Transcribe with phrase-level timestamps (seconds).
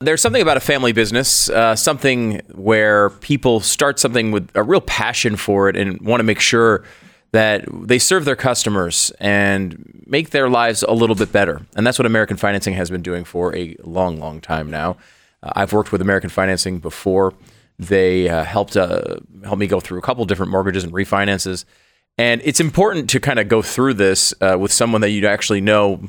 [0.00, 4.80] There's something about a family business, uh, something where people start something with a real
[4.80, 6.84] passion for it and want to make sure
[7.32, 11.66] that they serve their customers and make their lives a little bit better.
[11.74, 14.98] And that's what American Financing has been doing for a long, long time now.
[15.42, 17.34] Uh, I've worked with American Financing before.
[17.80, 21.64] They uh, helped uh, help me go through a couple different mortgages and refinances.
[22.16, 25.60] And it's important to kind of go through this uh, with someone that you actually
[25.60, 26.08] know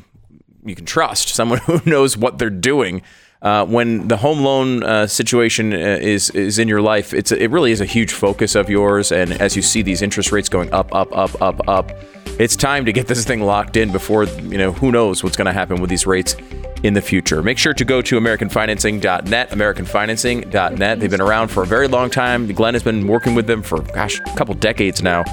[0.63, 3.01] you can trust, someone who knows what they're doing
[3.41, 7.49] uh, when the home loan uh, situation uh, is is in your life, it's it
[7.51, 9.11] really is a huge focus of yours.
[9.11, 11.91] And as you see these interest rates going up, up, up, up, up,
[12.37, 15.45] it's time to get this thing locked in before you know who knows what's going
[15.45, 16.35] to happen with these rates
[16.83, 17.41] in the future.
[17.41, 20.99] Make sure to go to AmericanFinancing.net, AmericanFinancing.net.
[20.99, 22.47] They've been around for a very long time.
[22.47, 25.23] Glenn has been working with them for gosh, a couple decades now.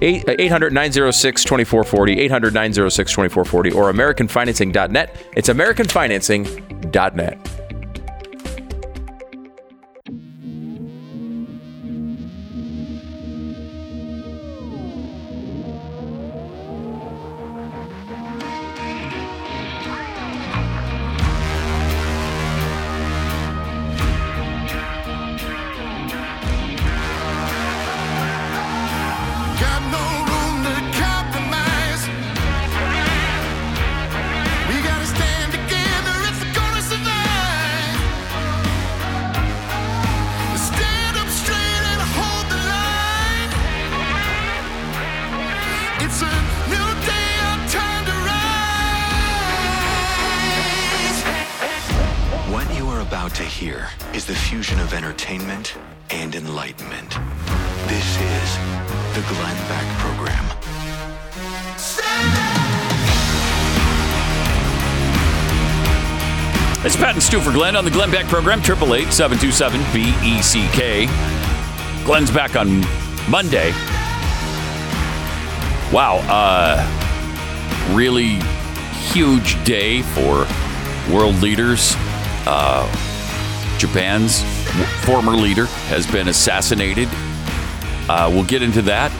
[0.00, 5.16] 800 uh, 906 2440, 800 906 2440, or AmericanFinancing.net.
[5.34, 7.57] It's AmericanFinancing.net.
[67.78, 71.08] on the Glenn Beck program, 888 727 BECK.
[72.04, 72.80] Glenn's back on
[73.30, 73.70] Monday.
[75.92, 78.40] Wow, uh, really
[79.12, 80.44] huge day for
[81.14, 81.92] world leaders.
[82.48, 82.84] Uh,
[83.78, 84.42] Japan's
[85.04, 87.08] former leader has been assassinated.
[88.08, 89.12] Uh, we'll get into that,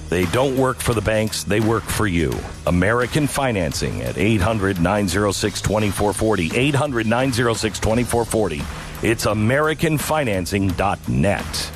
[0.10, 2.32] They don't work for the banks, they work for you.
[2.68, 6.56] American Financing at 800 906 2440.
[6.56, 8.62] 800 906 2440.
[9.02, 11.72] It's AmericanFinancing.net.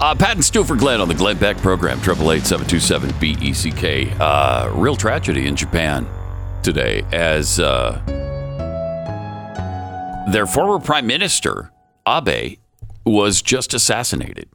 [0.00, 4.20] Uh, Pat and Stu for Glenn on the Glenn Beck program, 888 BECK.
[4.20, 6.08] Uh, real tragedy in Japan
[6.62, 8.00] today as uh,
[10.30, 11.70] their former prime minister,
[12.06, 12.58] Abe,
[13.04, 14.48] was just assassinated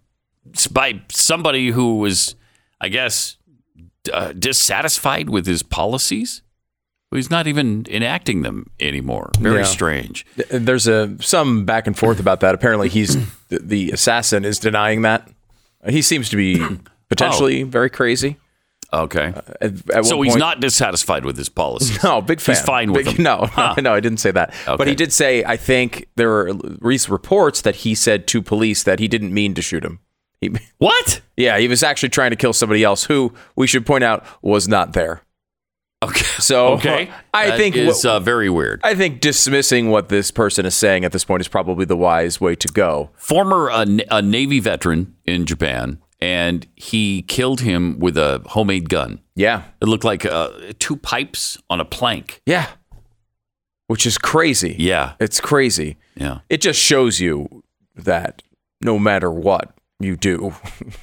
[0.72, 2.36] by somebody who was,
[2.80, 3.38] I guess,
[4.12, 6.42] uh, dissatisfied with his policies.
[7.12, 9.32] He's not even enacting them anymore.
[9.40, 9.64] Very Yeah.
[9.66, 10.26] strange.
[10.50, 12.54] There's a some back and forth about that.
[12.56, 13.16] Apparently, he's
[13.48, 15.28] the, the assassin is denying that.
[15.88, 16.66] He seems to be
[17.10, 18.38] potentially very crazy.
[18.94, 19.34] Okay.
[19.62, 21.98] At, at so he's point- not dissatisfied with his policy.
[22.04, 22.56] No, big fan.
[22.56, 23.24] He's fine with Big- them.
[23.24, 23.76] No, Huh.
[23.82, 24.54] no, I didn't say that.
[24.66, 28.84] But he did say, I think there were recent reports that he said to police
[28.84, 30.00] that he didn't mean to shoot him.
[30.40, 31.22] He, What?
[31.36, 34.68] yeah, he was actually trying to kill somebody else who we should point out was
[34.68, 35.22] not there.
[36.04, 36.24] Okay.
[36.40, 37.10] So Okay.
[37.34, 38.80] I That think what- uh, very weird.
[38.84, 42.40] I think dismissing what this person is saying at this point is probably the wise
[42.40, 43.10] way to go.
[43.16, 49.20] Former uh, a Navy veteran in Japan, and he killed him with a homemade gun.
[49.36, 50.50] Yeah, It looked like uh,
[50.80, 52.42] two pipes on a plank.
[52.46, 52.68] yeah,
[53.88, 54.76] which is crazy.
[54.80, 55.14] Yeah.
[55.20, 55.98] it's crazy.
[56.16, 56.40] Yeah.
[56.50, 57.64] It just shows you
[57.96, 58.42] that
[58.82, 60.54] no matter what you do,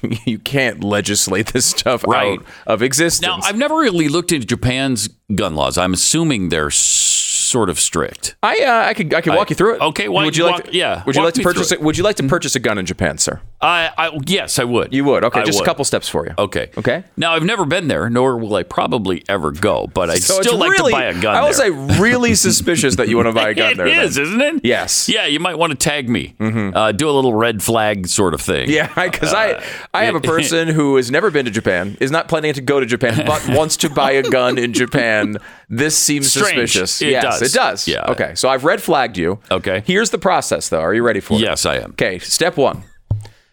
[0.25, 2.39] you can't legislate this stuff Right.
[2.39, 3.25] out of existence.
[3.27, 5.77] Now, I've never really looked into Japan's gun laws.
[5.77, 8.35] I'm assuming they're sort of strict.
[8.43, 9.81] I uh, I could I could walk I- you through it.
[9.81, 11.81] okay, why- would you like walk- to, yeah, Would you like to purchase it?
[11.81, 13.41] Would you like to purchase a gun in Japan, sir?
[13.65, 14.93] I, I yes, I would.
[14.93, 15.23] You would.
[15.23, 15.63] Okay, I just would.
[15.63, 16.33] a couple steps for you.
[16.37, 16.69] Okay.
[16.77, 17.03] Okay.
[17.17, 19.87] Now I've never been there, nor will I probably ever go.
[19.93, 21.21] But I'd So still like really, to buy a gun.
[21.21, 21.31] There.
[21.33, 21.53] I there.
[21.53, 21.69] say
[22.01, 23.87] really suspicious that you want to buy a gun It there.
[23.87, 24.05] then.
[24.05, 24.61] is, isn't it?
[24.63, 25.09] Yes.
[25.09, 26.35] Yeah, you might want to tag me.
[26.39, 28.69] Uh, do a little red flag sort of thing.
[28.69, 29.63] Yeah, because I
[29.93, 32.79] I have a person who has never been to Japan, is not planning to go
[32.79, 35.37] to Japan, but wants to buy a gun in Japan.
[35.69, 36.71] This seems Strange.
[36.71, 37.01] suspicious.
[37.01, 37.41] It yes, does.
[37.41, 37.87] it does.
[37.87, 38.05] Yeah.
[38.11, 39.39] Okay, so I've red flagged you.
[39.49, 39.81] Okay.
[39.87, 40.79] Here's the process, though.
[40.81, 41.39] Are you ready for it?
[41.41, 41.91] Yes, I am.
[41.91, 42.19] Okay.
[42.19, 42.83] Step one: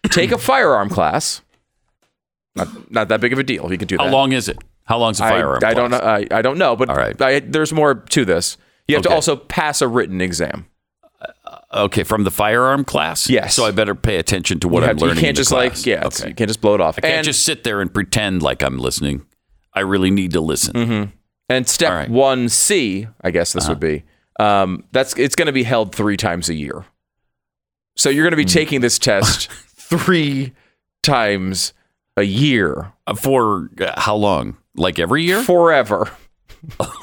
[0.09, 1.41] take a firearm class.
[2.55, 3.71] Not not that big of a deal.
[3.71, 4.03] You can do that.
[4.03, 4.57] How long is it?
[4.85, 5.59] How long's a I, firearm?
[5.65, 5.99] I don't know.
[5.99, 6.23] class?
[6.31, 7.19] I, I don't know, but right.
[7.21, 8.57] I, there's more to this.
[8.87, 10.67] You have to also pass a written exam.
[11.73, 13.27] Okay, from the firearm class.
[13.29, 13.55] Yes.
[13.55, 15.23] So I better pay attention to what I'm to- you learning.
[15.23, 15.77] can't just class.
[15.79, 16.27] like yeah, Okay.
[16.29, 16.99] you can't just blow it off.
[16.99, 19.25] I can't and, just sit there and pretend like I'm listening.
[19.73, 21.11] I really need to listen.
[21.49, 22.03] and step All right.
[22.09, 22.13] Uh-huh.
[22.13, 24.03] one C, I guess this would be.
[24.39, 26.85] Um, that's it's going to be held three times a year.
[27.95, 28.47] So you're going to be Hmm.
[28.49, 29.49] taking this test
[29.97, 30.53] three
[31.01, 31.73] times
[32.17, 34.57] a year Uh, For uh, how long?
[34.75, 35.41] Like every year?
[35.43, 36.09] forever.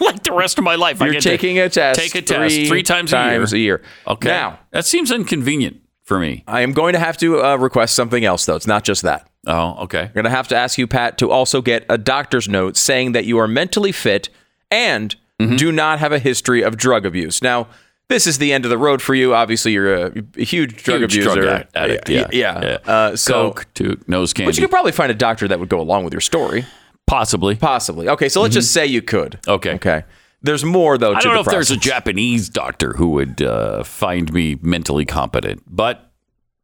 [0.00, 1.00] like the rest of my life?
[1.00, 2.00] You're get taking a test.
[2.00, 3.78] Take a test three times, times a year.
[3.80, 3.82] year.
[4.06, 4.28] Okay.
[4.28, 6.42] Now that seems inconvenient for me.
[6.46, 8.56] I am going to have to uh, request something else, though.
[8.56, 9.28] It's not just that.
[9.46, 10.02] Oh, okay.
[10.02, 13.12] I'm going to have to ask you, Pat, to also get a doctor's note saying
[13.12, 14.28] that you are mentally fit
[14.70, 15.56] and Mm-hmm.
[15.56, 17.40] do not have a history of drug abuse.
[17.40, 17.68] Now,
[18.10, 19.34] this is the end of the road for you.
[19.34, 21.40] Obviously, you're a, a huge drug Huge abuser.
[21.40, 22.60] drug addict, addict, yeah.
[22.62, 22.78] yeah.
[22.92, 24.50] Uh, so, Coke to nose candy.
[24.50, 26.66] but you could probably find a doctor that would go along with your story,
[27.06, 27.54] Possibly.
[27.56, 28.08] possibly.
[28.08, 29.32] Okay, so let's just say you could.
[29.42, 29.50] Mm-hmm.
[29.52, 29.74] Okay.
[29.76, 30.02] Okay.
[30.42, 31.10] There's more though.
[31.14, 31.76] I don't the know if there's a.
[31.76, 36.10] Japanese doctor who would uh, find me mentally competent, but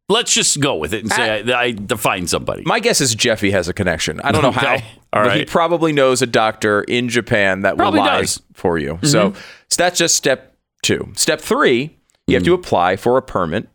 [0.08, 2.62] let's just go with it and say I, I define somebody.
[2.64, 4.20] My guess is Jeffy has a connection.
[4.20, 4.84] I don't know how, Okay.
[5.12, 8.38] All but he probably knows a doctor in Japan that Probably will lie does.
[8.38, 8.52] Mm-hmm.
[8.54, 8.98] for you.
[9.02, 10.55] So, so that's just step
[10.86, 11.12] two.
[11.16, 12.60] Step three, you have to Mm.
[12.60, 13.68] apply for a permit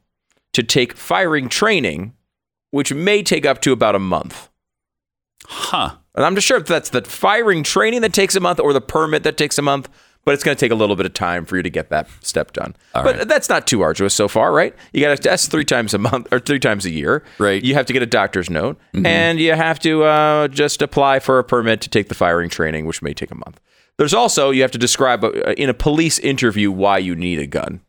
[0.53, 2.13] to take firing training,
[2.71, 4.49] which may take up to about a month.
[5.45, 5.95] huh.
[6.15, 8.81] And I'm not sure if that's the firing training that takes a month or the
[8.81, 9.87] permit that takes a month,
[10.25, 12.07] but it's going to take a little bit of time for you to get that
[12.21, 12.75] step done.
[12.93, 13.27] but right.
[13.27, 14.75] that's not too arduous so far, right?
[14.93, 17.23] You got to test three times a month or three times a year.
[17.39, 17.59] Right.
[17.61, 17.65] Mm-hmm.
[17.67, 21.39] You have to get a doctor's note and you have to uh, just apply for
[21.39, 23.59] a permit to take the firing training, which may take a month.
[24.01, 27.45] There's also, you have to describe uh, in a police interview why you need a
[27.45, 27.81] gun.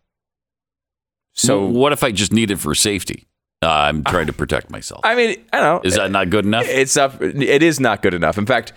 [1.33, 3.29] So what if I just need it for safety?
[3.63, 5.01] Uh, I'm trying to protect myself.
[5.05, 5.89] I mean, I don't know.
[5.89, 6.67] Is that not good enough?
[6.69, 8.37] it's up, it is not good enough.
[8.37, 8.75] In fact,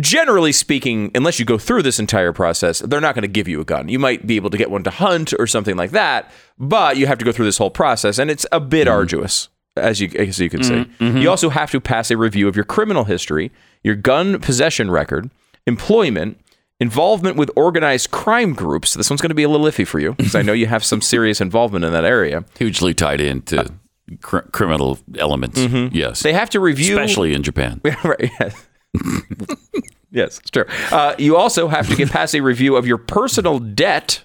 [0.00, 3.60] generally speaking, unless you go through this entire process, they're not going to give you
[3.60, 3.88] a gun.
[3.88, 6.28] You might be able to get one to hunt or something like that,
[6.58, 10.00] but you have to go through this whole process, and it's a bit arduous, as
[10.00, 10.86] you as you can see.
[11.20, 13.52] You also have to pass a review of your criminal history,
[13.84, 15.30] your gun possession record,
[15.66, 16.38] employment.
[16.80, 18.94] Involvement with organized crime groups.
[18.94, 20.82] This one's going to be a little iffy for you because I know you have
[20.82, 22.44] some serious involvement in that area.
[22.58, 23.72] Hugely tied into
[24.20, 25.60] cr- criminal elements.
[25.92, 26.22] Yes.
[26.22, 27.80] They have to review, Especially in Japan.
[28.04, 28.30] right.
[28.40, 28.66] Yes.
[30.10, 30.64] yes, it's true.
[30.90, 34.24] Uh, you also have to get past a review of your personal debt.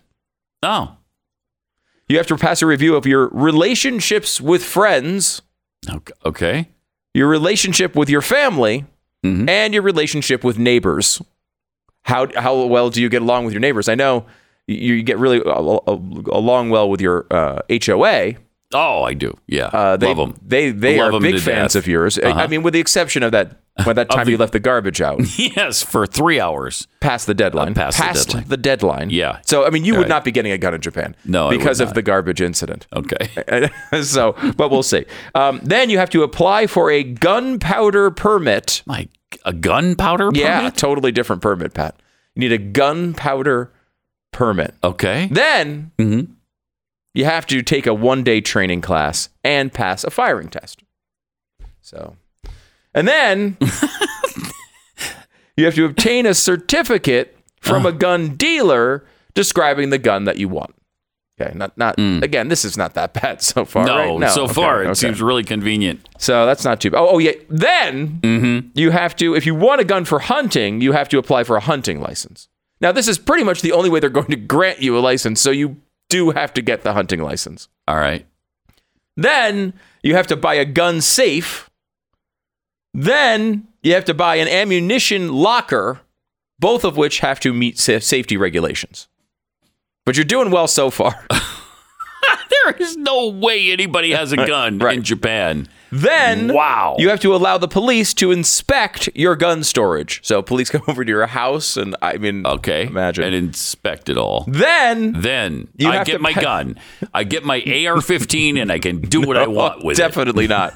[0.64, 0.98] Oh.
[2.10, 5.42] You have to pass a review of your relationships with friends,
[6.26, 6.70] okay.
[7.14, 8.86] your relationship with your family,
[9.28, 9.50] Mhm.
[9.50, 11.22] and your relationship with neighbors.
[12.04, 13.90] How how well do you get along with your neighbors?
[13.90, 14.26] I know
[14.68, 15.54] you, you get really uh,
[16.32, 18.34] along well with your uh, HOA.
[18.74, 19.34] Oh, I do.
[19.48, 19.68] Yeah.
[19.68, 20.36] Uh, they, Love them.
[20.46, 21.84] They they Love are big fans death.
[21.84, 22.20] of yours.
[22.20, 22.48] I- I Uh-huh.
[22.50, 25.20] mean, with the exception of that when that time the- you left the garbage out.
[25.40, 26.86] yes, for three hours.
[27.00, 27.72] past the deadline.
[27.78, 28.62] Uh, past the deadline.
[28.62, 29.10] deadline.
[29.10, 29.40] Yeah.
[29.46, 30.10] So I mean, you would Right.
[30.10, 31.16] not be getting a gun in Japan.
[31.24, 32.88] No, because of the garbage incident.
[32.94, 33.70] Okay.
[34.02, 35.06] so, but we'll see.
[35.34, 38.82] Um, then you have to apply for a gunpowder permit.
[38.86, 39.08] My
[39.46, 40.78] a gunpowder Yeah, permit?
[40.78, 41.96] totally different permit, Pat.
[42.36, 43.72] You need a gunpowder
[44.32, 44.74] permit.
[44.84, 45.28] Okay.
[45.32, 46.30] Then Mhm.
[47.14, 50.82] you have to take a one-day training class and pass a firing test.
[51.82, 52.16] So,
[52.94, 53.58] and then
[55.58, 60.48] you have to obtain a certificate from a gun dealer describing the gun that you
[60.48, 60.74] want.
[61.40, 62.48] Okay, not not again.
[62.48, 63.86] This is not that bad so far.
[63.86, 64.32] No, right?
[64.32, 64.94] so okay, far it okay.
[64.96, 66.08] seems really convenient.
[66.18, 66.46] so.
[66.48, 67.00] That's not too bad.
[67.00, 67.34] Oh, oh yeah.
[67.50, 68.70] Then Mm-hmm.
[68.74, 71.56] you have to, if you want a gun for hunting, you have to apply for
[71.56, 72.48] a hunting license.
[72.82, 75.40] Now, this is pretty much the only way they're going to grant you a license.
[75.42, 75.78] So you
[76.10, 77.68] do have to get the hunting license.
[77.88, 78.26] All right.
[79.16, 81.70] Then you have to buy a gun safe.
[82.94, 86.02] Then you have to buy an ammunition locker,
[86.60, 89.08] both of which have to meet safety regulations.
[90.08, 91.14] But you're doing well so far.
[92.66, 94.98] There is no way anybody has a gun Right.
[94.98, 95.68] in Japan.
[95.92, 96.96] Then Wow.
[97.00, 100.20] you have to allow the police to inspect your gun storage.
[100.24, 102.88] So police come over to your house, and I mean, Okay.
[102.88, 103.24] imagine.
[103.24, 104.44] And inspect it all.
[104.48, 106.76] then Then You I get my pa- gun.
[107.14, 110.02] I get my AR-15 and I can do what I want with it.
[110.02, 110.74] definitely not.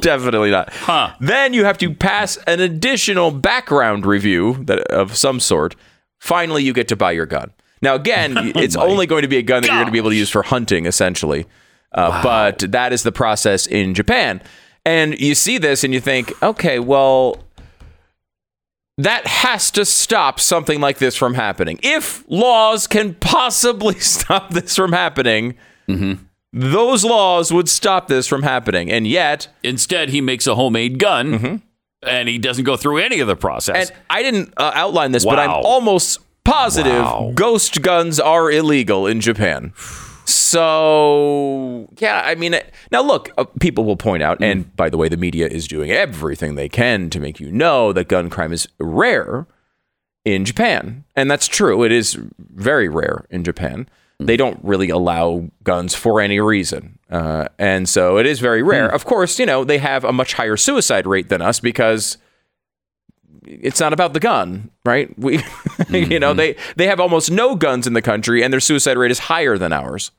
[0.00, 0.72] Definitely not.
[0.72, 1.10] Huh.
[1.20, 5.74] Then you have to pass an additional background review that of some sort.
[6.18, 7.50] Finally, you get to buy your gun.
[7.82, 10.10] Now, again, it's only going to be a gun that you're going to be able
[10.10, 11.46] to use for hunting, essentially.
[11.92, 14.42] Uh, But that is the process in Japan.
[14.84, 17.38] And you see this and you think, okay, well,
[18.98, 21.78] that has to stop something like this from happening.
[21.82, 25.54] If laws can possibly stop this from happening,
[26.52, 28.90] those laws would stop this from happening.
[28.90, 31.62] And yet, Instead, he makes a homemade gun
[32.06, 33.90] and he doesn't go through any of the process.
[33.90, 37.32] and I didn't uh, outline this, but I'm almost positive Wow.
[37.34, 39.72] ghost guns are illegal in Japan.
[40.26, 42.56] So, yeah, I mean,
[42.90, 45.90] now look, uh, people will point out, and by the way, the media is doing
[45.90, 49.46] everything they can to make you know that gun crime is rare
[50.24, 51.04] in Japan.
[51.16, 51.82] And that's true.
[51.84, 53.88] It is very rare in Japan.
[54.18, 56.98] They don't really allow guns for any reason.
[57.10, 58.88] Uh, and so it is very rare.
[58.88, 62.16] Of course, you know, they have a much higher suicide rate than us because
[63.46, 65.16] it's not about the gun, right?
[65.18, 65.42] We,
[65.90, 69.10] you know, they they have almost no guns in the country, and their suicide rate
[69.10, 70.10] is higher than ours.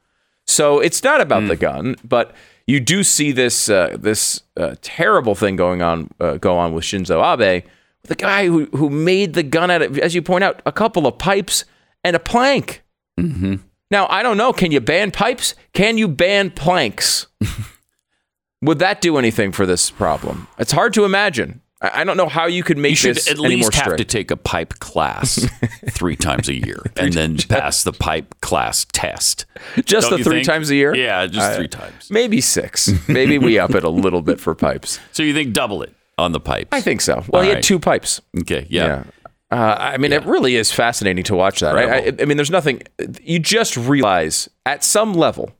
[0.48, 2.34] So it's not about the gun, but
[2.68, 6.84] you do see this uh, this uh, terrible thing going on uh, go on with
[6.84, 7.64] Shinzo Abe,
[8.04, 11.08] the guy who who made the gun out of, as you point out, a couple
[11.08, 11.66] of pipes
[12.04, 12.84] and a plank.
[13.20, 13.56] Mm-hmm.
[13.92, 14.54] Now I don't know.
[14.54, 15.56] Can you ban pipes?
[15.74, 17.28] Can you ban planks?
[18.62, 20.48] Would that do anything for this problem?
[20.58, 21.62] It's hard to imagine.
[21.82, 24.32] I don't know how you could make you should this at least have to take
[24.32, 25.46] a pipe class
[25.90, 29.46] three times a year and then pass the pipe class test.
[29.84, 30.48] Just Don't the three think?
[30.48, 30.96] times a year?
[30.96, 32.10] Yeah, just I- three times.
[32.10, 32.90] Maybe six.
[33.10, 35.00] Maybe we up it a little bit for pipes.
[35.12, 36.70] So you think double it on the pipes?
[36.72, 37.24] I think so.
[37.30, 38.22] Well, All he had two pipes.
[38.42, 39.04] Okay, yeah.
[39.52, 41.74] Uh, I mean, it really is fascinating to watch that.
[41.76, 42.14] Right?
[42.20, 42.82] I, I mean, there's nothing.
[43.22, 45.52] You just realize at some level,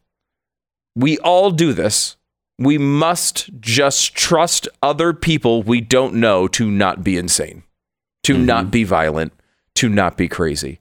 [0.96, 2.16] we all do this.
[2.58, 7.64] We must just trust other people we don't know to not be insane,
[8.24, 8.46] to Mm-hmm.
[8.46, 9.34] not be violent,
[9.76, 10.80] to not be crazy.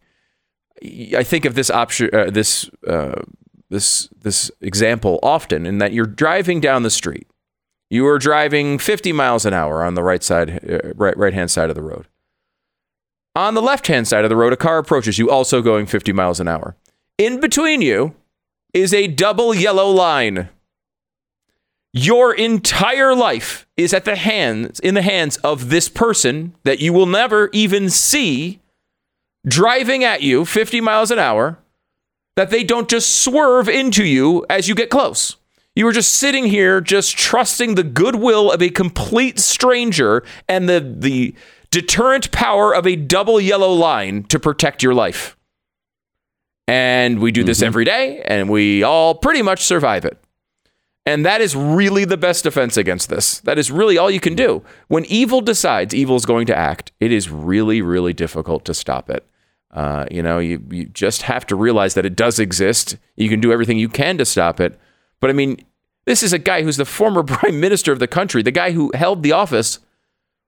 [1.16, 3.22] I think of this option, uh, this uh,
[3.70, 7.26] this this example often, in that you're driving down the street.
[7.90, 11.50] You are driving 50 miles an hour on the right side, uh, right right hand
[11.50, 12.06] side of the road.
[13.36, 16.12] On the left hand side of the road, a car approaches you, also going 50
[16.12, 16.76] miles an hour.
[17.18, 18.14] In between you
[18.72, 20.48] is a double yellow line.
[21.96, 26.92] Your entire life is at the hands in the hands of this person that you
[26.92, 28.60] will never even see
[29.46, 31.56] driving at you 50 miles an hour
[32.34, 35.36] that they don't just swerve into you as you get close.
[35.76, 40.80] You are just sitting here, just trusting the goodwill of a complete stranger and the,
[40.80, 41.32] the
[41.70, 45.36] deterrent power of a double yellow line to protect your life.
[46.66, 47.66] And we do this mm-hmm.
[47.66, 50.23] every day, and we all pretty much survive it.
[51.06, 53.40] And that is really the best defense against this.
[53.40, 54.62] That is really all you can do.
[54.88, 59.10] When evil decides evil is going to act, it is really, really difficult to stop
[59.10, 59.26] it.
[59.70, 62.96] Uh, you know, you, you just have to realize that it does exist.
[63.16, 64.78] You can do everything you can to stop it.
[65.20, 65.62] But I mean,
[66.06, 68.90] this is a guy who's the former prime minister of the country, the guy who
[68.94, 69.80] held the office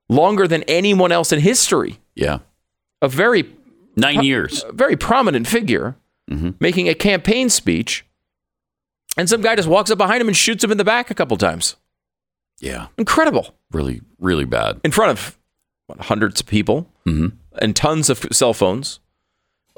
[0.08, 1.98] longer than anyone else in history.
[2.14, 2.38] Yeah.
[3.02, 3.44] A very,
[3.96, 4.64] Nine years.
[4.72, 5.96] very prominent figure
[6.60, 8.04] making a campaign speech.
[9.16, 11.14] And some guy just walks up behind him and shoots him in the back a
[11.14, 11.76] couple times.
[12.60, 12.88] Yeah.
[12.98, 13.54] Incredible.
[13.72, 14.80] Really, really bad.
[14.84, 15.38] In front of
[15.86, 19.00] what, hundreds of people and tons of cell phones.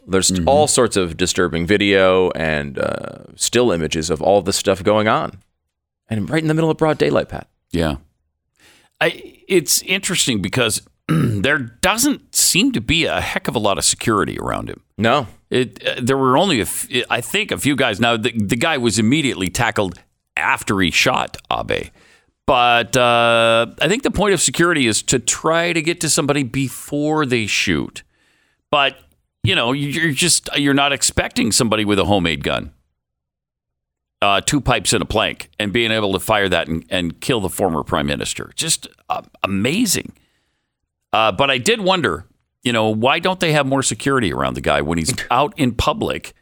[0.07, 5.07] There's all sorts of disturbing video and uh, still images of all this stuff going
[5.07, 5.43] on.
[6.09, 7.47] And right in the middle of broad daylight, Pat.
[7.71, 7.97] Yeah.
[9.01, 13.85] I, it's interesting because there doesn't seem to be a heck of a lot of
[13.85, 14.81] security around him.
[14.97, 15.27] No.
[15.51, 18.01] It, uh, there were only a f- I think a few guys.
[18.01, 19.99] Now the, the guy was immediately tackled
[20.37, 21.89] after he shot Abe,
[22.47, 26.43] but uh, I think the point of security is to try to get to somebody
[26.43, 28.03] before they shoot.
[28.71, 28.99] But
[29.43, 32.73] you know, you're just you're not expecting somebody with a homemade gun,
[34.21, 37.41] uh, two pipes and a plank, and being able to fire that and, and kill
[37.41, 38.53] the former prime minister.
[38.55, 40.13] Just uh, amazing.
[41.13, 42.27] Uh, but I did wonder,
[42.63, 45.73] you know, why don't they have more security around the guy when he's out in
[45.73, 46.35] public,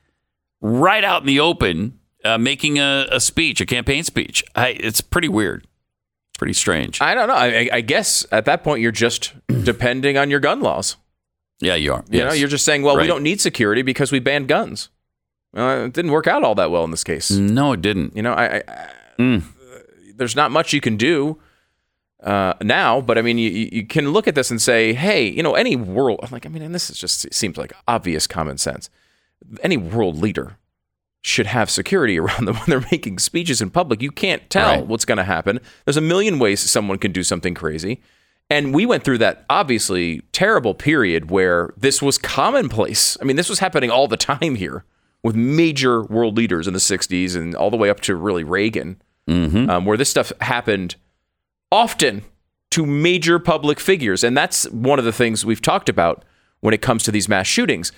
[0.61, 4.45] right out in the open, uh, making a, a speech, a campaign speech?
[4.55, 5.67] I, it's pretty weird.
[6.31, 7.01] It's pretty strange.
[7.01, 7.35] I don't know.
[7.35, 10.97] I, I guess at that point, you're just depending on your gun laws.
[11.61, 12.05] yeah, you are.
[12.11, 14.89] You know, you're just saying, well, we don't need security because we banned guns.
[15.57, 17.31] Uh, it didn't work out all that well in this case.
[17.31, 18.15] No, it didn't.
[18.15, 18.63] You know, I, I,
[19.19, 19.43] I
[20.15, 21.39] there's not much you can do
[22.23, 25.43] uh, now, but I mean, you, you can look at this and say, hey, you
[25.43, 28.89] know, any world, like, I mean, and this is just seems like obvious common sense.
[29.63, 30.57] Any world leader
[31.23, 34.01] should have security around them when they're making speeches in public.
[34.03, 34.87] You can't tell Right.
[34.87, 35.61] what's going to happen.
[35.85, 38.01] There's a million ways someone can do something crazy.
[38.49, 43.17] And we went through that obviously terrible period where this was commonplace.
[43.21, 44.85] I mean, this was happening all the time here
[45.23, 49.03] with major world leaders in the 60s and all the way up to really Reagan,
[49.29, 50.95] um, where this stuff happened
[51.77, 52.23] often
[52.71, 54.25] to major public figures.
[54.25, 56.25] And that's one of the things we've talked about
[56.61, 57.93] when it comes to these mass shootings.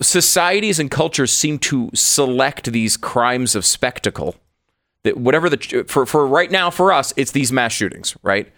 [0.00, 4.36] Societies and cultures seem to select these crimes of spectacle.
[5.04, 8.50] That whatever the for for right now for us, it's these mass shootings, right?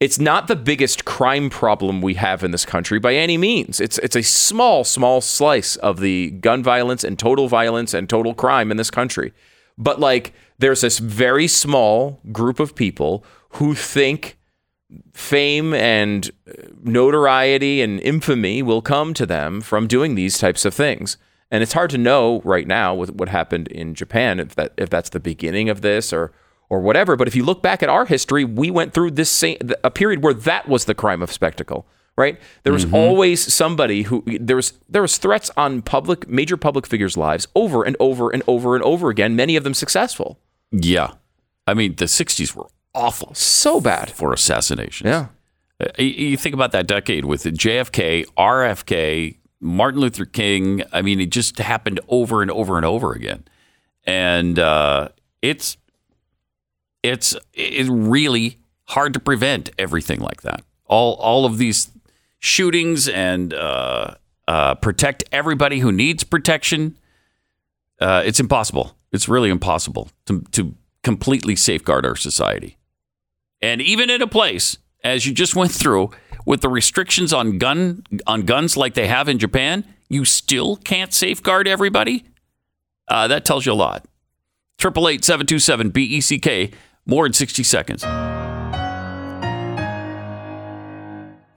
[0.00, 3.80] It's not the biggest crime problem we have in this country by any means.
[3.80, 8.34] It's it's a small, small slice of the gun violence and total violence and total
[8.34, 9.32] crime in this country.
[9.78, 14.38] But like there's this very small group of people who think
[15.12, 16.52] fame and uh,
[16.82, 21.16] notoriety and infamy will come to them from doing these types of things.
[21.50, 24.88] And it's hard to know right now with what happened in Japan if that if
[24.88, 26.32] that's the beginning of this or
[26.70, 27.16] or whatever.
[27.16, 30.22] But if you look back at our history, we went through this same a period
[30.22, 31.86] where that was the crime of spectacle.
[32.16, 32.38] Right?
[32.62, 37.16] There was always somebody who there was there was threats on public major public figures'
[37.16, 39.34] lives over and over and over and over again.
[39.34, 40.38] Many of them successful.
[40.70, 41.12] Yeah.
[41.66, 44.10] I mean, the 60s were awful So bad.
[44.10, 45.06] for assassinations.
[45.08, 45.26] Yeah.
[45.80, 50.82] Uh, You you think about that decade with JFK, RFK, Martin Luther King.
[50.92, 53.44] I mean, it just happened over and over and over again,
[54.06, 55.08] and uh,
[55.40, 55.78] it's
[57.02, 60.62] it's it's really hard to prevent everything like that.
[60.86, 61.90] All all of these
[62.42, 64.14] shootings and uh,
[64.48, 66.98] uh, protect everybody who needs protection.
[68.00, 68.96] Uh, it's impossible.
[69.12, 72.76] It's really impossible to to completely safeguard our society.
[73.60, 76.10] And even in a place, as you just went through,
[76.44, 81.14] with the restrictions on gun on guns like they have in Japan, you still can't
[81.14, 82.24] safeguard everybody.
[83.06, 84.04] Uh, that tells you a lot.
[84.78, 86.72] Triple eight seven two seven B E C K.
[87.06, 88.04] More in sixty seconds.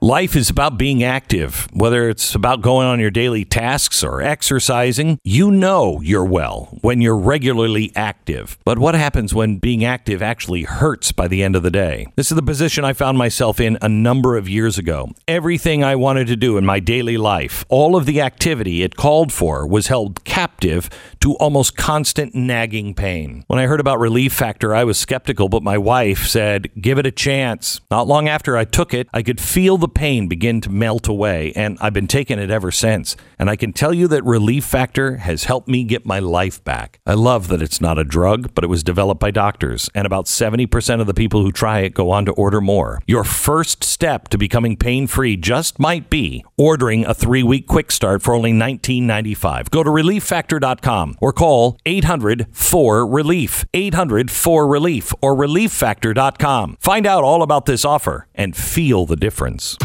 [0.06, 5.18] Life is about being active, whether it's about going on your daily tasks or exercising.
[5.24, 8.56] You know you're well when you're regularly active.
[8.64, 12.06] But what happens when being active actually hurts by the end of the day?
[12.18, 15.10] This is the position I found myself in a number of years ago.
[15.28, 19.34] Everything I wanted to do in my daily life, all of the activity it called
[19.34, 20.88] for, was held captive
[21.26, 23.44] to almost constant nagging pain.
[23.48, 27.08] When I heard about Relief Factor, I was skeptical, but my wife said, give it
[27.08, 27.82] a chance.
[27.90, 31.52] Not long after I took it, I could feel the pain begin to melt away,
[31.56, 33.18] and I've been taking it ever since.
[33.40, 37.00] And I can tell you that Relief Factor has helped me get my life back.
[37.08, 40.26] I love that it's not a drug, but it was developed by doctors, and about
[40.26, 43.02] 70% of the people who try it go on to order more.
[43.08, 47.92] Your first step to becoming pain free just might be ordering a three week quick
[47.92, 49.72] start for only $19.95.
[49.72, 56.78] Go to relieffactor.com or call 800 4 Relief, 800 4 Relief, or relieffactor.com.
[56.80, 59.78] Find out all about this offer and feel the difference.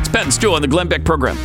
[0.00, 1.36] It's Pat and Stu on the Glenn Beck program.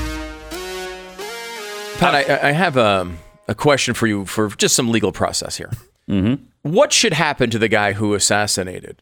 [2.02, 3.08] Pat, I, I have a,
[3.48, 5.72] a question for you for just some legal process here.
[6.10, 6.44] Mm-hmm.
[6.64, 8.98] What should happen to the guy who assassinated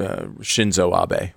[0.00, 1.30] uh, Shinzo Abe?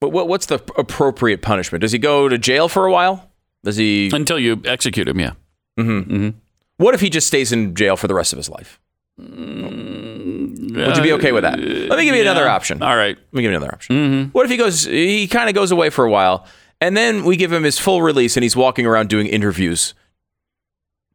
[0.00, 1.80] What, what, what's the appropriate punishment?
[1.82, 3.30] Does he go to jail for a while?
[3.62, 4.10] Does he?
[4.12, 5.32] Until you execute him, yeah.
[5.78, 6.14] Mm-hmm.
[6.14, 6.28] Mm-hmm.
[6.76, 8.80] What if he just stays in jail for the rest of his life?
[9.20, 11.58] Mm, Would you be uh, okay with that?
[11.58, 12.82] Let me give you another option.
[12.82, 13.16] All right.
[13.16, 13.96] Let me give you another option.
[13.96, 14.30] Mm-hmm.
[14.30, 14.84] What if he goes?
[14.84, 16.46] He kind of goes away for a while,
[16.80, 19.94] and then we give him his full release, and he's walking around doing interviews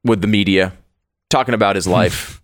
[0.03, 0.73] with the media,
[1.29, 2.38] talking about his life.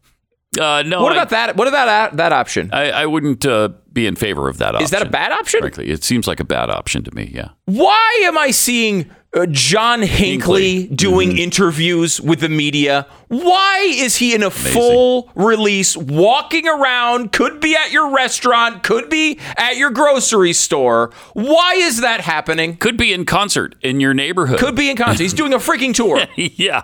[0.59, 1.01] Uh, no.
[1.03, 1.55] what I- about that?
[1.55, 2.69] What about that, that option?
[2.73, 4.83] I, I wouldn't uh, be in favor of that option.
[4.85, 5.59] Is that a bad option?
[5.61, 7.31] Frankly, it seems like a bad option to me.
[7.33, 7.49] Yeah.
[7.65, 10.95] Why am I seeing uh, John Hinckley Hinckley.
[10.95, 13.05] doing interviews with the media?
[13.27, 17.31] Why is he in a full release, walking around?
[17.33, 21.11] Could be at your restaurant, could be at your grocery store.
[21.33, 22.77] Why is that happening?
[22.77, 24.59] Could be in concert in your neighborhood.
[24.59, 25.21] Could be in concert.
[25.23, 26.25] He's doing a freaking tour.
[26.35, 26.83] yeah.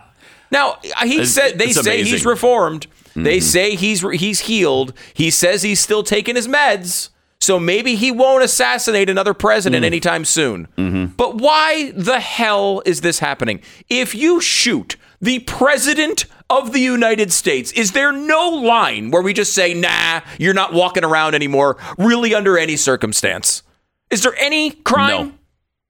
[0.52, 2.82] Now he It's- said they say he's amazing.
[3.12, 3.24] Mm-hmm.
[3.24, 4.94] They say he's he's healed.
[5.14, 7.10] He says he's still taking his meds.
[7.40, 9.40] So maybe he won't assassinate another Mm.
[9.40, 10.68] president anytime soon.
[10.78, 11.06] Mm-hmm.
[11.18, 13.62] But why the hell is this happening?
[13.90, 19.34] If you shoot the president of the United States, is there no line where we
[19.34, 23.64] just say, nah, you're not walking around anymore, really under any circumstance?
[24.12, 25.40] Is there any crime?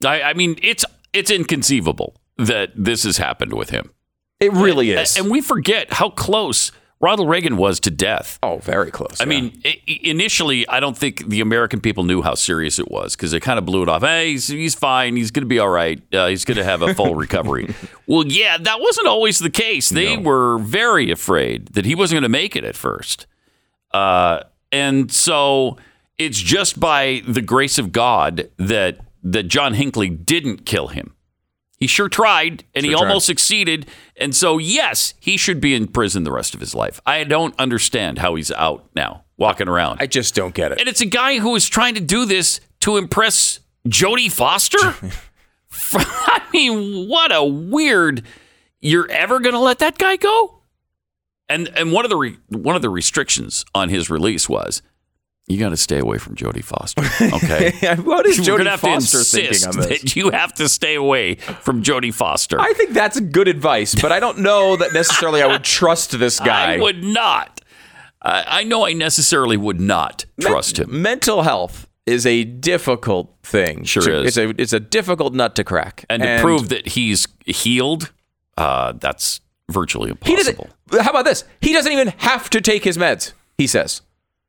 [0.02, 3.92] No, I, I mean it's it's inconceivable that this has happened with him.
[4.40, 5.18] It really is.
[5.18, 8.38] And we forget how close Ronald Reagan was to death.
[8.44, 9.18] oh, very close.
[9.20, 12.92] I mean, i- i- initially, I don't think the American people knew how serious it
[12.92, 14.04] was because they kind of blew it off.
[14.04, 15.16] Hey, he's, he's fine.
[15.16, 16.02] He's going to be all right.
[16.14, 17.74] Uh, he's going to have a full recovery.
[18.08, 19.90] well, yeah, that wasn't always the case.
[19.90, 23.26] They were very afraid that he wasn't going to make it at first.
[23.92, 25.78] Uh, and so
[26.18, 31.14] it's just by the grace of God that that John Hinckley didn't kill him.
[31.82, 33.02] He sure tried, and he tried.
[33.02, 33.88] almost succeeded.
[34.16, 37.02] And so, yes, he should be in prison the rest of his life.
[37.08, 39.98] I don't understand how he's out now, walking around.
[40.00, 40.80] I just don't get it.
[40.80, 44.78] and it's a guy who is trying to do this to impress Jodie Foster.
[45.94, 48.24] I mean, what a weird!
[48.80, 50.60] You're ever going to let that guy go?
[51.50, 54.82] And and one of the re, one of the restrictions on his release was
[55.52, 57.02] you got to stay away from Jodie Foster.
[57.36, 57.72] Okay.
[58.02, 60.02] what is Jodie have Foster to thinking on this?
[60.02, 62.60] that you have to stay away from Jodie Foster.
[62.60, 66.40] I think that's good advice, but I don't know that necessarily I would trust this
[66.52, 66.76] guy.
[66.76, 67.62] I would not.
[68.22, 71.02] I I know I necessarily would not trust him.
[71.02, 73.84] Mental health is a difficult thing.
[73.84, 74.36] Sure to- is.
[74.36, 76.06] It's a it's a difficult nut to crack.
[76.10, 78.12] And to prove that he's healed,
[78.58, 80.70] uh, that's virtually impossible.
[81.00, 81.44] How about this?
[81.62, 83.34] He doesn't even have to take his meds.
[83.58, 84.02] He says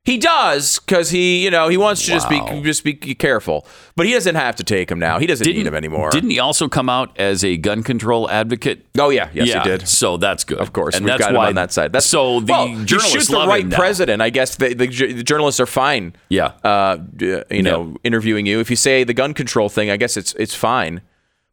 [0.04, 4.04] he does because he you know he wants to just be just be careful, but
[4.04, 5.18] he doesn't have to take him now.
[5.18, 6.10] He doesn't need them anymore.
[6.10, 8.84] Didn't he also come out as a gun control advocate?
[8.98, 9.88] Oh yeah, yes yeah, he did.
[9.88, 10.58] So that's good.
[10.58, 11.92] Of course, and we've that's got him why on that side.
[11.92, 14.22] That's so the well, you journalists shoot the right him president.
[14.22, 16.16] I guess the, the, the journalists are fine.
[16.28, 16.52] Yeah.
[16.64, 18.58] uh, you know, interviewing you.
[18.58, 21.02] If you say the gun control thing, I guess it's it's fine.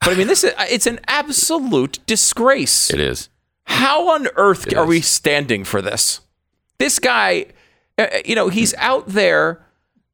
[0.01, 2.91] But I mean, this is it's an absolute disgrace.
[2.91, 3.29] It is.
[3.65, 4.89] How on earth are is.
[4.89, 6.21] we standing for this?
[6.79, 7.45] This guy,
[8.25, 9.65] you know, he's out there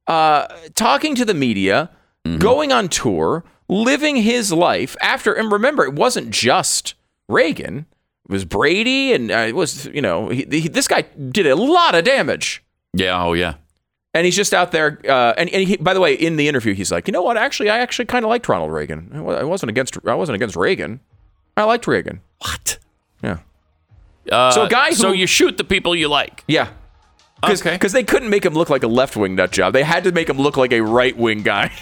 [0.07, 1.89] uh, talking to the media,
[2.25, 2.39] Mm-hmm.
[2.39, 5.31] going on tour, living his life after.
[5.31, 6.95] And remember, it wasn't just
[7.29, 7.85] Reagan;
[8.27, 11.55] it was Brady, and uh, it was you know, he, he, this guy did a
[11.55, 12.63] lot of damage.
[12.93, 13.23] Yeah.
[13.23, 13.55] Oh yeah.
[14.15, 14.99] And he's just out there.
[15.07, 17.37] Uh, and and he, by the way, in the interview, he's like, you know what?
[17.37, 19.11] Actually, I actually kind of liked Ronald Reagan.
[19.13, 19.95] I wasn't against.
[20.07, 21.01] I wasn't against Reagan.
[21.55, 22.21] I liked Reagan.
[22.39, 22.79] What?
[23.21, 23.37] Yeah.
[24.31, 26.43] Uh, So a guy so you shoot the people you like.
[26.47, 26.69] Yeah.
[27.47, 27.77] Cause, Okay.
[27.77, 29.73] they couldn't make him look like a left wing nut job.
[29.73, 31.71] They had to make him look like a right wing guy.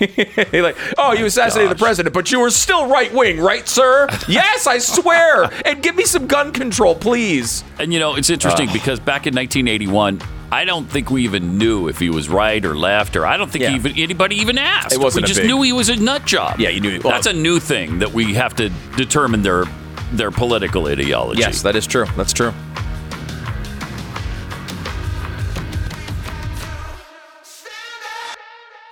[0.53, 4.07] like, oh, you assassinated the president, but you were still right wing, right, sir?
[4.27, 5.51] yes, I swear.
[5.65, 7.63] And give me some gun control, please.
[7.79, 10.21] And you know, it's interesting because back in 1981,
[10.51, 13.49] I don't think we even knew if he was right or left, or I don't
[13.49, 13.73] think Yeah.
[13.75, 14.93] even anybody even asked.
[14.93, 16.59] It wasn't we just big- knew he was a nut job.
[16.59, 19.65] Yeah, you knew- well- That's a new thing that we have to determine their
[20.11, 21.41] their political ideology.
[21.41, 22.05] Yes, that is true.
[22.15, 22.53] That's true.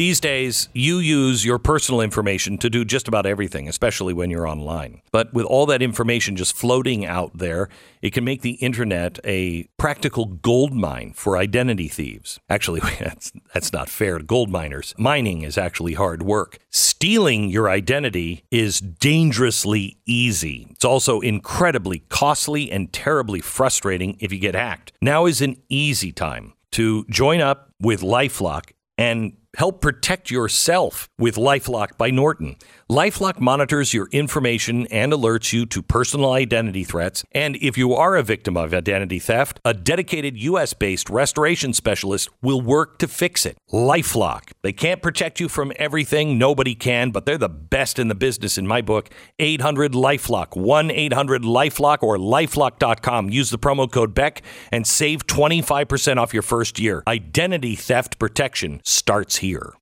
[0.00, 4.48] These days, you use your personal information to do just about everything, especially when you're
[4.48, 5.02] online.
[5.12, 7.68] But with all that information just floating out there,
[8.00, 12.40] it can make the internet a practical gold mine for identity thieves.
[12.48, 14.94] Actually, that's, that's not fair to gold miners.
[14.96, 16.56] Mining is actually hard work.
[16.70, 20.66] Stealing your identity is dangerously easy.
[20.70, 24.94] It's also incredibly costly and terribly frustrating if you get hacked.
[25.02, 31.36] Now is an easy time to join up with Lifelock and help protect yourself with
[31.36, 32.56] Lifelock by Norton.
[32.90, 37.24] Lifelock monitors your information and alerts you to personal identity threats.
[37.32, 42.28] And if you are a victim of identity theft, a dedicated US based restoration specialist
[42.42, 43.56] will work to fix it.
[43.72, 44.50] Lifelock.
[44.62, 48.58] They can't protect you from everything, nobody can, but they're the best in the business
[48.58, 49.10] in my book.
[49.38, 53.30] 800 Lifelock, 1 800 Lifelock or lifelock.com.
[53.30, 57.02] Use the promo code BECK and save 25% off your first year.
[57.06, 59.74] Identity theft protection starts here.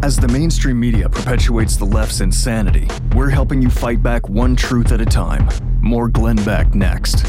[0.00, 4.92] As the mainstream media perpetuates the left's insanity, we're helping you fight back one truth
[4.92, 5.48] at a time.
[5.80, 7.24] More Glenn Beck next.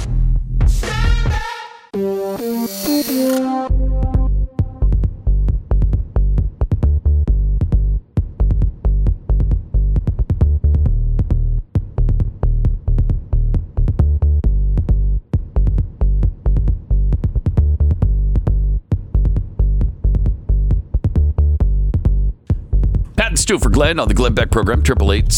[23.49, 25.29] And for Glenn on the Glenn Beck program, 888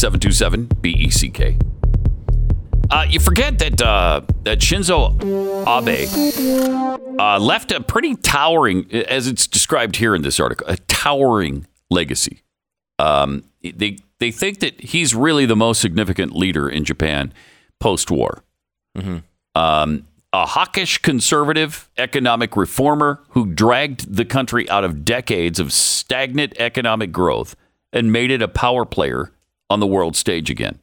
[0.82, 1.56] BECK.
[2.90, 5.18] Uh, you forget that uh, that Shinzo
[5.66, 11.66] Abe uh, left a pretty towering, as it's described here in this article, a towering
[11.90, 12.42] legacy.
[12.98, 17.32] Um, they they think that he's really the most significant leader in Japan
[17.80, 18.44] post-war.
[19.54, 26.54] Um, a hawkish conservative economic reformer who dragged the country out of decades of stagnant
[26.58, 27.56] economic growth
[27.92, 29.32] and made it a power player
[29.70, 30.78] on the world stage again.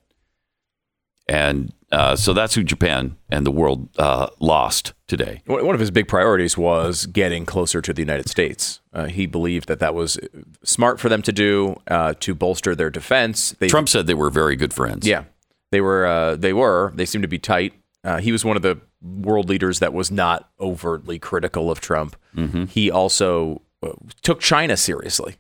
[1.28, 5.42] And uh, so that's who Japan and the world uh, lost today.
[5.46, 8.80] One of his big priorities was getting closer to the United States.
[8.94, 10.20] Uh, he believed that that was
[10.64, 13.56] smart for them to do uh, to bolster their defense.
[13.60, 15.08] They, Trump said they were very good friends.
[15.08, 15.26] yeah,
[15.72, 16.06] they were.
[16.06, 16.92] Uh, they were.
[16.96, 17.74] They seemed to be tight.
[18.04, 22.16] Uh, he was one of the world leaders that was not overtly critical of Trump.
[22.70, 23.62] He also
[24.22, 25.38] took China seriously.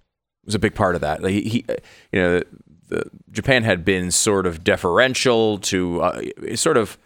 [0.49, 1.23] Was a big part of that.
[1.23, 1.65] He, he
[2.11, 2.41] you know,
[2.87, 6.97] the, Japan had been sort of deferential to, uh, sort of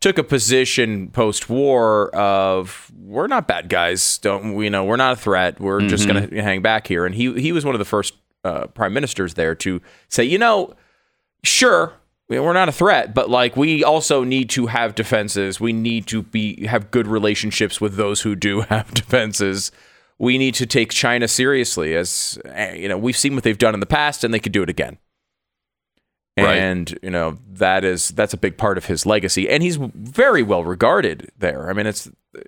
[0.00, 4.18] took a position post-war of we're not bad guys.
[4.18, 5.60] Don't we know we're not a threat.
[5.60, 7.06] We're just going to hang back here.
[7.06, 10.38] And he he was one of the first uh, prime ministers there to say, you
[10.38, 10.74] know,
[11.44, 11.94] sure
[12.28, 16.22] we're not a threat but like we also need to have defenses we need to
[16.22, 19.70] be have good relationships with those who do have defenses
[20.18, 23.74] we need to take china seriously as eh, you know we've seen what they've done
[23.74, 24.98] in the past and they could do it again
[26.38, 26.56] Right.
[26.56, 30.42] and you know that is that's a big part of his legacy and he's very
[30.42, 32.44] well regarded there i mean it's and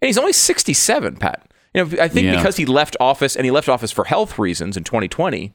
[0.00, 2.36] he's only 67 pat you know i think Yeah.
[2.36, 5.54] because he left office and he left office for health reasons in 2020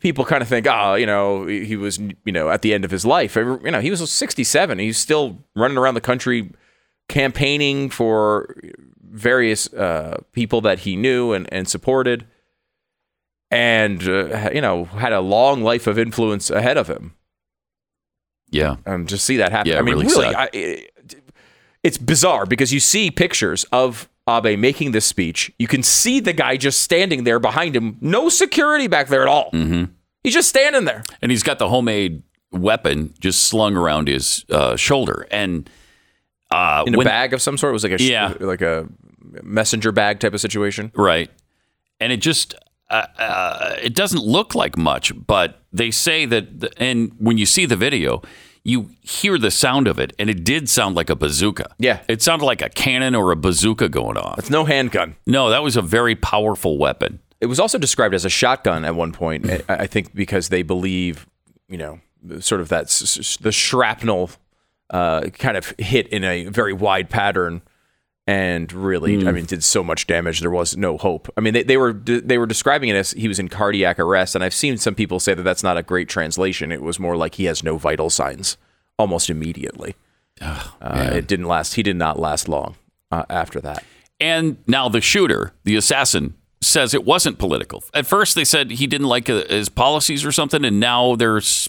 [0.00, 2.90] people kind of think, oh, you know, he was, you know, at the end of
[2.90, 3.36] his life.
[3.36, 4.78] You know, he was 67.
[4.78, 6.50] He's still running around the country
[7.08, 8.54] campaigning for
[9.14, 12.26] various uh, people that he knew and, and supported.
[13.50, 17.14] And, uh, you know, had a long life of influence ahead of him.
[18.50, 18.76] Yeah.
[18.84, 19.72] And just see that happen.
[19.72, 20.34] Yeah, I mean, really really.
[20.34, 20.90] I, it,
[21.82, 25.52] it's bizarre because you see pictures of Abe making this speech.
[25.58, 29.28] You can see the guy just standing there behind him, no security back there at
[29.28, 29.50] all.
[29.52, 29.84] Mm-hmm.
[30.24, 31.02] He's just standing there.
[31.22, 35.68] and he's got the homemade weapon just slung around his uh, shoulder and
[36.50, 37.70] uh, in a when- bag of some sort.
[37.70, 38.34] It was like a Yeah.
[38.40, 38.88] like a
[39.42, 40.92] messenger bag type of situation.
[40.94, 41.30] right
[42.00, 42.54] and it just
[42.90, 47.46] uh, uh, it doesn't look like much but they say that the, and when you
[47.46, 48.20] see the video
[48.66, 52.00] you hear the sound of it and it did sound like a bazooka Yeah.
[52.08, 55.16] it sounded like a cannon or a bazooka going off It's no handgun.
[55.26, 58.94] no that was a very powerful weapon It was also described as a shotgun at
[58.94, 59.46] one point.
[59.68, 61.26] I, think because they believe,
[61.68, 62.00] you know,
[62.40, 62.86] sort of that
[63.42, 64.30] the shrapnel
[64.90, 67.60] uh, kind of hit in a very wide pattern.
[68.26, 70.40] And really, I mean, did so much damage.
[70.40, 71.30] There was no hope.
[71.36, 74.34] I mean, they, they were they were describing it as he was in cardiac arrest,
[74.34, 76.72] and I've seen some people say that that's not a great translation.
[76.72, 78.56] It was more like he has no vital signs
[78.98, 79.94] almost immediately.
[80.80, 81.74] uh, it didn't last.
[81.74, 82.76] He did not last long
[83.10, 83.84] uh, after that.
[84.20, 86.34] And now the shooter, the assassin,
[86.64, 87.84] says it wasn't political.
[87.94, 91.68] At first, they said he didn't like uh, his policies or something, and now there's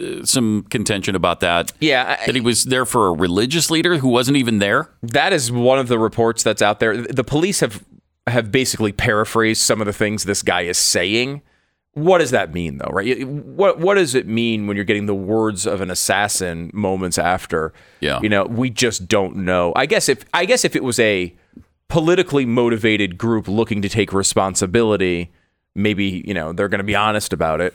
[0.00, 1.72] uh, some contention about that.
[1.80, 4.90] Yeah, I- that he was there for a religious leader who wasn't even there.
[5.02, 6.96] that is one of the reports that's out there.
[6.96, 7.84] The police have
[8.28, 11.42] have basically paraphrased some of the things this guy is saying.
[11.92, 12.90] What does that mean, though?
[12.92, 13.26] Right?
[13.26, 17.72] What What does it mean when you're getting the words of an assassin moments after?
[18.00, 18.20] Yeah.
[18.20, 19.72] You know, we just don't know.
[19.74, 21.34] I guess if I guess if it was a
[21.88, 25.30] politically motivated group looking to take responsibility,
[25.74, 27.74] maybe you know they're going to be honest about it.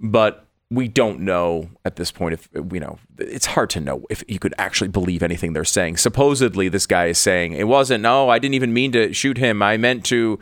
[0.00, 4.24] But we don't know at this point if you know it's hard to know if
[4.26, 5.98] you could actually believe anything they're saying.
[5.98, 9.62] Supposedly this guy is saying it wasn't no i didn't even mean to shoot him.
[9.62, 10.38] I meant to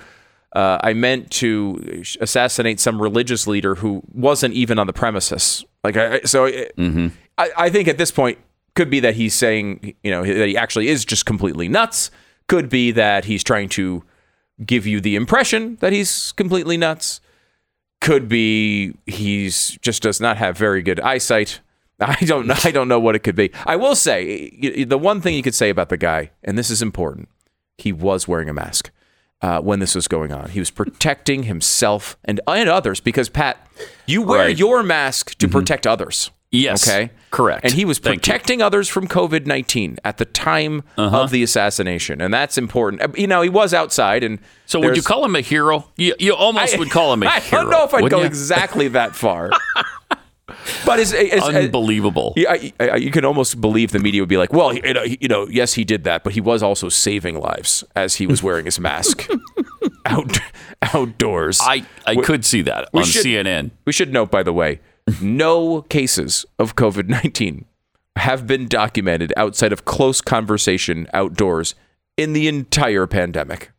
[0.53, 5.65] uh, i meant to assassinate some religious leader who wasn't even on the premises.
[5.83, 6.73] Like I, so it,
[7.37, 8.39] I, I think at this point
[8.77, 12.13] could be that he's saying you know that he actually is just completely nuts
[12.51, 14.03] could be that he's trying to
[14.67, 17.21] give you the impression that he's completely nuts
[18.01, 21.61] could be he's just does not have very good eyesight.
[22.01, 22.57] I don't know.
[22.65, 23.51] I don't know what it could be.
[23.67, 24.51] I will say
[24.85, 27.29] the one thing you could say about the guy, and this is important,
[27.79, 28.91] he was wearing a mask
[29.43, 30.51] uh, when this was going on.
[30.51, 33.57] He was protecting himself and and others because Pat,
[34.07, 34.59] you wear Right.
[34.59, 36.31] your mask to protect others.
[36.53, 37.11] Yes, Okay.
[37.31, 37.65] correct.
[37.65, 41.23] And he was protecting others from COVID nineteen at the time Uh-huh.
[41.23, 43.03] of the assassination, and that's important.
[43.03, 45.87] Uh, You know, he was outside, and So would you there's- call him a hero?
[45.97, 47.61] You, you almost would call him a I hero.
[47.61, 48.27] I don't know if I'd wouldn't go you?
[48.27, 49.51] exactly that far.
[50.85, 52.35] but it's, it's, Unbelievable.
[52.37, 55.05] Yeah, I, I, you can almost believe the media would be like, well, you know,
[55.05, 58.43] you know, yes, he did that, but he was also saving lives as he was
[58.43, 59.29] wearing his mask
[60.05, 60.39] out
[60.83, 61.61] outdoors.
[61.63, 63.71] I, I could see that on should- CNN.
[63.85, 64.81] We should note, by the way,
[65.23, 67.67] no cases of COVID nineteen
[68.17, 71.75] have been documented outside of close conversation outdoors
[72.17, 73.71] in the entire pandemic.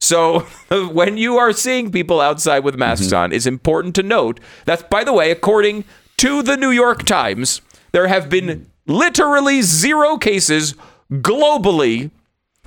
[0.00, 0.40] So
[0.70, 3.16] when you are seeing people outside with masks mm-hmm.
[3.16, 5.84] on, it's important to note that, by the way, according
[6.18, 7.60] to the New York Times,
[7.92, 10.74] there have been literally zero cases
[11.12, 12.10] globally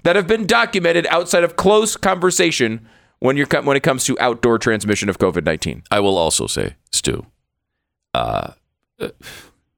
[0.03, 2.87] that have been documented outside of close conversation
[3.19, 5.83] when you're when it comes to outdoor transmission of COVID nineteen.
[5.91, 7.25] I will also say, Stu,
[8.13, 8.51] uh,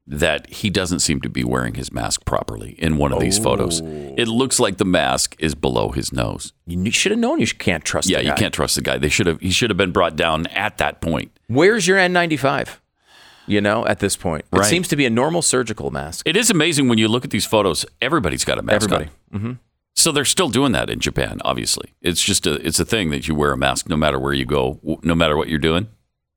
[0.06, 3.80] that he doesn't seem to be wearing his mask properly in one of these photos.
[3.82, 6.52] It looks like the mask is below his nose.
[6.66, 8.10] You should have known you can't trust.
[8.10, 8.36] Yeah, the you guy.
[8.38, 8.98] can't trust the guy.
[8.98, 9.40] They should have.
[9.40, 11.32] He should have been brought down at that point.
[11.48, 12.80] Where's your N95?
[13.46, 14.70] You know, at this point, it Right.
[14.70, 16.28] seems to be a normal surgical mask.
[16.28, 17.86] It is amazing when you look at these photos.
[18.02, 19.10] Everybody's got a mask Everybody.
[19.34, 19.60] on.
[19.96, 21.40] So they're still doing that in Japan.
[21.46, 24.34] Obviously, it's just a it's a thing that you wear a mask no matter where
[24.34, 25.88] you go, w- no matter what you're doing.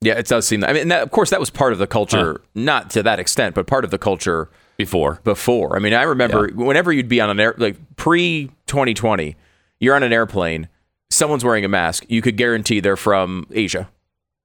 [0.02, 0.60] Yeah, it does seem.
[0.60, 0.70] That.
[0.70, 3.54] I mean, that, of course, that was part of the culture, not to that extent,
[3.54, 5.74] but part of the culture Before, before.
[5.76, 9.36] I mean, I remember whenever you'd be on an air, like pre 2020,
[9.80, 10.68] you're on an airplane,
[11.10, 13.88] someone's wearing a mask, you could guarantee they're from Asia.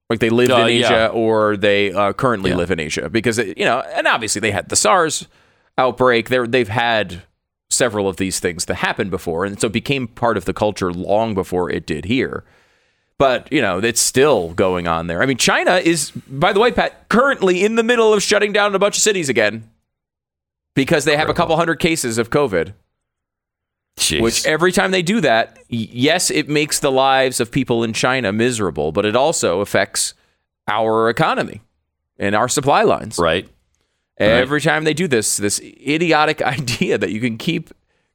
[0.09, 1.07] Like they lived Uh, in Asia yeah.
[1.07, 2.57] or they uh, currently Yeah.
[2.57, 5.27] live in Asia because, it, you know, and obviously they had the SARS
[5.77, 6.29] outbreak.
[6.29, 7.23] They're, they've had
[7.69, 9.45] several of these things that happened before.
[9.45, 12.43] And so it became part of the culture long before it did here.
[13.21, 15.21] But, you know, it's still going on there.
[15.21, 18.73] I mean, China is, by the way, Pat, currently in the middle of shutting down
[18.73, 19.69] a bunch of cities again
[20.73, 22.73] because they have a couple hundred cases of COVID.
[23.95, 24.21] Jeez.
[24.21, 28.33] Which every time they do that, yes, it makes the lives of people in China
[28.33, 30.15] miserable, but it also affects
[30.67, 31.61] our economy
[32.17, 33.19] and our supply lines.
[33.19, 33.47] right?
[34.17, 37.69] Every time they do this, this idiotic idea that you can keep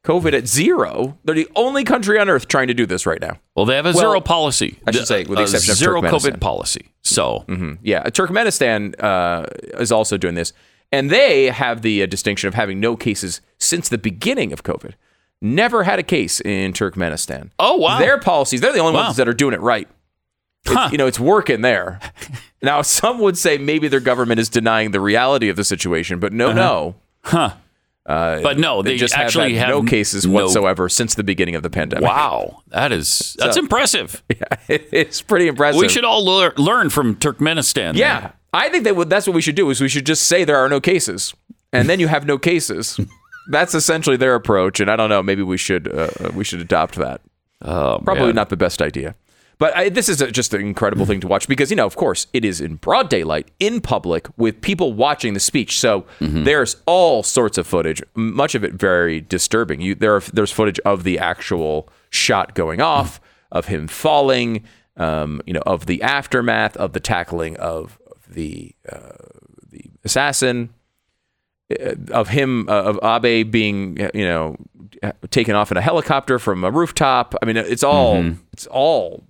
[0.06, 3.38] COVID at zero, they're the only country on earth trying to do this right now.
[3.56, 4.78] Well, they have a Well, zero policy.
[4.86, 6.92] I should say, with the exception of zero COVID policy.
[7.02, 7.44] So
[7.82, 9.46] Yeah, Turkmenistan uh,
[9.80, 10.52] is also doing this,
[10.92, 14.92] and they have the uh, distinction of having no cases since the beginning of COVID.
[15.42, 17.50] Never had a case in Turkmenistan.
[17.58, 17.98] Oh, wow.
[17.98, 19.04] Their policies, they're the only Wow.
[19.06, 19.88] ones that are doing it right.
[20.66, 20.88] Huh.
[20.90, 21.98] You know, it's working there.
[22.62, 26.32] now, some would say maybe their government is denying the reality of the situation, but
[26.32, 26.94] no, no.
[28.06, 31.54] But no, They, they, just actually have, had no cases no- whatsoever since the beginning
[31.56, 32.04] of the pandemic.
[32.08, 34.22] Wow, that is that's So- impressive.
[34.68, 35.80] it's pretty impressive.
[35.80, 37.74] We should all lear- learn from Turkmenistan.
[37.74, 37.96] then.
[37.96, 39.68] Yeah, I think that would, that's what we should do.
[39.70, 41.34] Is we should just say there are no cases,
[41.72, 42.98] and then you have no cases.
[43.50, 45.22] that's essentially their approach, and I don't know.
[45.22, 47.20] Maybe we should uh, uh, we should adopt that.
[47.62, 48.34] Oh, Probably man.
[48.34, 49.14] not the best idea.
[49.58, 51.96] But I, this is a, just an incredible thing to watch because you know, of
[51.96, 55.80] course, it is in broad daylight, in public, with people watching the speech.
[55.80, 56.44] So Mm-hmm.
[56.44, 59.80] there's all sorts of footage, much of it very disturbing.
[59.80, 63.18] You there are, there's footage of the actual shot going off,
[63.50, 64.64] of him falling,
[64.98, 69.12] um, you know, of the aftermath of the tackling of, the uh,
[69.70, 70.70] the assassin,
[71.70, 74.56] uh, of him uh, of Abe being uh, you know
[75.30, 77.34] taken off in a helicopter from a rooftop.
[77.40, 78.16] I mean, it's all
[78.52, 79.24] it's all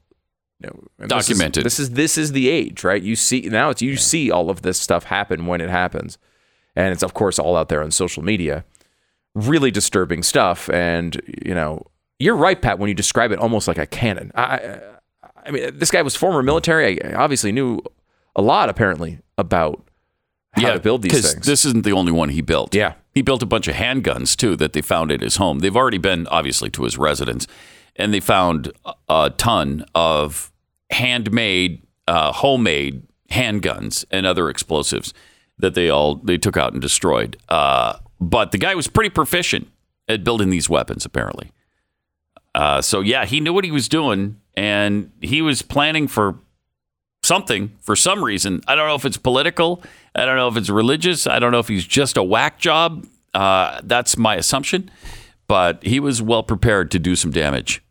[0.61, 1.65] you know, and this is- Documented.
[1.65, 3.03] This is, this is the age, right?
[3.03, 6.19] You see now it's you see all of this stuff happen when it happens,
[6.75, 8.65] and it's of course all out there on social media.
[9.35, 11.87] Really disturbing stuff, and you know
[12.19, 14.33] you're right, Pat, when you describe it almost like a cannon.
[14.35, 14.81] I,
[15.45, 17.03] I, mean, this guy was former military.
[17.05, 17.81] I obviously knew
[18.35, 19.87] a lot, apparently, about
[20.53, 21.47] how to build these things.
[21.47, 22.75] This isn't the only one he built.
[22.75, 22.95] Yeah.
[23.13, 25.59] He built a bunch of handguns too that they found at his home.
[25.59, 27.47] They've already been obviously to his residence,
[27.97, 28.73] and they found
[29.09, 30.53] a- ton of
[30.91, 35.13] handmade, uh, homemade handguns and other explosives
[35.59, 37.37] that they all they took out and destroyed.
[37.49, 39.69] Uh, but the guy was pretty proficient
[40.09, 41.51] at building these weapons, apparently.
[42.55, 46.39] Uh, so yeah, he knew what he was doing, and he was planning for
[47.23, 48.63] something for some reason.
[48.67, 49.83] I don't know if it's political.
[50.15, 51.27] I don't know if it's religious.
[51.27, 53.07] I don't know if he's just a whack job.
[53.35, 54.91] Uh, that's my assumption.
[55.49, 57.83] But he was well prepared to do some damage.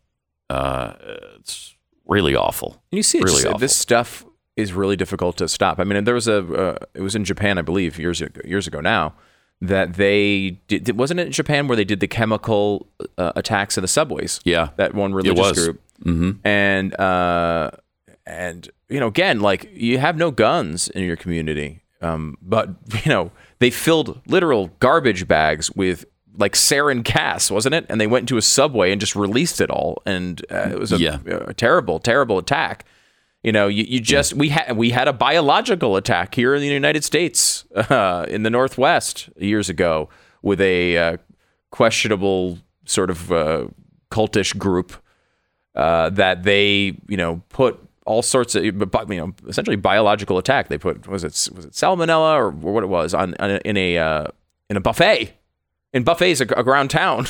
[0.50, 0.94] Uh,
[1.38, 1.74] it's
[2.06, 2.82] really awful.
[2.92, 3.58] And you see, really just- awful.
[3.58, 4.24] this stuff
[4.56, 5.78] is really difficult to stop.
[5.78, 8.66] I mean, there was a, uh, it was in Japan, I believe, years ago, years
[8.66, 9.12] ago now,
[9.60, 10.96] that they did.
[10.96, 12.86] Wasn't it in Japan where they did the chemical
[13.18, 14.40] uh, attacks of the subways?
[14.44, 14.70] Yeah.
[14.76, 15.64] that one religious was.
[15.64, 15.80] group.
[16.04, 16.30] Mm-hmm.
[16.46, 17.70] And uh,
[18.26, 22.68] and you know, again, like you have no guns in your community, um, but
[23.04, 26.04] you know, they filled literal garbage bags with.
[26.38, 27.86] Like sarin gas, wasn't it?
[27.88, 30.92] And they went into a subway and just released it all, and uh, it was
[30.92, 31.18] a, Yeah.
[31.26, 32.84] a terrible, terrible attack.
[33.42, 36.66] You know, you, you just we had we had a biological attack here in the
[36.68, 40.08] United States uh, in the Northwest years ago
[40.42, 41.16] with a uh,
[41.70, 43.66] questionable sort of uh,
[44.10, 44.92] cultish group
[45.74, 50.68] uh, that they you know put all sorts of you know essentially biological attack.
[50.68, 53.76] They put was it was it salmonella or what it was on, on a- in
[53.76, 54.26] a uh,
[54.70, 55.35] in a buffet
[55.96, 57.26] in buffets around town.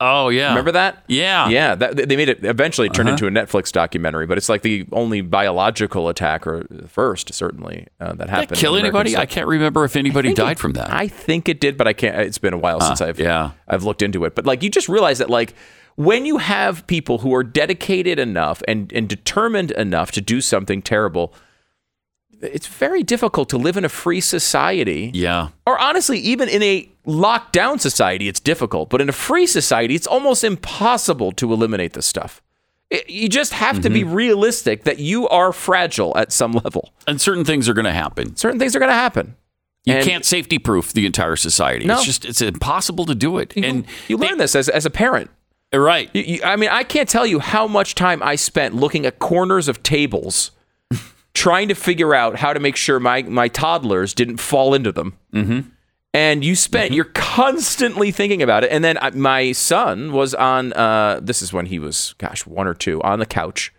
[0.00, 0.50] Oh yeah.
[0.50, 1.02] Remember that?
[1.08, 1.48] Yeah.
[1.48, 3.26] Yeah, that, they made it eventually turned Uh-huh.
[3.26, 8.12] into a Netflix documentary, but it's like the only biological attack, or first certainly uh,
[8.12, 8.60] that happened.
[8.60, 9.16] kill anybody?
[9.16, 10.92] I can't remember if anybody died it- from that.
[10.92, 12.14] I think it did, but I can't.
[12.20, 13.50] It's been a while since I've yeah.
[13.66, 14.36] I've looked into it.
[14.36, 15.54] But like you just realize that like
[15.96, 20.80] when you have people who are dedicated enough and and determined enough to do something
[20.80, 21.34] terrible,
[22.40, 25.10] it's very difficult to live in a free society.
[25.14, 25.48] yeah.
[25.66, 28.90] Or honestly, even in a lockdown society, it's difficult.
[28.90, 32.42] But in a free society, it's almost impossible to eliminate this stuff.
[32.90, 34.14] It- you just have to be Mm-hmm.
[34.14, 36.92] realistic that you are fragile at some level.
[37.06, 38.36] And certain things are going to happen.
[38.36, 39.36] Certain things are going to happen.
[39.84, 41.84] You And- can't safety proof the entire society.
[41.86, 41.94] No.
[41.96, 43.54] It's just it's impossible to do it.
[43.56, 45.30] You, and you learn this as, as a parent.
[45.74, 46.08] right.
[46.14, 49.18] You- you- I mean, I can't tell you how much time I spent looking at
[49.18, 50.50] corners of tables,
[51.34, 55.16] trying to figure out how to make sure my my toddlers didn't fall into them.
[55.32, 55.68] Mm-hmm.
[56.14, 58.72] And you spent, you're constantly thinking about it.
[58.72, 60.72] And then I, my son was on.
[60.72, 63.72] Uh, this is when he was, gosh, one or two, on the couch,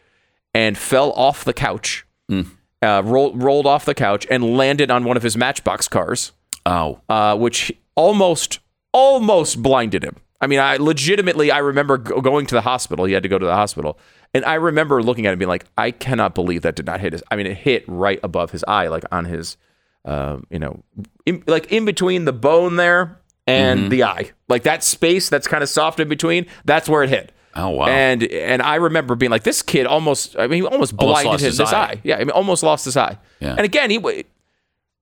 [0.54, 5.18] and fell off the couch, uh, rolled rolled off the couch, and landed on one
[5.18, 6.32] of his Matchbox cars
[6.66, 7.02] Oh.
[7.10, 8.60] uh, which almost
[8.94, 10.16] almost blinded him.
[10.42, 13.06] I mean, I legitimately I remember go- going to the hospital.
[13.06, 14.00] He had to go to the hospital,
[14.34, 17.14] and I remember looking at him being like, I cannot believe that did not hit
[17.14, 17.24] his.
[17.30, 19.58] I mean, it hit right above his eye, like on his,
[20.06, 20.84] uh, you know,
[21.26, 25.62] in, like in between the bone there and the eye, like that space that's kind
[25.64, 26.46] of soft in between.
[26.66, 27.32] That's where it hit.
[27.56, 27.88] Oh, wow.
[27.88, 30.38] And and I remember being like, this kid almost.
[30.38, 31.82] I mean, he almost Almost blinded his, his his eye.
[31.94, 32.02] eye.
[32.04, 33.18] Yeah, I mean, almost lost his eye.
[33.42, 33.52] Yeah.
[33.56, 33.98] And again, he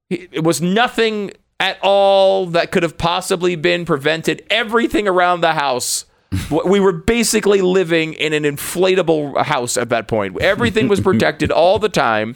[0.09, 4.43] he- it was nothing at all that could have possibly been prevented.
[4.49, 6.05] Everything around the house.
[6.51, 10.39] We were basically living in an inflatable house at that point.
[10.41, 12.36] Everything was protected all the time.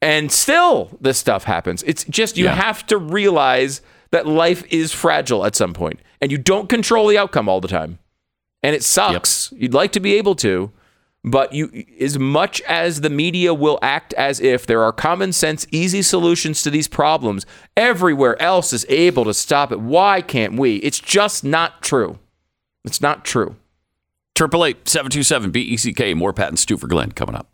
[0.00, 1.82] And still, this stuff happens.
[1.82, 2.54] It's just you Yeah.
[2.54, 3.82] have to realize
[4.12, 7.68] that life is fragile at some point, and you don't control the outcome all the
[7.68, 7.98] time.
[8.62, 9.52] And it sucks.
[9.56, 10.70] You'd like to be able to,
[11.30, 15.66] but you as much as the media will act as if there are common sense
[15.70, 20.76] easy solutions to these problems everywhere else is able to stop it why can't we
[20.76, 22.18] it's just not true
[22.84, 23.56] it's not true
[24.38, 26.14] Triple eight seven two seven B E C K.
[26.14, 27.50] More patents and Stu for Glenn coming up.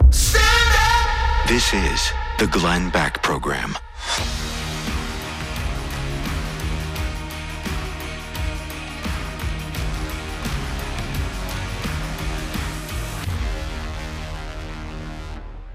[1.49, 3.75] This is the Glenn Beck Program.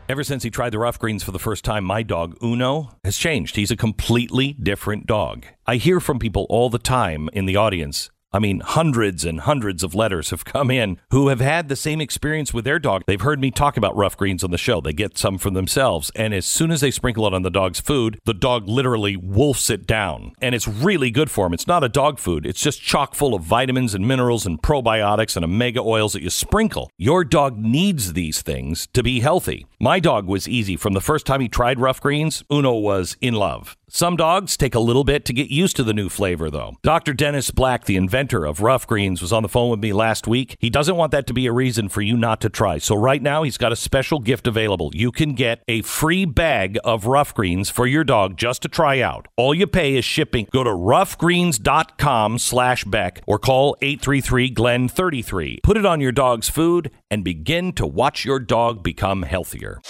[0.09, 3.15] Ever since he tried the rough greens for the first time, my dog Uno has
[3.15, 3.55] changed.
[3.55, 5.45] He's a completely different dog.
[5.67, 8.09] I hear from people all the time in the audience.
[8.31, 11.99] I mean, hundreds and hundreds of letters have come in who have had the same
[11.99, 13.01] experience with their dog.
[13.07, 14.81] They've heard me talk about rough greens on the show.
[14.81, 16.11] They get some for themselves.
[16.15, 19.71] And as soon as they sprinkle it on the dog's food, the dog literally wolfs
[19.71, 20.33] it down.
[20.41, 21.53] And it's really good for them.
[21.53, 25.35] It's not a dog food, it's just chock full of vitamins and minerals and probiotics
[25.35, 26.91] and omega oils that you sprinkle.
[26.97, 29.65] Your dog needs these things to be healthy.
[29.79, 30.75] My dog was easy.
[30.75, 33.75] From the first time he tried rough greens, Uno was in love.
[33.91, 36.77] Some dogs take a little bit to get used to the new flavor, though.
[36.83, 37.11] Dr.
[37.11, 40.55] Dennis Black, the inventor of rough greens, was on the phone with me last week.
[40.59, 42.77] He doesn't want that to be a reason for you not to try.
[42.77, 44.91] So, right now, he's got a special gift available.
[44.93, 49.01] You can get a free bag of rough greens for your dog just to try
[49.01, 49.27] out.
[49.37, 50.47] All you pay is shipping.
[50.51, 55.61] Go to roughgreens.com slash Beck or call 833 Glenn 33.
[55.63, 59.81] Put it on your dog's food and begin to watch your dog become healthier.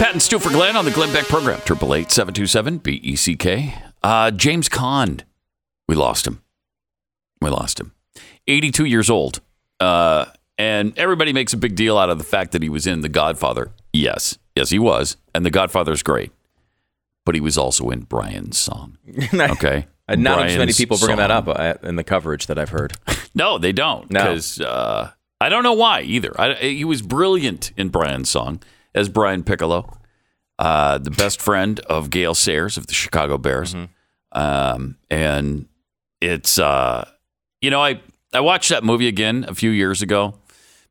[0.00, 1.60] Pat and Stu for Glenn on the Glenn Beck program.
[1.66, 3.74] Triple eight seven two seven B E C K.
[4.02, 5.20] Uh, James Caan,
[5.86, 6.40] we lost him.
[7.42, 7.92] We lost him.
[8.46, 9.42] Eighty two years old.
[9.78, 10.24] Uh,
[10.56, 13.10] and everybody makes a big deal out of the fact that he was in The
[13.10, 13.72] Godfather.
[13.92, 16.32] Yes, yes, he was, and The Godfather's great.
[17.26, 18.96] But he was also in Brian's song.
[19.34, 22.70] Okay, not as many Brian's people bringing that up uh, in the coverage that I've
[22.70, 22.94] heard
[23.34, 24.10] No, they don't.
[24.10, 24.20] No.
[24.20, 25.10] Because uh,
[25.42, 26.32] I don't know why either.
[26.40, 28.62] I, he was brilliant in Brian's song
[28.94, 29.98] as Brian Piccolo,
[30.58, 33.74] uh, the best friend of Gale Sayers of the Chicago Bears.
[34.32, 35.66] Um, and
[36.20, 37.08] it's, uh,
[37.60, 38.00] you know, I,
[38.32, 40.34] I watched that movie again a few years ago,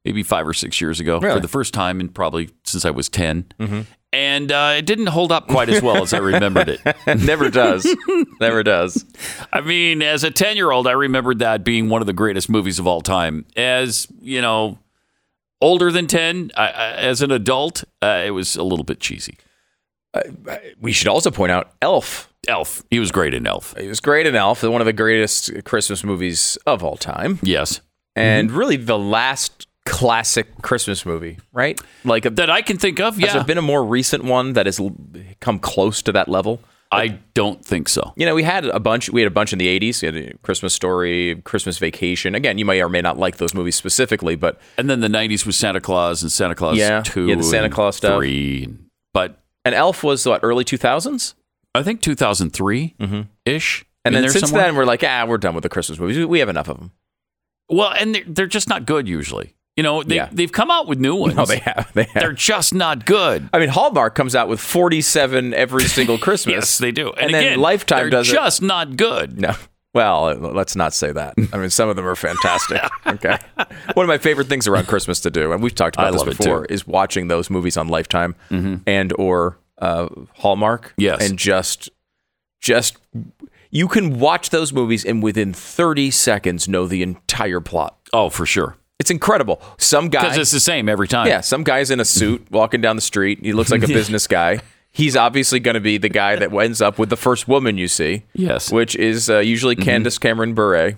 [0.03, 1.35] maybe five or six years ago, Really?
[1.35, 3.45] for the first time in probably since I was 10.
[4.11, 6.81] And uh, it didn't hold up quite as well as I remembered it.
[7.19, 7.85] never does
[8.41, 9.05] never does
[9.53, 12.49] I mean, as a 10 year old, I remembered that being one of the greatest
[12.49, 13.45] movies of all time.
[13.55, 14.79] As, you know,
[15.61, 19.37] older than 10, I, I, as an adult, uh, it was a little bit cheesy.
[20.79, 22.83] we should also point out elf Elf.
[22.89, 23.75] He was great in Elf.
[23.77, 27.81] he was great in elf one of the greatest christmas movies of all time Yes.
[28.15, 31.79] and really the last classic Christmas movie, right?
[32.03, 33.15] Like, a, that I can think of.
[33.15, 34.79] has Yeah, there been a more recent one that has
[35.39, 36.59] come close to that level?
[36.91, 38.13] I don't think so.
[38.15, 39.09] You know, we had a bunch.
[39.09, 40.01] We had a bunch in the '80s.
[40.01, 42.33] We had a Christmas Story, Christmas Vacation.
[42.35, 45.45] Again, you may or may not like those movies specifically, but And then the '90s
[45.45, 48.17] was Santa Claus and Santa Claus Yeah, Two, yeah, the Santa Claus stuff.
[48.17, 48.67] Three,
[49.13, 51.35] but and Elf was what early 2000s,
[51.75, 52.95] I think 2003
[53.45, 53.79] ish.
[53.81, 53.83] Mm-hmm.
[54.05, 54.63] and then since somewhere.
[54.65, 56.17] then we're like, ah, we're done with the Christmas movies.
[56.17, 56.91] We- We have enough of them.
[57.69, 59.53] well, and they're, they're just not good usually.
[59.79, 60.27] You know, they, Yeah.
[60.29, 61.35] they've come out with new ones.
[61.37, 61.89] No, they have.
[61.93, 62.21] They have.
[62.21, 63.47] They're just not good.
[63.53, 66.53] I mean, Hallmark comes out with 47 every single Christmas.
[66.53, 67.11] Yes, they do.
[67.13, 68.33] And, then again, Lifetime they're does it.
[68.33, 69.39] just not good.
[69.39, 69.55] No.
[69.93, 71.33] Well, let's not say that.
[71.53, 72.81] I mean, some of them are fantastic.
[73.07, 73.37] Okay.
[73.95, 76.23] One of my favorite things around Christmas to do, and we've talked about I this
[76.23, 76.63] before.
[76.63, 76.73] Mm-hmm.
[76.73, 78.35] is watching those movies on Lifetime
[78.85, 80.93] and or uh, Hallmark.
[80.97, 81.27] Yes.
[81.27, 81.89] And just,
[82.61, 82.97] just,
[83.71, 87.97] you can watch those movies and within 30 seconds know the entire plot.
[88.13, 88.75] Oh, for sure.
[88.99, 89.61] It's incredible.
[89.77, 90.21] Some guy.
[90.23, 91.27] Because it's the same every time.
[91.27, 93.39] Yeah, some guy's in a suit walking down the street.
[93.41, 94.59] He looks like a business guy.
[94.91, 97.87] He's obviously going to be the guy that ends up with the first woman you
[97.87, 98.23] see.
[98.33, 98.67] Yes.
[98.67, 98.75] Mm-hmm.
[98.75, 100.97] Which is uh, usually Candace Cameron Bure.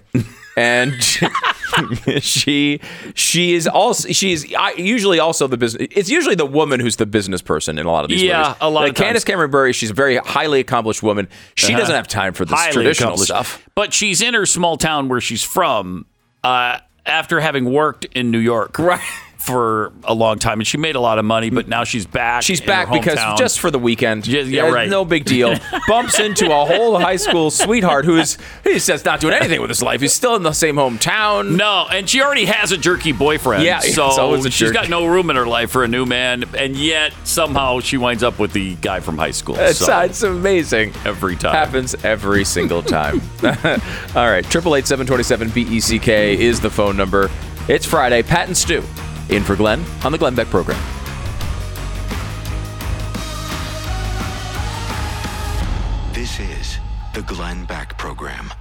[0.57, 0.93] And
[2.21, 2.79] she
[3.13, 5.87] she is also she is usually also the business.
[5.91, 8.55] It's usually the woman who's the business person in a lot of these Yeah, movies.
[8.61, 9.05] a lot like of times.
[9.05, 11.29] Candace Cameron Bure, she's a very highly accomplished woman.
[11.55, 12.61] She doesn't have time for this Uh-huh.
[12.63, 13.67] Highly traditional stuff.
[13.75, 16.05] But she's in her small town where she's from
[16.43, 18.77] uh, after having worked in New York.
[18.79, 19.01] Right.
[19.41, 22.43] For a long time, and she made a lot of money, but now she's back.
[22.43, 24.27] She's back because just for the weekend.
[24.27, 24.87] Yeah, yeah, right.
[24.87, 25.55] No big deal.
[25.87, 29.71] Bumps into a whole high school sweetheart who is he says not doing anything with
[29.71, 29.99] his life.
[30.01, 31.55] He's still in the same hometown.
[31.55, 33.63] No, and she already has a jerky boyfriend.
[33.63, 34.75] Yeah, so it's always a she's jerk.
[34.75, 38.21] got no room in her life for a new man, and yet somehow she winds
[38.21, 39.55] up with the guy from high school.
[39.57, 40.93] It's, so, uh, it's amazing.
[41.03, 41.53] every time.
[41.53, 43.19] Happens every single time.
[43.43, 47.31] All right, triple eight seven twenty seven B E C K is the phone number.
[47.67, 48.21] It's Friday.
[48.21, 48.83] Pat and Stu
[49.31, 50.81] in for Glenn on the Glenn Beck program.
[56.13, 56.77] This is
[57.13, 58.51] the Glenn Beck Program.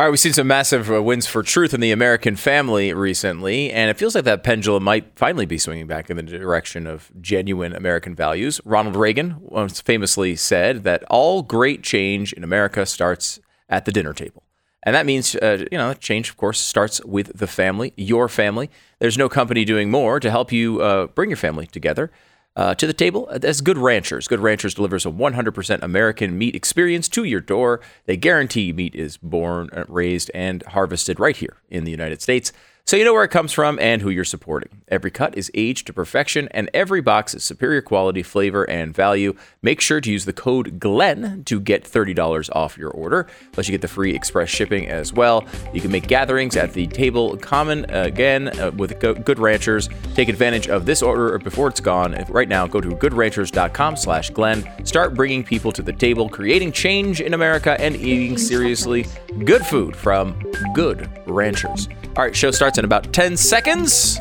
[0.00, 3.72] All right, we've seen some massive uh, wins for truth in the American family recently,
[3.72, 7.10] and it feels like that pendulum might finally be swinging back in the direction of
[7.20, 8.60] genuine American values.
[8.64, 14.12] Ronald Reagan once famously said that all great change in America starts at the dinner
[14.12, 14.44] table.
[14.84, 18.70] And that means, uh, you know, change, of course, starts with the family, your family.
[19.00, 22.12] There's no company doing more to help you uh, bring your family together
[22.58, 24.26] uh, to the table as Good Ranchers.
[24.26, 27.80] Good Ranchers delivers a 100% American meat experience to your door.
[28.06, 32.52] They guarantee meat is born, uh, raised, and harvested right here in the United States.
[32.88, 34.80] So you know where it comes from and who you're supporting.
[34.88, 39.34] Every cut is aged to perfection, and every box is superior quality, flavor, and value.
[39.60, 43.26] Make sure to use the code GLEN to get $30 off your order.
[43.52, 45.44] Plus, you get the free express shipping as well.
[45.74, 49.90] You can make gatherings at the table common again uh, with Go- Good Ranchers.
[50.14, 52.14] Take advantage of this order before it's gone.
[52.30, 54.86] Right now, go to goodranchers.com/slash Glenn.
[54.86, 59.06] Start bringing people to the table, creating change in America, and eating seriously
[59.44, 60.40] good food from
[60.72, 61.86] Good Ranchers.
[62.16, 64.18] All right, show starts in about 10 seconds.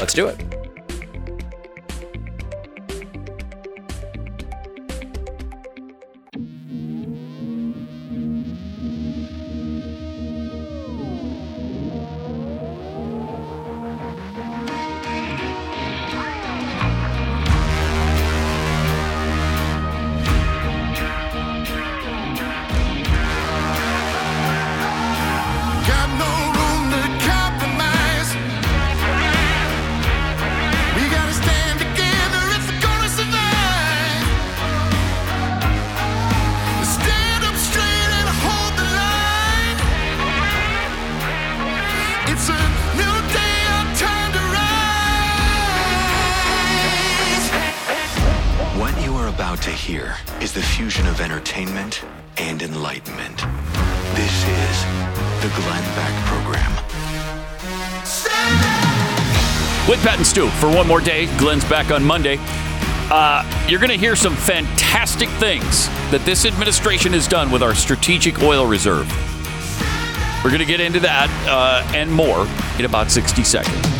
[0.00, 0.53] Let's do it.
[60.04, 61.34] Pat and Stu for one more day.
[61.38, 62.36] Glenn's back on Monday.
[63.10, 67.74] Uh, you're going to hear some fantastic things that this administration has done with our
[67.74, 69.08] strategic oil reserve.
[70.44, 72.46] We're going to get into that uh, and more
[72.78, 73.93] in about 60 seconds.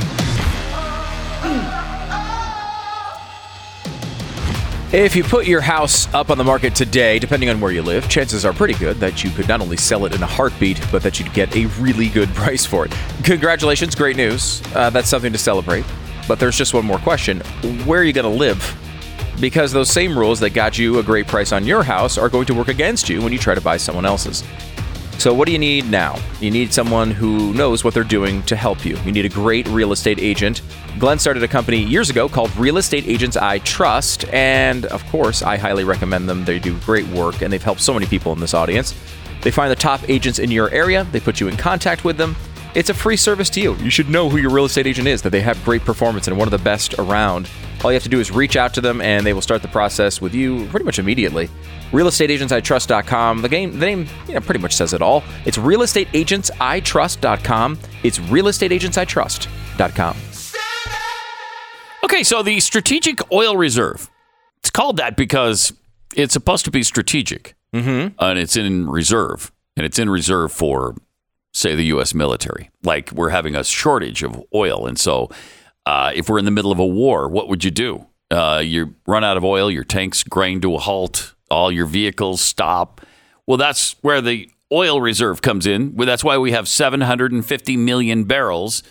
[4.95, 8.09] If you put your house up on the market today, depending on where you live,
[8.09, 11.03] chances are pretty good that you could not only sell it in a heartbeat, but
[11.03, 12.95] that you'd get a really good price for it.
[13.25, 14.63] Congratulations, great news.
[14.73, 15.85] Uh, that's something to celebrate.
[16.29, 17.41] But there's just one more question
[17.85, 18.63] where are you going to live?
[19.41, 22.47] Because those same rules that got you a great price on your house are going
[22.47, 24.45] to work against you when you try to buy someone else's.
[25.19, 26.21] So, what do you need now?
[26.41, 28.97] You need someone who knows what they're doing to help you.
[28.99, 30.63] You need a great real estate agent.
[30.99, 35.43] Glenn started a company years ago called Real Estate Agents I Trust, and of course,
[35.43, 36.45] I highly recommend them.
[36.45, 38.95] They do great work, and they've helped so many people in this audience.
[39.43, 42.37] They find the top agents in your area, they put you in contact with them.
[42.75, 43.77] It's a free service to you.
[43.77, 46.37] You should know who your real estate agent is, that they have great performance and
[46.37, 47.49] one of the best around.
[47.85, 49.69] All you have to do is reach out to them and they will start the
[49.69, 51.49] process with you pretty much immediately.
[51.93, 53.43] RealestateAgentsITrust.com.
[53.43, 55.23] The game, the name, you know, pretty much says it all.
[55.45, 57.79] It's RealestateAgentsITrust.com.
[58.03, 60.17] It's RealestateAgentsITrust.com.
[62.05, 64.11] Okay, so the strategic oil reserve.
[64.59, 65.73] It's called that because
[66.15, 67.55] it's supposed to be strategic.
[67.73, 68.15] Mm-hmm.
[68.23, 69.51] And it's in reserve.
[69.75, 70.97] And it's in reserve for,
[71.55, 72.13] say, the U.S.
[72.13, 72.71] military.
[72.83, 74.87] Like we're having a shortage of oil.
[74.87, 75.31] And so
[75.87, 78.07] uh, if we're in the middle of a war, what would you do?
[78.31, 82.43] Uh, you run out of oil, your tanks grind to a halt, all your vehicles
[82.43, 83.01] stop.
[83.47, 85.95] Well, that's where the oil reserve comes in.
[85.95, 88.83] Well, that's why we have 750 million barrels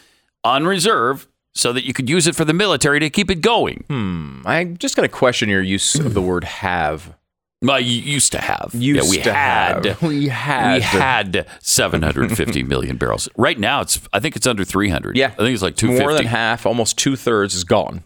[0.43, 3.83] on reserve so that you could use it for the military to keep it going.
[3.87, 4.41] Hmm.
[4.45, 7.15] I'm just got to question your use of the word have.
[7.61, 8.71] Well, you used to have.
[8.73, 9.85] Used yeah, we to had.
[9.85, 10.01] have.
[10.09, 10.75] We had.
[10.75, 13.29] We had 750 million barrels.
[13.37, 14.01] Right now, it's.
[14.11, 15.15] I think it's under 300.
[15.15, 15.27] Yeah.
[15.27, 16.03] I think it's like 250.
[16.03, 18.03] More than half, almost two thirds is gone.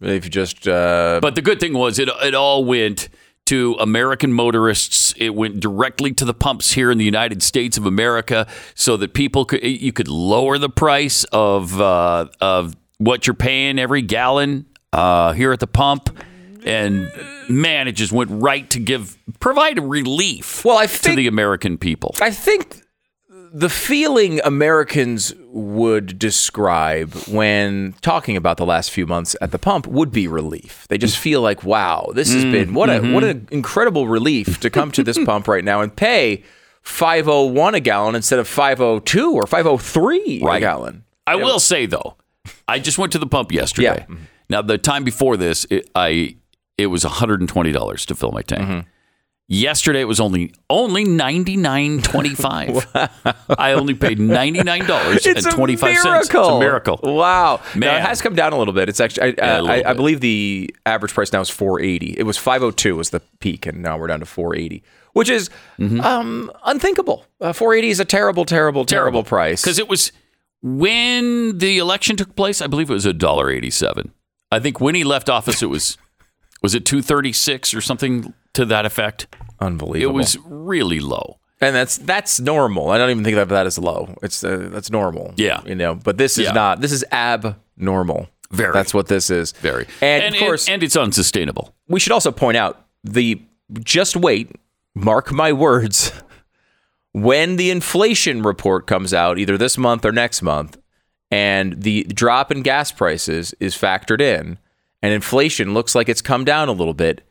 [0.00, 0.68] If you just.
[0.68, 3.08] Uh, But the good thing was it it all went
[3.46, 5.14] to American motorists.
[5.16, 9.14] It went directly to the pumps here in the United States of America, so that
[9.14, 14.66] people could you could lower the price of uh, of what you're paying every gallon
[14.92, 16.16] uh, here at the pump.
[16.64, 17.12] And
[17.48, 21.76] man, it just went right to give provide relief Well, I think, to the American
[21.76, 22.14] people.
[22.20, 22.83] I think
[23.56, 29.86] the feeling Americans would describe when talking about the last few months at the pump
[29.86, 30.88] would be relief.
[30.88, 33.54] They just feel like, wow, this has mm, been what a what an mm-hmm.
[33.54, 36.42] incredible relief to come to this pump right now and pay
[36.82, 40.58] 501 a gallon instead of 502 or 503 a Right.
[40.58, 41.04] gallon.
[41.24, 42.16] I will say though,
[42.66, 43.86] I just went to the pump yesterday.
[43.86, 44.14] Yeah.
[44.14, 44.24] Mm-hmm.
[44.48, 46.38] Now the time before this, it, I
[46.76, 48.62] it was one hundred and twenty dollars to fill my tank.
[48.62, 48.88] Mm-hmm.
[49.46, 52.86] Yesterday it was only only ninety nine twenty five.
[53.58, 56.98] I only paid ninety nine dollars and It's a twenty five It's a miracle.
[57.02, 57.60] Wow.
[57.74, 57.96] Now, Man.
[58.00, 58.88] it has come down a little bit.
[58.88, 62.14] It's actually, I, Yeah, I, I believe the average price now is 480.
[62.18, 64.82] It was 502 was the peak, and now we're down to 480,
[65.12, 66.00] which is Mm-hmm.
[66.00, 67.26] um, unthinkable.
[67.38, 69.60] Uh, 480 is a terrible, terrible, terrible, price.
[69.60, 70.10] because it was
[70.62, 72.62] when the election took place.
[72.62, 74.12] I believe it was a dollar eighty seven.
[74.50, 75.98] I think when he left office, it was
[76.62, 79.26] was it two thirty six or something to that effect.
[79.60, 80.14] Unbelievable.
[80.14, 81.38] It was really low.
[81.60, 82.90] and that's that's normal.
[82.90, 84.16] I don't even think of that as low.
[84.22, 85.32] It's uh, that's normal.
[85.36, 85.60] Yeah.
[85.64, 85.94] you know.
[85.94, 86.52] But this is Yeah.
[86.52, 86.80] not.
[86.80, 88.28] This is abnormal.
[88.50, 88.72] Very.
[88.72, 89.52] That's what this is.
[89.52, 91.74] Very And, of course, and it's unsustainable.
[91.88, 93.40] we should also point out the
[93.80, 94.50] just wait,
[94.94, 96.12] mark my words.
[97.12, 100.78] When the inflation report comes out, either this month or next month,
[101.30, 104.58] and the drop in gas prices is factored in,
[105.00, 107.22] and inflation looks like it's come down a little bit,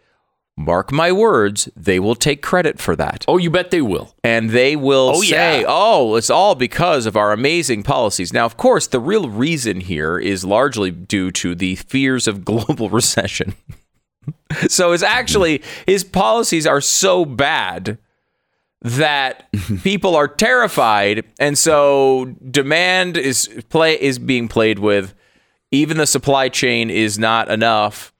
[0.55, 3.25] mark my words, they will take credit for that.
[3.27, 4.13] Oh, you bet they will.
[4.23, 5.65] And they will Oh, say, yeah.
[5.67, 8.31] oh, it's all because of our amazing policies.
[8.33, 12.89] Now, of course, the real reason here is largely due to the fears of global
[12.89, 13.55] recession.
[14.67, 17.97] so it's actually, his policies are so bad
[18.81, 19.47] that
[19.83, 21.25] people are terrified.
[21.39, 25.13] And so demand is play is being played with.
[25.71, 28.12] Even the supply chain is not enough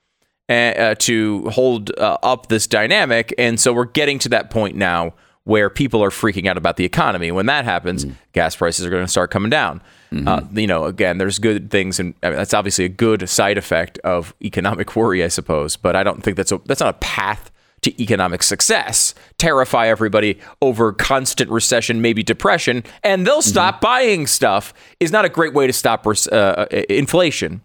[0.50, 3.34] uh, uh, to hold uh, up this dynamic.
[3.38, 5.14] And so we're getting to that point now
[5.46, 7.32] where people are freaking out about the economy.
[7.32, 9.82] When that happens, gas prices are going to start coming down.
[10.28, 13.58] Uh, you know, again, there's good things, and I mean, that's obviously a good side
[13.58, 15.76] effect of economic worry, I suppose.
[15.76, 17.50] But I don't think that's a, that's not a path
[17.82, 19.16] to economic success.
[19.38, 24.74] Terrify everybody over constant recession, maybe depression, and they'll stop buying stuff.
[25.00, 27.62] Is not a great way to stop res- uh, uh, inflation.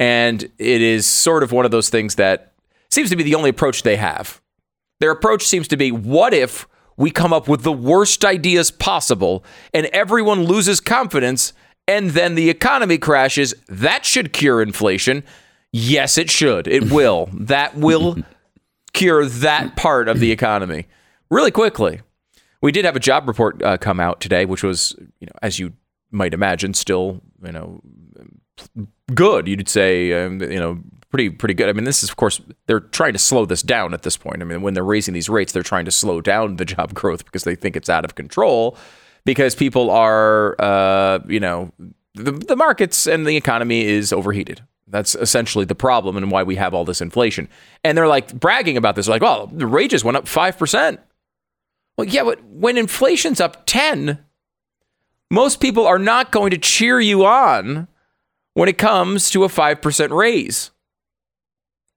[0.00, 2.54] And it is sort of one of those things that
[2.88, 4.40] seems to be the only approach they have.
[4.98, 9.44] Their approach seems to be what if we come up with the worst ideas possible
[9.74, 11.52] and everyone loses confidence
[11.86, 13.54] and then the economy crashes?
[13.68, 15.22] That should cure inflation.
[15.70, 16.66] Yes, it should.
[16.66, 17.28] It will.
[17.34, 18.16] that will
[18.94, 20.86] cure that part of the economy
[21.30, 22.00] really quickly.
[22.62, 25.58] We did have a job report uh, come out today, which was, you know, as
[25.58, 25.74] you
[26.10, 27.80] might imagine, still, you know,
[29.14, 29.48] good.
[29.48, 30.80] You'd say, um, you know,
[31.10, 31.68] pretty pretty good.
[31.68, 34.42] I mean, this is of course they're trying to slow this down at this point.
[34.42, 37.24] I mean, when they're raising these rates, they're trying to slow down the job growth
[37.24, 38.76] because they think it's out of control.
[39.26, 41.70] Because people are, uh, you know,
[42.14, 44.62] the, the markets and the economy is overheated.
[44.86, 47.48] That's essentially the problem and why we have all this inflation.
[47.84, 50.98] And they're like bragging about this, like, well, the wages went up 5%.
[51.96, 54.18] Well, yeah, but when inflation's up 10,
[55.30, 57.88] most people are not going to cheer you on
[58.54, 60.70] when it comes to a 5% raise.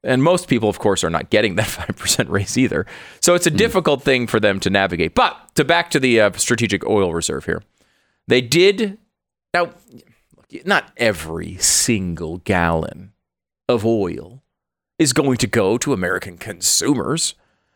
[0.03, 2.85] And most people, of course, are not getting that 5% raise either.
[3.21, 5.15] So it's a difficult thing for them to navigate.
[5.15, 7.63] But to back to the uh, strategic oil reserve here,
[8.27, 8.97] they did.
[9.53, 9.69] Now,
[10.65, 13.13] not every single gallon
[13.67, 14.43] of oil
[14.99, 17.35] is going to go to American consumers.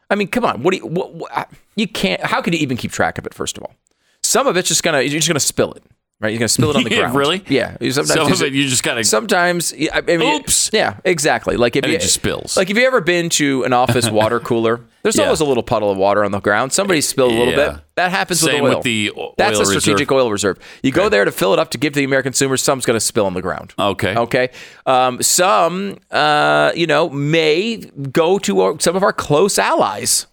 [0.10, 0.64] I mean, come on.
[0.64, 3.34] What do you, what, what, you can't, how could you even keep track of it,
[3.34, 3.76] first of all?
[4.24, 5.84] Some of it's just gonna, you're just gonna spill it,
[6.20, 6.30] right?
[6.30, 7.16] You're gonna spill it on the ground.
[7.16, 7.44] really?
[7.48, 7.78] Yeah.
[7.80, 9.04] Sometimes Some of it you just gotta.
[9.04, 10.70] Sometimes, yeah, I mean, Oops.
[10.74, 11.58] Yeah, exactly.
[11.58, 12.58] Like if And you, it just spills.
[12.58, 15.26] Like if you ever been to an office water cooler, there's Yeah.
[15.26, 16.74] always a little puddle of water on the ground.
[16.74, 17.70] Somebody spilled a little Yeah.
[17.74, 17.82] bit.
[17.96, 18.78] That happens Same with oil.
[18.80, 20.24] with the o- That's a strategic reserve.
[20.26, 20.60] oil reserve.
[20.84, 22.62] You go there to fill it up to give to the American consumers.
[22.62, 23.74] Some's going to spill on the ground.
[23.80, 24.16] Okay.
[24.16, 24.50] Okay.
[24.86, 27.78] Um, some, uh, you know, may
[28.12, 30.28] go to our, some of our close allies.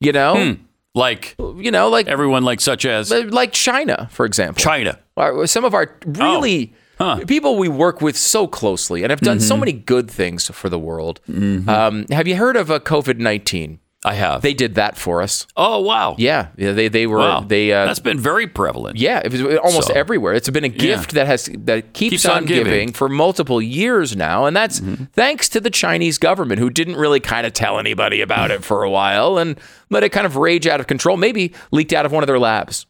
[0.00, 0.56] You know,
[0.94, 4.60] like you know, like everyone, like such as like China, for example.
[4.62, 4.98] China.
[5.18, 7.04] Our- some of our really Oh.
[7.04, 7.14] Huh.
[7.18, 7.26] Mm-hmm.
[7.26, 10.80] people we work with so closely and have done so many good things for the
[10.80, 11.20] world.
[11.28, 13.78] Um, have you heard of a COVID nineteen?
[14.04, 14.42] I have.
[14.42, 15.46] They did that for us.
[15.56, 16.14] oh wow.
[16.18, 16.72] Yeah, yeah.
[16.72, 17.40] They they were Wow.
[17.46, 17.72] they.
[17.72, 18.96] Uh, That's been very prevalent.
[18.96, 20.34] yeah, it was almost So- everywhere.
[20.34, 22.64] It's been a gift that has that keeps, Keeps on, on giving.
[22.64, 22.92] giving.
[22.92, 25.04] for multiple years now, and that's Mm-hmm.
[25.14, 28.82] thanks to the Chinese government who didn't really kind of tell anybody about it for
[28.84, 29.58] a while and
[29.90, 31.16] let it kind of rage out of control.
[31.16, 32.86] Maybe leaked out of one of their labs.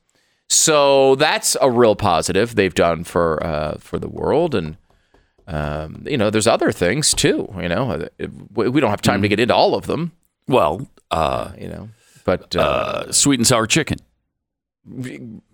[0.51, 4.76] So that's a real positive they've done for uh, for the world, and
[5.46, 7.53] um, you know, there's other things too.
[7.61, 8.09] You know,
[8.55, 9.22] we we don't have time Mm-hmm.
[9.22, 10.12] to get into all of them.
[10.46, 11.88] Well, uh, You know,
[12.24, 13.99] but uh, uh, sweet and sour chicken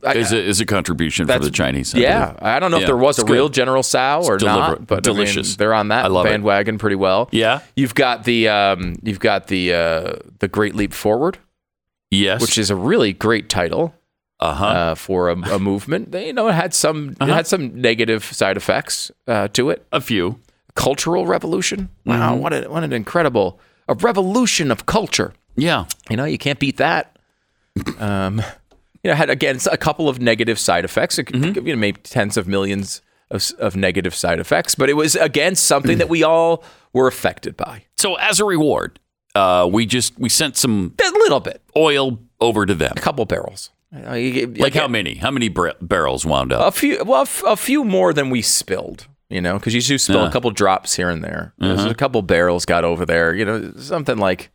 [0.06, 1.92] I- is a, is a contribution for the Chinese.
[1.92, 2.38] I yeah, believe.
[2.42, 3.32] I don't know if there was a good.
[3.32, 5.48] real General Tso or It's not, but delicious.
[5.48, 6.28] I mean, they're on that love it.
[6.28, 7.28] bandwagon pretty well.
[7.32, 7.60] Yeah.
[7.74, 11.38] You've got the um, you've got the uh, the Great Leap Forward,
[12.12, 12.40] Yes.
[12.40, 13.92] which is a really great title
[14.40, 14.64] uh-huh.
[14.66, 16.12] uh, for a, a movement.
[16.12, 19.86] They, you know, it had some it had some negative side effects uh, to it.
[19.92, 20.40] a few.
[20.74, 21.88] Cultural revolution.
[22.04, 22.42] Wow, Mm-hmm.
[22.42, 25.32] what a, what an incredible a revolution of culture.
[25.56, 25.84] Yeah.
[26.10, 27.16] You know, you can't beat that.
[27.98, 28.42] Um,
[29.02, 31.18] you know, had again a couple of negative side effects.
[31.18, 31.66] It, Mm-hmm.
[31.66, 35.54] You know, maybe tens of millions of, of negative side effects, but it was again
[35.54, 36.62] something that we all
[36.92, 38.98] were affected by So as a reward,
[39.34, 42.92] uh, we just we sent some a little bit, oil over to them.
[42.96, 43.70] a couple barrels.
[43.94, 45.14] Know, you- Like how many?
[45.14, 46.66] How many bar- barrels wound up?
[46.66, 49.06] A few, well, a f- a few more than we spilled.
[49.30, 50.28] You know, because you do spill Yeah.
[50.28, 51.54] a couple drops here and there.
[51.58, 51.90] There's Uh-huh.
[51.90, 53.34] a couple barrels got over there.
[53.34, 54.50] You know, something like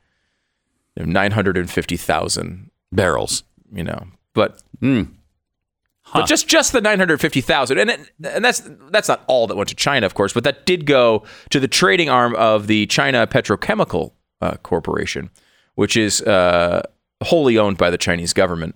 [0.95, 2.69] you know, nine hundred and fifty thousand.
[2.91, 3.43] barrels.
[3.73, 6.21] You know, but Huh.
[6.21, 9.75] But just just the 950,000 and it, and that's that's not all that went to
[9.75, 14.13] China of course, but that did go to the trading arm of the China Petrochemical
[14.41, 15.29] uh, Corporation,
[15.75, 16.81] which is uh,
[17.23, 18.73] wholly owned by the Chinese government.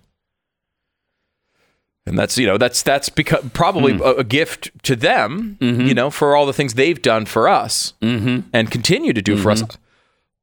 [2.06, 4.02] And that's you know that's that's because probably hmm.
[4.02, 5.82] a, a gift to them, mm-hmm.
[5.82, 8.48] you know, for all the things they've done for us mm-hmm.
[8.52, 9.82] and continue to do for us mm-hmm.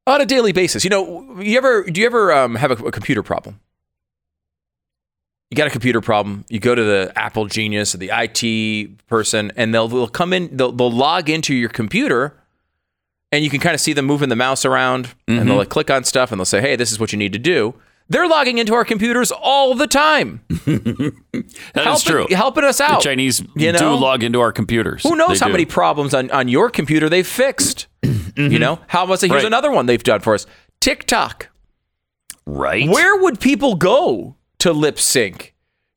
[0.07, 0.83] on a daily basis.
[0.83, 3.59] You know, you ever do you ever um, have a, a computer problem?
[5.51, 9.51] you got a computer problem, you go to the Apple genius or the IT person,
[9.57, 12.33] and they'll, they'll come in, they'll, they'll log into your computer,
[13.33, 15.91] and you can kind of see them moving the mouse around, and they'll like, click
[15.91, 17.75] on stuff, and they'll say, "Hey, this is what you need to do."
[18.11, 22.27] They're logging into our computers all the time, That is helping, true.
[22.31, 22.99] helping us out.
[23.01, 23.09] The.
[23.09, 23.79] Chinese you know?
[23.79, 25.03] do log into our computers.
[25.03, 25.53] Who knows They how do.
[25.53, 27.87] many problems on, on your computer they've fixed?
[28.31, 28.53] Mm-hmm.
[28.53, 29.29] You know, how it?
[29.29, 29.47] Here's Right.
[29.47, 30.45] another one they've done for us:
[30.79, 31.49] TikTok.
[32.45, 32.87] right?
[32.89, 35.53] Where would people go to lip sync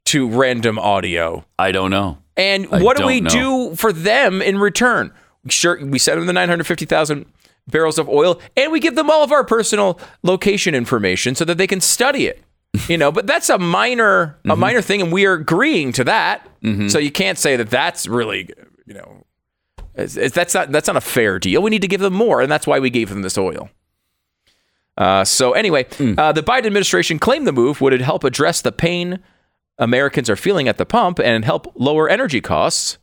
[0.07, 1.45] to random audio?
[1.61, 2.19] I don't know.
[2.37, 3.31] And I what do we know.
[3.31, 5.13] do for them in return?
[5.49, 7.27] Sure, we send them the 950,000
[7.67, 11.57] barrels of oil and we give them all of our personal location information so that
[11.59, 12.43] they can study it.
[12.89, 14.51] You know, but that's a minor Mm-hmm.
[14.51, 16.47] a minor thing and we are agreeing to that.
[16.89, 18.49] So you can't say that that's really,
[18.87, 19.25] you know,
[19.95, 21.63] it's, it's, that's not that's not a fair deal.
[21.63, 23.69] We need to give them more and that's why we gave them this oil.
[24.99, 26.15] Uh, so anyway, Hmm.
[26.19, 29.21] uh, the Biden administration claimed the move would help address the pain
[29.79, 32.99] Americans are feeling at the pump and help lower energy costs.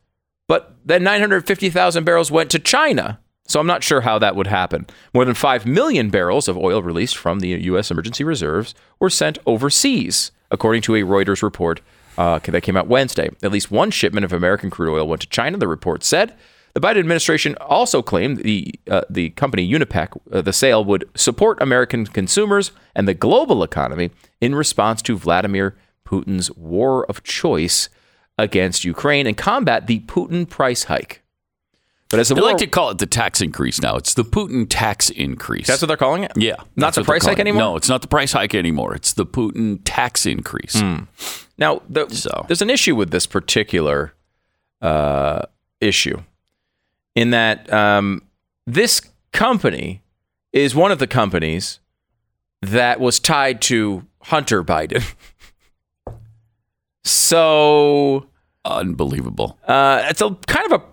[0.47, 3.20] But then 950,000 barrels went to China.
[3.51, 4.87] So I'm not sure how that would happen.
[5.13, 7.91] More than 5 million barrels of oil released from the U.S.
[7.91, 11.81] emergency reserves were sent overseas, according to a Reuters report
[12.17, 13.29] uh, that came out Wednesday.
[13.43, 16.33] At least one shipment of American crude oil went to China, the report said.
[16.73, 21.61] The Biden administration also claimed the uh, the company Unipec, uh, the sale would support
[21.61, 25.75] American consumers and the global economy in response to Vladimir
[26.07, 27.89] Putin's war of choice
[28.37, 31.20] against Ukraine and combat the Putin price hike.
[32.11, 33.95] But as the They war, like to call it the tax increase now.
[33.95, 35.65] It's the Putin tax increase.
[35.67, 36.33] that's what they're calling it.
[36.35, 36.57] yeah.
[36.75, 37.41] not the price hike it.
[37.41, 37.61] anymore.
[37.61, 38.93] No, it's not the price hike anymore.
[38.93, 40.75] It's the Putin tax increase.
[41.57, 42.45] Now, the, So.
[42.47, 44.13] there's an issue with this particular
[44.81, 45.43] uh,
[45.79, 46.21] issue
[47.15, 48.23] in that um,
[48.67, 49.01] this
[49.31, 50.01] company
[50.51, 51.79] is one of the companies
[52.61, 55.03] that was tied to Hunter Biden.
[57.03, 58.27] so
[58.65, 59.57] Unbelievable.
[59.67, 60.83] uh, it's a kind of a,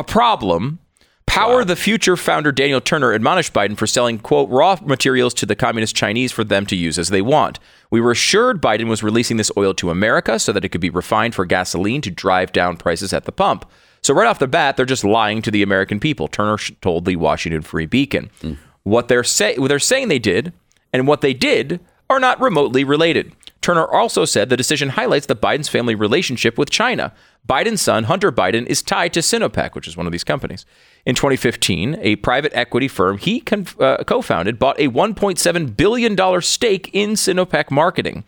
[0.00, 0.78] a problem.
[1.26, 5.54] Power the Future founder Daniel Turner admonished Biden for selling, quote, raw materials to the
[5.54, 7.60] communist Chinese for them to use as they want.
[7.90, 10.90] We were assured Biden was releasing this oil to America so that it could be
[10.90, 13.64] refined for gasoline to drive down prices at the pump.
[14.02, 17.16] So, right off the bat, they're just lying to the American people, Turner told the
[17.16, 18.30] Washington Free Beacon.
[18.40, 18.54] Hmm.
[18.82, 20.52] What they're, say- what they're saying they did
[20.92, 21.78] and what they did
[22.08, 23.32] are not remotely related.
[23.60, 27.12] Turner also said the decision highlights the Biden's family relationship with China.
[27.46, 30.64] Biden's son, Hunter Biden, is tied to Sinopec, which is one of these companies.
[31.04, 36.42] In 2015, a private equity firm he con- uh, co founded bought a $1.7 billion
[36.42, 38.24] stake in Sinopec Marketing.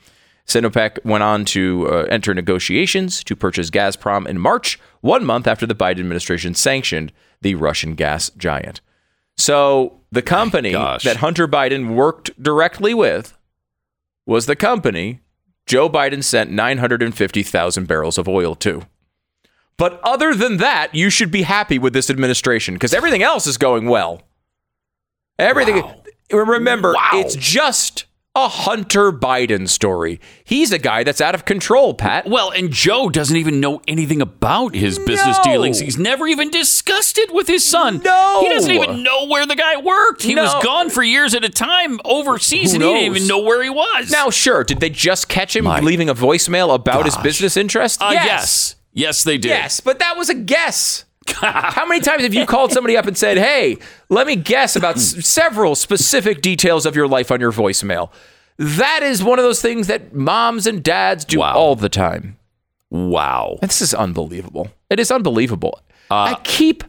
[0.46, 5.66] Sinopec went on to uh, enter negotiations to purchase Gazprom in March, one month after
[5.66, 8.80] the Biden administration sanctioned the Russian gas giant.
[9.36, 13.36] So the company that Hunter Biden worked directly with
[14.26, 15.20] was the company
[15.66, 18.82] Joe Biden sent 950,000 barrels of oil to.
[19.76, 23.56] But other than that, you should be happy with this administration because everything else is
[23.56, 24.22] going well.
[25.38, 25.82] Everything.
[26.30, 28.04] Remember, it's just
[28.34, 30.18] a Hunter Biden story.
[30.42, 32.26] He's a guy that's out of control, Pat.
[32.26, 35.52] Well, and Joe doesn't even know anything about his business No.
[35.52, 35.80] dealings.
[35.80, 38.00] He's never even discussed it with his son.
[38.02, 38.40] No.
[38.42, 40.22] He doesn't even know where the guy worked.
[40.22, 40.44] He No.
[40.44, 43.68] was gone for years at a time overseas, and he didn't even know where he
[43.68, 44.10] was.
[44.10, 48.00] Now, sure, did they just catch him My leaving a voicemail about his business interest?
[48.02, 48.76] uh, yes.
[48.94, 49.50] yes, they did.
[49.50, 51.04] Yes, but that was a guess.
[51.40, 54.96] How many times have you called somebody up and said, "Hey, let me guess about
[54.96, 58.10] s- several specific details of your life on your voicemail"?
[58.58, 61.54] That is one of those things that moms and dads do Wow.
[61.54, 62.36] all the time.
[62.90, 63.58] Wow.
[63.62, 64.68] This is unbelievable.
[64.90, 65.80] It is unbelievable.
[66.10, 66.84] Uh, I keep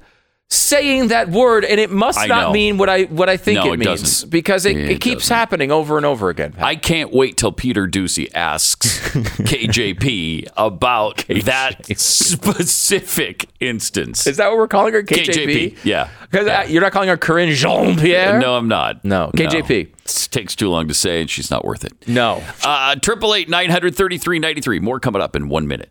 [0.56, 2.52] saying that word, and it must I not know.
[2.54, 4.30] mean what I what I think No, it it means doesn't.
[4.30, 5.36] because it, It it keeps doesn't.
[5.38, 6.54] happening over and over again.
[6.54, 6.64] Pat.
[6.64, 14.28] I can't wait till Peter Doocy asks KJP about that specific instance.
[14.28, 15.04] is that what we're calling her?
[15.04, 15.34] KJP.
[15.74, 16.10] KJP, yeah.
[16.30, 16.64] Because Yeah.
[16.66, 18.40] you're not calling her Karine Jean Pierre.
[18.40, 19.04] No, I'm not.
[19.06, 19.72] No, KJP.
[19.72, 21.94] It takes too long to say, and she's not worth it.
[22.08, 22.44] no.
[22.64, 24.80] Uh, Triple eight nine hundred thirty three ninety three.
[24.80, 25.90] More coming up in one minute.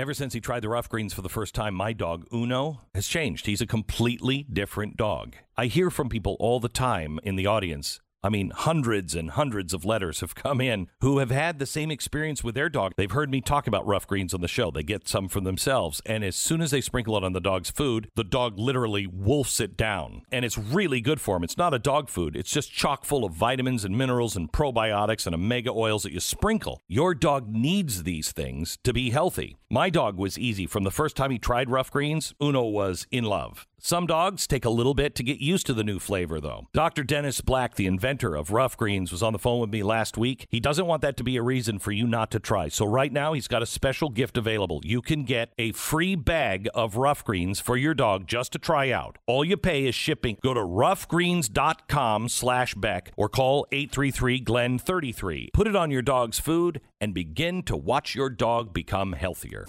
[0.00, 3.06] Ever since he tried the rough greens for the first time, my dog Uno has
[3.06, 3.44] changed.
[3.44, 5.36] He's a completely different dog.
[5.58, 8.00] I hear from people all the time in the audience.
[8.22, 11.90] I mean, hundreds and hundreds of letters have come in who have had the same
[11.90, 12.92] experience with their dog.
[12.96, 14.70] They've heard me talk about rough greens on the show.
[14.70, 16.02] They get some for themselves.
[16.04, 19.58] And as soon as they sprinkle it on the dog's food, the dog literally wolfs
[19.58, 20.22] it down.
[20.30, 21.44] And it's really good for them.
[21.44, 25.26] It's not a dog food, it's just chock full of vitamins and minerals and probiotics
[25.26, 26.80] and omega oils that you sprinkle.
[26.88, 29.56] Your dog needs these things to be healthy.
[29.70, 30.66] My dog was easy.
[30.66, 33.66] From the first time he tried rough greens, Uno was in love.
[33.82, 36.68] Some dogs take a little bit to get used to the new flavor, though.
[36.74, 37.02] Dr.
[37.02, 40.46] Dennis Black, the inventor of rough greens, was on the phone with me last week.
[40.50, 42.68] He doesn't want that to be a reason for you not to try.
[42.68, 44.82] So, right now, he's got a special gift available.
[44.84, 48.90] You can get a free bag of rough greens for your dog just to try
[48.90, 49.16] out.
[49.26, 50.36] All you pay is shipping.
[50.42, 55.50] Go to roughgreens.com slash Beck or call 833 Glenn 33.
[55.54, 59.66] Put it on your dog's food and begin to watch your dog become healthier.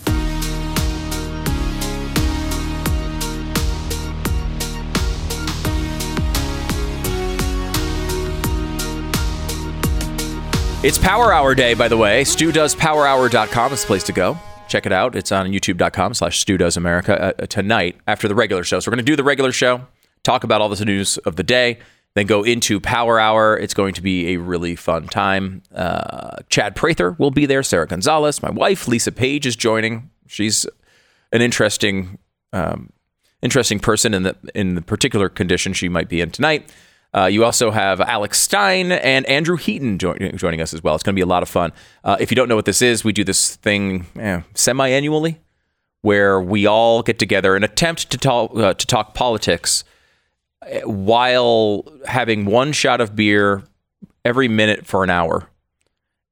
[10.83, 12.23] It's Power Hour Day, by the way.
[12.23, 14.35] Stu does powerhour.com is the place to go.
[14.67, 15.15] Check it out.
[15.15, 18.79] It's on youtube.com slash Stu Does America uh, tonight after the regular show.
[18.79, 19.85] So we're going to do the regular show,
[20.23, 21.77] talk about all the news of the day,
[22.15, 23.55] then go into Power Hour.
[23.59, 25.61] It's going to be a really fun time.
[25.71, 27.61] Uh, Chad Prather will be there.
[27.61, 30.09] Sarah Gonzalez, my wife, Lisa Page is joining.
[30.25, 30.65] She's
[31.31, 32.17] an interesting,
[32.53, 32.91] um,
[33.43, 36.71] interesting person in the in the particular condition she might be in tonight.
[37.13, 40.95] Uh, you also have Alex Stein and Andrew Heaton join, joining us as well.
[40.95, 41.73] It's going to be a lot of fun.
[42.03, 45.39] Uh, if you don't know what this is, we do this thing eh, semi-annually
[46.01, 49.83] where we all get together and attempt to talk uh, to talk politics
[50.65, 53.63] eh, while having one shot of beer
[54.25, 55.47] every minute for an hour,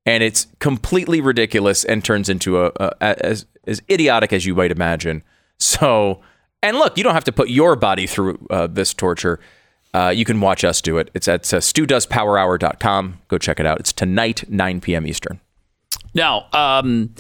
[0.06, 4.72] and it's completely ridiculous and turns into a, a as as idiotic as you might
[4.72, 5.24] imagine.
[5.60, 6.22] So,
[6.64, 9.40] and look, you don't have to put your body through uh, this torture.
[9.94, 11.10] Uh, you can watch us do it.
[11.14, 13.20] It's at uh, studoespowerhour.com.
[13.28, 13.80] Go check it out.
[13.80, 15.08] It's tonight, 9 p.m.
[15.08, 15.40] Eastern.
[16.14, 17.16] Now, um,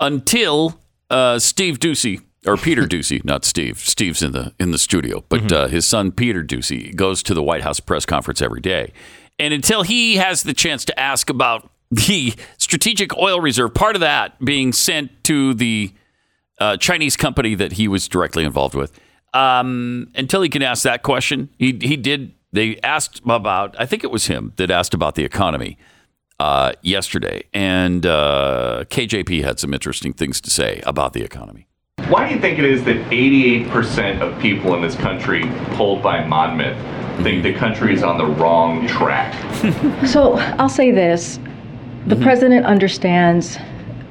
[0.00, 3.78] until uh, Steve Doocy or Peter Doocy, not Steve.
[3.78, 7.42] Steve's in the in the studio, but uh, his son Peter Doocy goes to the
[7.42, 8.92] White House press conference every day,
[9.38, 14.00] and until he has the chance to ask about the strategic oil reserve, part of
[14.00, 15.92] that being sent to the
[16.60, 18.92] uh, Chinese company that he was directly involved with.
[19.34, 22.32] Um, until he can ask that question, he he did.
[22.52, 23.74] They asked about.
[23.78, 25.76] I think it was him that asked about the economy
[26.38, 31.66] uh, yesterday, and uh, KJP had some interesting things to say about the economy.
[32.08, 36.24] Why do you think it is that 88% of people in this country polled by
[36.24, 36.76] Monmouth
[37.22, 39.32] think the country is on the wrong track?
[40.06, 41.38] So I'll say this
[42.06, 42.22] the Mm-hmm.
[42.22, 43.56] president understands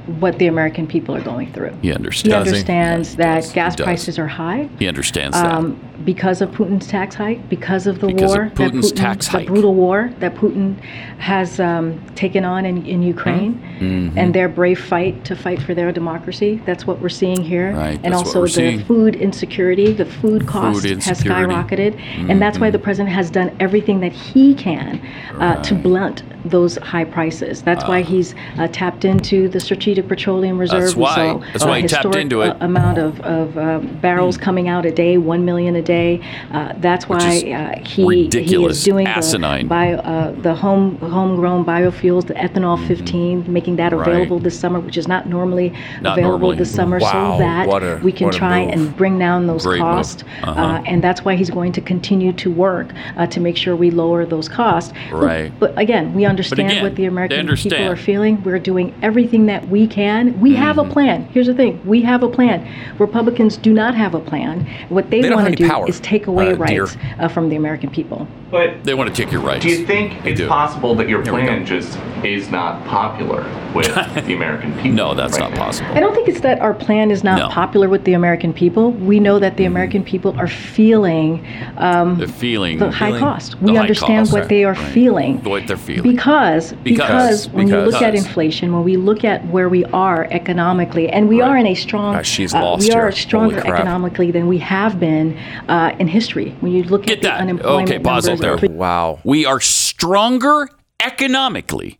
[0.06, 1.72] what the American people are going through.
[1.82, 2.50] He understands.
[2.50, 3.10] He understands.
[3.10, 3.44] He that.
[3.44, 5.52] He gas prices are high He understands that.
[5.54, 9.02] um, because of Putin's tax hike, because of the Because of war, Putin's that Putin,
[9.02, 10.78] tax the brutal war that Putin
[11.18, 14.16] has um, taken on in, in Ukraine, Mm-hmm.
[14.18, 16.62] and their brave fight to fight for their democracy.
[16.64, 18.84] That's what we're seeing here, Right, and also the seeing.
[18.84, 21.54] food insecurity, the food cost has insecurity.
[21.54, 21.74] Mm-hmm.
[21.74, 25.00] skyrocketed, and that's why the president has done everything that he can
[25.40, 27.62] uh, to blunt those high prices.
[27.62, 30.82] That's why he's uh, tapped into the Strategic Petroleum Reserve.
[30.82, 31.14] That's We why.
[31.14, 32.48] saw That's why he tapped into it.
[32.50, 36.20] uh, amount of, of uh, barrels coming out a day, one million a day.
[36.52, 39.62] Uh, that's why uh, he, he is doing asinine.
[39.64, 42.86] the bio, uh, the home homegrown biofuels, the ethanol Mm-hmm.
[42.88, 46.56] 15, making that available this summer, which is not normally Not available normally.
[46.56, 50.24] this summer, Wow, so that a- we can try and bring down those Great costs.
[50.42, 50.60] Uh-huh.
[50.60, 53.90] Uh, and that's why he's going to continue to work uh, to make sure we
[53.90, 54.92] lower those costs.
[55.10, 55.52] But- Right.
[55.60, 58.42] But, again, we understand again, what the American people are feeling.
[58.42, 60.38] We're doing everything that we can.
[60.40, 60.90] We have Mm-hmm.
[60.90, 61.24] a plan.
[61.32, 62.66] Here's the thing: we have a plan.
[62.98, 64.66] Republicans do not have a plan.
[64.88, 67.56] What they, They want to do power, is take away uh, rights uh, from the
[67.56, 68.26] American people.
[68.50, 69.62] But They want to take your rights.
[69.64, 70.48] do you think They it's do.
[70.48, 73.42] possible that your we plan just is not popular
[73.74, 73.86] with
[74.26, 74.92] the American people?
[74.92, 75.64] No, that's right not now?
[75.64, 75.90] possible.
[75.92, 77.48] I don't think it's that our plan is not No.
[77.48, 78.92] popular with the American people.
[78.92, 81.42] We know that the American people are feeling
[81.76, 82.78] the feeling.
[82.78, 83.60] the high Feeling cost.
[83.60, 84.92] We understand cost, what right, they are right.
[84.92, 85.42] feeling.
[85.44, 86.02] What they're feeling.
[86.24, 91.08] Because, because, when you look at inflation, when we look at where we are economically,
[91.10, 91.50] and we Right.
[91.50, 93.12] are in a strong, Gosh, she's uh, lost we are here.
[93.12, 95.36] stronger economically than we have been
[95.68, 96.56] uh, in history.
[96.60, 98.70] When you look Get at the unemployment Okay, pause numbers, there.
[98.70, 99.20] Wow.
[99.24, 100.68] We are stronger
[101.00, 101.98] economically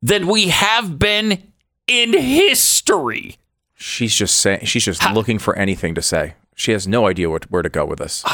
[0.00, 1.42] than we have been
[1.86, 3.36] in history.
[3.74, 4.64] She's just saying.
[4.64, 6.34] She's just looking for anything to say.
[6.54, 8.24] She has no idea what, where to go with this.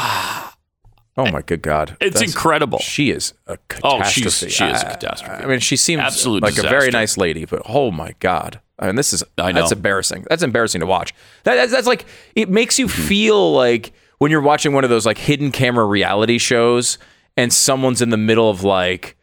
[1.27, 1.95] Oh my good God!
[2.01, 2.79] It's That's- incredible.
[2.79, 3.99] She is a catastrophe.
[4.05, 5.43] Oh, she's- she is a I- catastrophe.
[5.43, 8.59] I mean, she seems Absolute like a very nice lady, but oh my God!
[8.79, 9.61] I mean, this is I know.
[9.61, 10.25] that's embarrassing.
[10.29, 11.13] That's embarrassing to watch.
[11.43, 12.05] That, that's, that's like
[12.35, 13.07] it makes you Mm-hmm.
[13.07, 16.97] feel like when you're watching one of those like hidden camera reality shows,
[17.37, 19.15] and someone's in the middle of like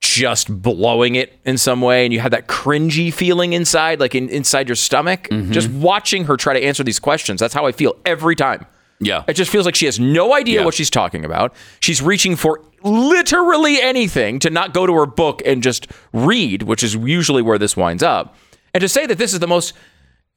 [0.00, 4.28] just blowing it in some way and you have that cringy feeling inside like in,
[4.30, 5.52] inside your stomach Mm-hmm.
[5.52, 8.66] just watching her try to answer these questions that's how i feel every time
[9.02, 9.24] Yeah.
[9.28, 10.64] it just feels like she has no idea Yeah.
[10.64, 15.42] what she's talking about she's reaching for literally anything to not go to her book
[15.44, 18.34] and just read which is usually where this winds up
[18.74, 19.74] and to say that this is the most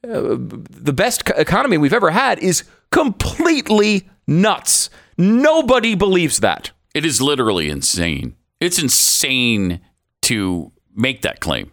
[0.04, 7.06] uh, the best co- economy we've ever had is completely nuts nobody believes that It
[7.06, 8.36] is literally insane.
[8.62, 9.80] It's insane
[10.24, 11.72] to make that claim.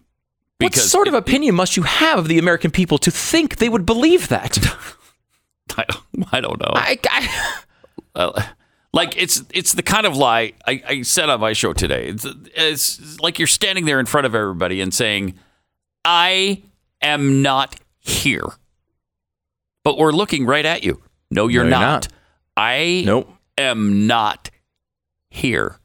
[0.60, 3.84] What sort of opinion must you have of the American people to think they would
[3.86, 4.58] believe that?
[5.76, 6.70] I don't, I don't know.
[6.74, 7.58] I, I,
[8.14, 8.42] Uh,
[8.92, 12.08] like it's it's the kind of lie I, I said on my show today.
[12.08, 15.34] It's, it's like you're standing there in front of everybody and saying,
[16.04, 16.62] "I
[17.00, 18.44] am not here,"
[19.82, 21.00] but we're looking right at you.
[21.30, 21.80] No, you're, No, you're not.
[21.80, 22.08] not.
[22.54, 23.30] I nope.
[23.56, 24.50] am not
[25.30, 25.78] here.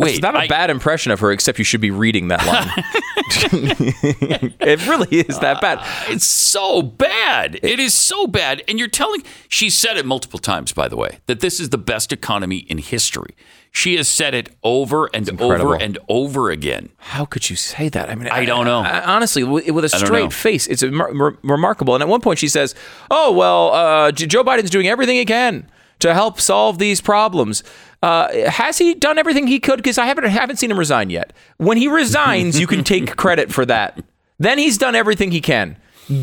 [0.00, 2.46] Wait, it's not a I- bad impression of her, except you should be reading that
[2.46, 2.70] line.
[4.60, 5.80] it really is that bad.
[6.08, 7.58] It's so bad.
[7.64, 8.62] It is so bad.
[8.68, 11.78] And you're telling, she said it multiple times, by the way, that this is the
[11.78, 13.34] best economy in history.
[13.72, 16.90] She has said it over and over and over again.
[16.98, 18.08] How could you say that?
[18.08, 18.78] I mean, I don't know.
[18.78, 21.94] honestly, with a I straight face, it's a mar- mar- remarkable.
[21.94, 22.74] And at one point, she says,
[23.10, 25.68] "Oh well, uh, Joe Biden's doing everything he can
[26.00, 27.62] to help solve these problems."
[28.02, 29.76] Uh, has he done everything he could?
[29.78, 31.32] Because I haven't haven't seen him resign yet.
[31.56, 34.02] When he resigns, you can take credit for that.
[34.38, 35.76] Then he's done everything he can.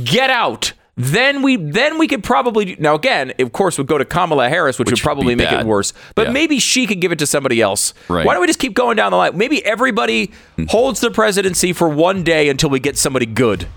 [0.05, 0.71] Get out.
[0.97, 4.80] Then we then we could probably now again, of course, would go to Kamala Harris,
[4.80, 5.59] which, Which would probably make bad.
[5.61, 5.91] it worse.
[6.15, 6.32] But Yeah.
[6.32, 7.93] maybe she could give it to somebody else.
[8.07, 8.26] Right.
[8.26, 9.38] Why don't we just keep going down the line?
[9.38, 10.32] Maybe everybody
[10.69, 13.67] holds the presidency for one day until we get somebody good.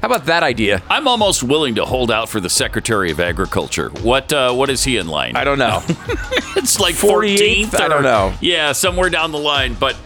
[0.00, 0.82] How about that idea?
[0.88, 3.90] I'm almost willing to hold out for the Secretary of Agriculture.
[4.02, 5.36] What uh, what is he in line?
[5.36, 5.82] I don't know.
[6.56, 7.66] it's like 48th?
[7.66, 7.80] 14th.
[7.80, 8.32] I don't know.
[8.40, 9.74] Yeah, somewhere down the line.
[9.74, 9.96] But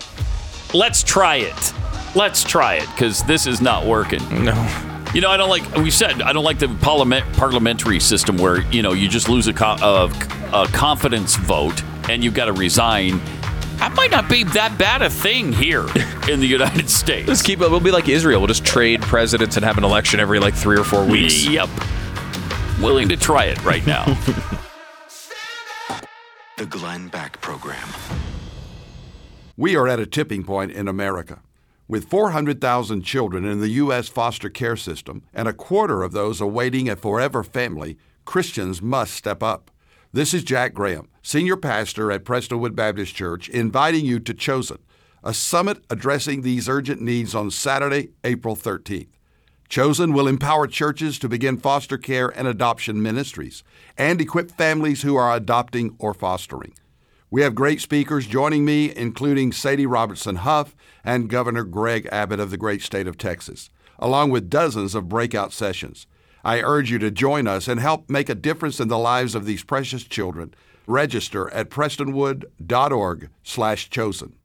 [0.74, 1.72] let's try it.
[2.16, 4.20] Let's try it because this is not working.
[4.44, 4.90] no.
[5.14, 5.76] You know, I don't like.
[5.76, 9.46] We said I don't like the parliament, parliamentary system where you know you just lose
[9.46, 10.10] a, co- a,
[10.52, 13.20] a confidence vote and you've got to resign.
[13.84, 15.86] That might not be that bad a thing here
[16.26, 17.28] in the United States.
[17.28, 17.70] Let's keep it.
[17.70, 18.40] We'll be like Israel.
[18.40, 21.46] We'll just trade presidents and have an election every like three or four weeks.
[21.46, 21.68] Yep.
[22.80, 24.06] Willing to try it right now.
[26.56, 27.88] The Glenn Beck Program.
[29.56, 31.42] We are at a tipping point in America.
[31.88, 34.08] With 400,000 children in the U.S.
[34.08, 39.42] foster care system and a quarter of those awaiting a forever family, Christians must step
[39.42, 39.72] up.
[40.14, 44.78] This is Jack Graham, Senior Pastor at Prestonwood Baptist Church, inviting you to Chosen,
[45.24, 49.08] a summit addressing these urgent needs on Saturday, April 13th.
[49.68, 53.64] Chosen will empower churches to begin foster care and adoption ministries
[53.98, 56.74] and equip families who are adopting or fostering.
[57.28, 62.52] We have great speakers joining me, including Sadie Robertson Huff and Governor Greg Abbott of
[62.52, 66.06] the great state of Texas, along with dozens of breakout sessions.
[66.44, 69.46] I urge you to join us and help make a difference in the lives of
[69.46, 70.52] these precious children.
[70.86, 74.36] Register at prestonwood.org/chosen.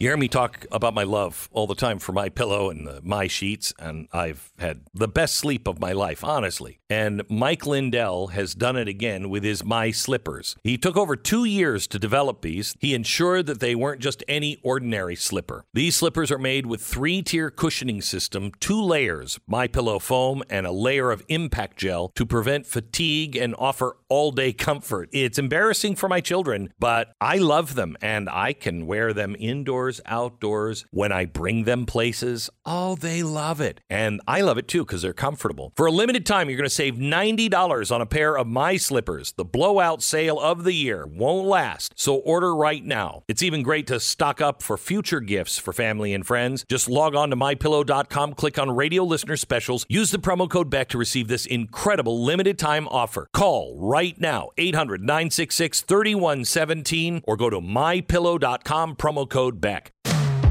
[0.00, 3.00] You hear me talk about my love all the time for my pillow and the,
[3.04, 6.80] my sheets, and I've had the best sleep of my life, honestly.
[6.94, 10.54] And Mike Lindell has done it again with his My Slippers.
[10.62, 12.76] He took over two years to develop these.
[12.78, 15.64] He ensured that they weren't just any ordinary slipper.
[15.74, 20.70] These slippers are made with three-tier cushioning system, two layers, My Pillow foam, and a
[20.70, 25.08] layer of impact gel to prevent fatigue and offer all-day comfort.
[25.12, 30.00] It's embarrassing for my children, but I love them, and I can wear them indoors,
[30.06, 32.50] outdoors, when I bring them places.
[32.64, 33.80] Oh, they love it.
[33.90, 35.72] And I love it too because they're comfortable.
[35.74, 39.32] For a limited time, you're going to save $90 on a pair of my slippers.
[39.32, 43.22] The blowout sale of the year won't last, so order right now.
[43.28, 46.64] It's even great to stock up for future gifts for family and friends.
[46.68, 50.88] Just log on to mypillow.com, click on radio listener specials, use the promo code BECK
[50.90, 53.28] to receive this incredible limited time offer.
[53.32, 59.92] Call right now 800 966 3117 or go to mypillow.com, promo code BECK.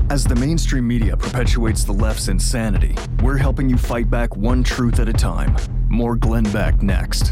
[0.10, 4.99] As the mainstream media perpetuates the left's insanity, we're helping you fight back one truth
[4.99, 5.56] at a time.
[5.89, 7.32] More Glenn Beck next.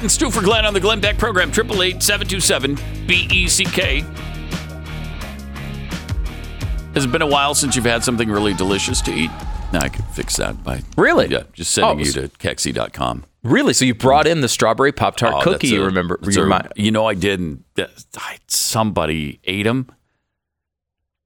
[0.00, 2.76] And Stu for Glenn on the Glenn Beck program, 888 727
[3.06, 4.04] BECK.
[6.94, 9.30] Has it been a while since you've had something really delicious to eat?
[9.72, 10.82] No, I could fix that by.
[10.96, 11.26] Really?
[11.28, 13.24] Yeah, just sending Oh, you to Kexi.com.
[13.42, 13.72] Really?
[13.72, 15.68] So you brought in the strawberry pop tart Oh, cookie?
[15.68, 16.18] You remember?
[16.22, 17.64] you, a- you know, I didn't.
[18.46, 19.88] Somebody ate them.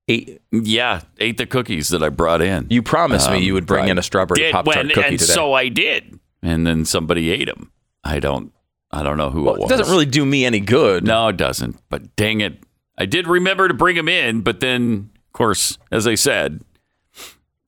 [0.09, 2.66] ate, Yeah, ate the cookies that I brought in.
[2.70, 5.33] you promised me Um, you would bring in a strawberry pop tart cookie and today.
[5.33, 6.18] so I did.
[6.43, 7.70] And then somebody ate them.
[8.03, 8.53] I don't.
[8.93, 9.70] I don't know who well, it was.
[9.70, 11.05] it doesn't really do me any good.
[11.05, 11.78] No, it doesn't.
[11.88, 12.62] But dang it,
[12.99, 14.43] I did remember to bring them in.
[14.43, 16.62] But then, of course, as I said,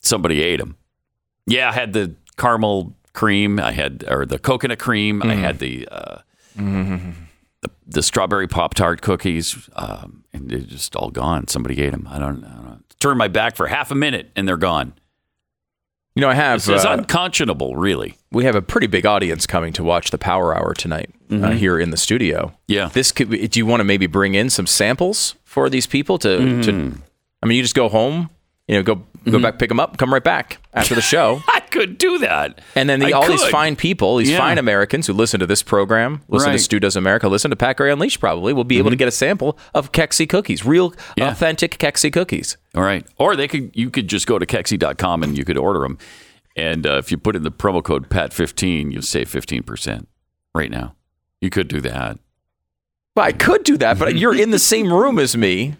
[0.01, 0.77] somebody ate them.
[1.47, 3.59] Yeah, I had the caramel cream.
[3.59, 5.23] I had or the coconut cream.
[5.23, 5.89] I had the.
[5.91, 6.19] Uh,
[6.57, 11.49] the, the strawberry pop tart cookies, um, and they're just all gone.
[11.49, 12.07] Somebody ate them.
[12.11, 12.79] I don't, I don't know.
[13.01, 14.95] Turned my back for half a minute, and they're gone.
[16.15, 16.57] You know, I have.
[16.57, 18.17] It's, uh, unconscionable, really.
[18.35, 21.79] We have a pretty big audience coming to watch the Power Hour tonight uh, here
[21.79, 22.47] in the studio.
[22.47, 22.55] Mm-hmm.
[22.69, 22.89] Yeah.
[22.93, 23.31] This could.
[23.31, 26.29] be- Do you want to maybe bring in some samples for these people to?
[26.29, 26.61] Mm-hmm.
[26.63, 26.99] to
[27.43, 28.31] I mean, you just go home.
[28.67, 31.61] You know, go go back, pick them up, come right back after the show, I
[31.61, 32.61] could do that.
[32.75, 34.39] and then the, all these fine people, these Yeah.
[34.39, 36.57] fine Americans who listen to this program, listen Right.
[36.57, 39.07] to Stu Does America, listen to Pat Gray Unleashed, probably will be able to get
[39.09, 41.13] a sample of Kexi cookies, real Mm-hmm.
[41.21, 41.29] Yeah.
[41.31, 42.57] authentic Kexi cookies.
[42.75, 43.07] All right.
[43.19, 45.99] Or they could you could just go to Kexi.com and you could order them.
[46.57, 50.07] And uh, if you put in the promo code PAT15, you'll save 15%
[50.55, 50.95] right now.
[51.41, 52.19] You could do that.
[53.17, 55.75] Well, I could do that, but you're in the same room as me,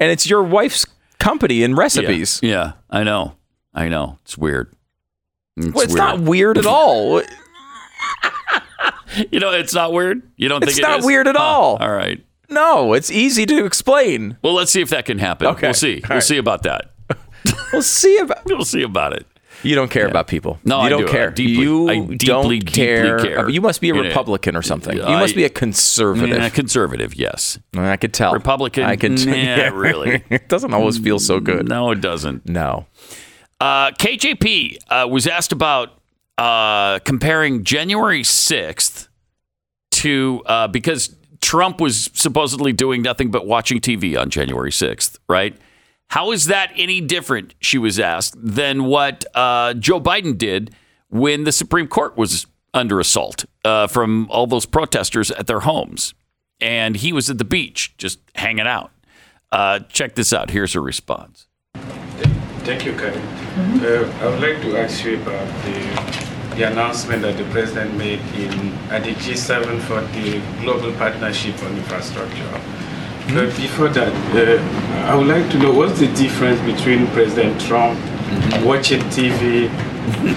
[0.00, 0.86] and it's your wife's
[1.18, 2.40] company and recipes.
[2.42, 3.36] Yeah, yeah I know.
[3.74, 4.18] I know.
[4.22, 4.72] It's weird.
[5.56, 5.98] It's, Well, it's weird.
[5.98, 7.22] not weird at all.
[9.30, 10.22] You know, it's not weird.
[10.36, 11.42] You don't It's think it not weird at Huh.
[11.42, 11.76] all.
[11.76, 12.22] All right.
[12.50, 14.36] No, it's easy to explain.
[14.42, 15.46] Well, let's see if that can happen.
[15.46, 15.68] Okay.
[15.68, 15.94] We'll see.
[15.96, 16.22] All we'll right.
[16.22, 16.90] see about that.
[17.72, 18.42] We'll see about.
[18.46, 19.26] We'll see about it.
[19.62, 20.58] You don't care about people.
[20.64, 21.08] No, you I don't do.
[21.08, 21.30] I care.
[21.30, 23.18] deeply- you I deeply, don't deeply care.
[23.18, 23.48] care.
[23.48, 24.96] You must be a Republican or something.
[24.96, 26.36] you must be a conservative.
[26.36, 27.58] Yeah, conservative, yes.
[27.76, 28.32] I could tell.
[28.32, 29.24] Republican, I could.
[29.26, 30.22] nah, yeah, really.
[30.30, 31.68] it doesn't always feel so good.
[31.68, 32.48] No, it doesn't.
[32.48, 32.86] No.
[33.60, 36.00] Uh, KJP uh, was asked about
[36.38, 39.08] uh, comparing January 6th
[39.92, 45.56] to, uh, because Trump was supposedly doing nothing but watching TV on January 6th, right?
[46.08, 50.74] How is that any different, she was asked, than what uh, Joe Biden did
[51.08, 56.14] when the Supreme Court was under assault uh, from all those protesters at their homes?
[56.60, 58.90] And he was at the beach just hanging out.
[59.52, 60.50] Uh, check this out.
[60.50, 61.46] Here's her response.
[61.74, 63.22] Thank you, Karen.
[63.80, 68.20] Uh, I would like to ask you about the, the announcement that the president made
[68.34, 72.60] in at the G7 for the global partnership on infrastructure.
[73.34, 77.98] But before that, uh, I would like to know what's the difference between President Trump
[78.64, 79.68] watching TV,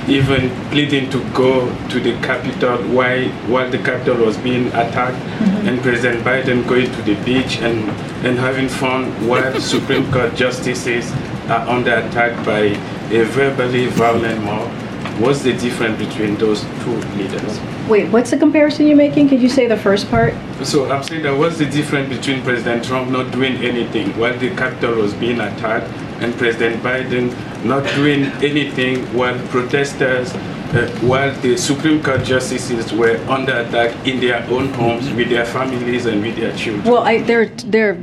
[0.10, 5.22] even pleading to go to the Capitol while, while the Capitol was being attacked,
[5.68, 7.90] and President Biden going to the beach and,
[8.26, 11.11] and having fun while Supreme Court justices
[11.48, 12.76] are under attack by
[13.16, 14.89] a verbally violent mob.
[15.20, 17.60] What's the difference between those two leaders?
[17.90, 19.28] Wait, what's the comparison you're making?
[19.28, 20.34] Could you say the first part?
[20.64, 24.50] So I'm saying that what's the difference between President Trump not doing anything while the
[24.56, 25.88] Capitol was being attacked
[26.22, 27.34] and President Biden
[27.66, 34.20] not doing anything while protesters, uh, while the Supreme Court justices were under attack in
[34.22, 36.86] their own homes with their families and with their children?
[36.86, 37.98] Well, I, there, there are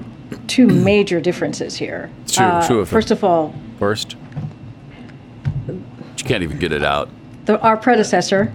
[0.48, 2.10] two major differences here.
[2.36, 2.94] Uh, Two- two of them.
[2.96, 4.18] First of all, First, You
[6.26, 7.08] can't even get it out.
[7.46, 8.52] The, our predecessor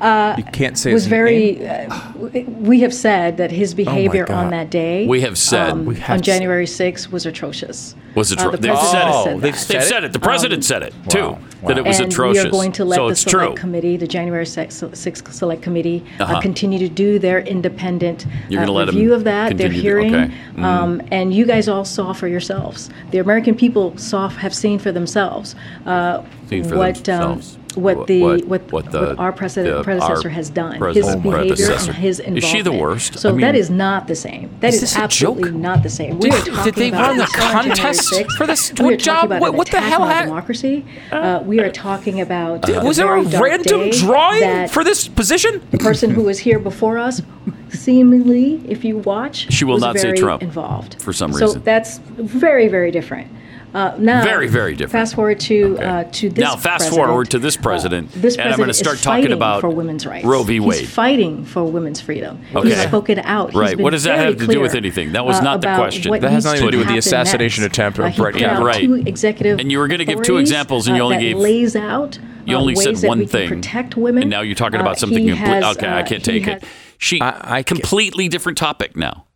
[0.00, 1.52] uh, you can't say was his very.
[1.56, 1.88] name.
[1.90, 2.12] Uh,
[2.60, 4.44] we have said that his behavior God.
[4.44, 7.94] on that day, We have said- um, We have on January 6th, was atrocious.
[8.14, 8.50] Was it Uh, true?
[8.52, 9.12] the they've president said it.
[9.12, 9.42] said they've that.
[9.42, 10.12] They've said said it.
[10.12, 11.36] The president said it too.
[11.66, 12.44] That it was and atrocious.
[12.44, 13.54] we are going to let so the select true.
[13.56, 16.40] committee, the January 6th, 6th Select Committee, uh Uh-huh.
[16.40, 19.74] continue to do their independent You're uh, gonna let 'em review of that, their continue
[19.76, 20.30] to- hearing, okay.
[20.56, 20.64] Mm.
[20.64, 22.88] um, and you guys all saw for yourselves.
[23.10, 25.54] The American people saw have seen for themselves
[25.86, 27.58] uh, Seen for what themselves.
[27.76, 31.94] What the What- what, what the- our predecessor our has done, his president behavior and
[31.96, 32.44] his Is involvement.
[32.44, 33.18] she the worst?
[33.18, 34.50] So I mean- that is not the same.
[34.60, 36.18] That Is is, absolutely not the same.
[36.18, 38.96] We Did- did they run the what we saw on January contest for this We
[38.96, 39.30] job?
[39.30, 40.84] What- what the hell ha- democracy.
[41.12, 42.68] Uh, we are talking about.
[42.68, 45.60] A was there a random drawing for this position?
[45.70, 47.22] The person who was here before us,
[47.70, 51.48] seemingly, if you watch, She will not say Trump, involved for some reason.
[51.48, 53.28] So that's very, very different.
[53.72, 54.92] Uh, now, Very, very different.
[54.92, 56.42] Fast forward to uh, to this.
[56.42, 57.06] now, fast president.
[57.06, 59.60] forward to this president, This and I'm going to president start is talking fighting about
[59.60, 60.24] for women's rights.
[60.26, 60.54] Roe v.
[60.54, 60.88] He's Wade.
[60.88, 62.40] fighting for women's freedom.
[62.54, 62.68] Okay.
[62.70, 63.54] He's spoken out.
[63.54, 63.76] Right.
[63.76, 65.12] been What does that have to do with anything?
[65.12, 66.10] That was uh, not the question.
[66.20, 67.74] That has nothing to do with the assassination next.
[67.78, 68.64] attempt of Uh, Brett put Kavanaugh.
[68.64, 68.80] Right.
[68.84, 71.36] Two executive And you were gonna give two examples, and you uh, only that gave-
[71.36, 72.18] lays out.
[72.46, 74.22] You only said that one we can thing, protect women.
[74.24, 75.62] and now you're talking about something he complete.
[75.62, 76.68] has, Okay, I can't he take has- it.
[76.98, 79.26] She I- I ca- completely different topic now.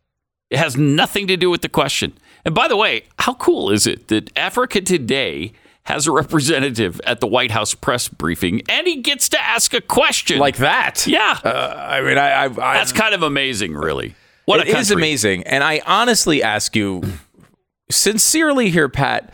[0.51, 2.15] It has nothing to do with the question.
[2.45, 5.53] And by the way, how cool is it that Africa Today
[5.85, 9.81] has a representative at the White House press briefing, and he gets to ask a
[9.81, 11.07] question Like that?
[11.07, 14.15] Yeah, Uh, I mean, I, I, I that's kind of amazing, really.
[14.47, 15.45] What It is amazing.
[15.45, 17.03] And I honestly ask you,
[17.91, 19.33] sincerely here, Pat,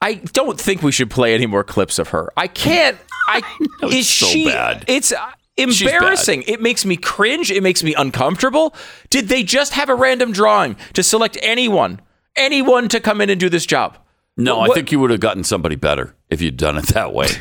[0.00, 2.32] I don't think we should play any more clips of her.
[2.36, 2.98] I can't.
[3.28, 3.42] I
[3.90, 4.84] is so she bad.
[4.88, 5.12] it's
[5.56, 6.42] embarrassing.
[6.46, 7.50] It makes me cringe.
[7.50, 8.74] It makes me uncomfortable.
[9.10, 12.00] Did they just have a random drawing to select anyone,
[12.38, 13.98] anyone to come in and do this job?
[14.36, 17.12] No, What- I think you would have gotten somebody better if you'd done it that
[17.12, 17.28] way.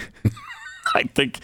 [0.96, 1.40] I think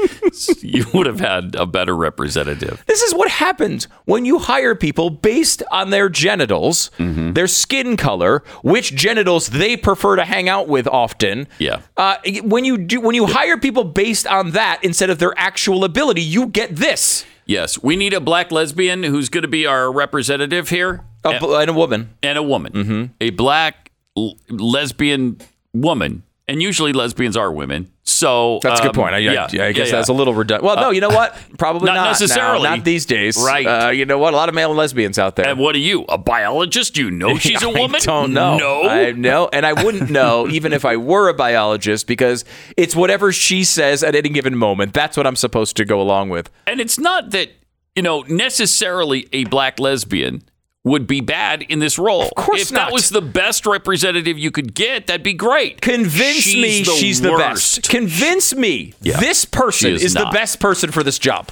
[0.63, 2.81] you would have had a better representative.
[2.87, 7.33] This is what happens when you hire people based on their genitals, Mm-hmm.
[7.33, 11.47] their skin color, which genitals they prefer to hang out with often.
[11.59, 11.81] Yeah.
[11.97, 15.83] Uh, when you do, when you hire people based on that instead of their actual
[15.83, 17.25] ability, you get this.
[17.45, 21.69] Yes, we need a black lesbian who's going to be our representative here, A, and
[21.69, 22.13] a woman.
[22.23, 23.03] and a woman, mm-hmm.
[23.19, 25.39] a black l- lesbian
[25.73, 27.89] woman, and usually lesbians are women.
[28.03, 29.15] So That's a um, good point.
[29.15, 30.15] I, I- yeah, I, guess yeah, that's yeah.
[30.15, 30.65] a little redundant.
[30.65, 31.37] Well, no, you know what?
[31.57, 32.09] Probably not not, now.
[32.09, 32.63] necessarily.
[32.63, 33.37] Not these days.
[33.37, 33.65] Right.
[33.65, 34.33] Uh, you know what?
[34.33, 35.47] A lot of male lesbians out there.
[35.47, 36.97] And what are you, a biologist?
[36.97, 38.01] You know she's a woman.
[38.01, 38.57] I don't know.
[38.57, 42.43] No, I know, and I wouldn't know even if I were a biologist because
[42.75, 44.93] it's whatever she says at any given moment.
[44.93, 46.49] That's what I'm supposed to go along with.
[46.67, 47.51] And it's not that,
[47.95, 50.43] you know, necessarily a black lesbian
[50.83, 52.23] would be bad in this role.
[52.23, 55.79] Of course if that was the best representative you could get, that'd be great.
[55.81, 57.77] Convince She's me the she's the worst.
[57.81, 57.89] best.
[57.89, 59.17] Convince me Yeah.
[59.19, 61.49] this person is, is the best person for this job.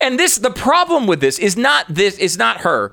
[0.00, 2.92] And this the problem with this is not this is not her.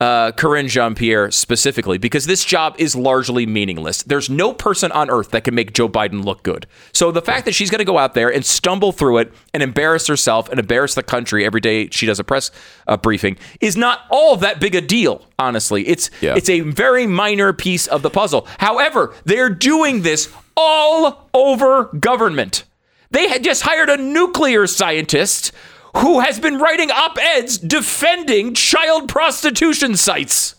[0.00, 4.04] Uh, Karine Jean Pierre specifically, because this job is largely meaningless.
[4.04, 6.68] There's no person on earth that can make Joe Biden look good.
[6.92, 9.60] So the fact that she's going to go out there and stumble through it and
[9.60, 12.52] embarrass herself and embarrass the country every day she does a press
[12.86, 15.26] uh, briefing is not all that big a deal.
[15.36, 16.36] Honestly, it's Yeah.
[16.36, 18.46] it's a very minor piece of the puzzle.
[18.58, 22.62] However, they're doing this all over government.
[23.10, 25.50] They had just hired a nuclear scientist
[25.98, 30.54] who has been writing op eds defending child prostitution sites.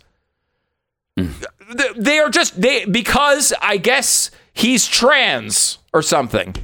[1.18, 6.56] Th- They are just they because I guess he's trans or something.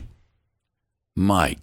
[1.16, 1.58] My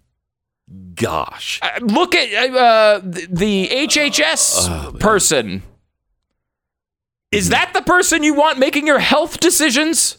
[0.95, 1.59] gosh.
[1.63, 5.63] Uh, Look at uh, the, the HHS Oh, person.
[7.31, 10.19] Is that the person you want making your health decisions?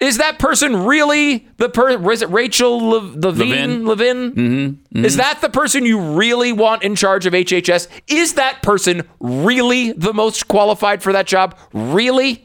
[0.00, 2.04] Is that person really the person?
[2.04, 3.84] Was it Rachel Le- Levine?
[3.84, 4.32] Levin?
[4.32, 5.04] Mm-hmm.
[5.04, 7.88] Is that the person you really want in charge of HHS?
[8.06, 11.58] Is that person really the most qualified for that job?
[11.72, 12.44] Really?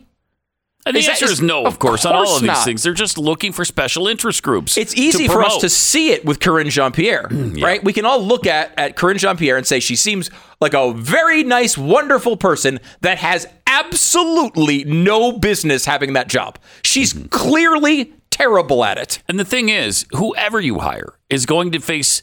[0.86, 2.48] And the Is answer is- is no, of of course, on all course of these
[2.48, 2.66] not.
[2.66, 2.82] things.
[2.84, 4.76] They're just looking for special interest groups.
[4.76, 7.28] It's easy for us to see it with Karine Jean Pierre,
[7.62, 7.82] right?
[7.84, 10.92] We can all look at, at Karine Jean Pierre and say she seems like a
[10.94, 13.48] very nice, wonderful person that has
[13.80, 16.58] absolutely no business having that job.
[16.84, 17.28] She's Mm-hmm.
[17.28, 19.20] clearly terrible at it.
[19.28, 22.22] And the thing is, whoever you hire is going to face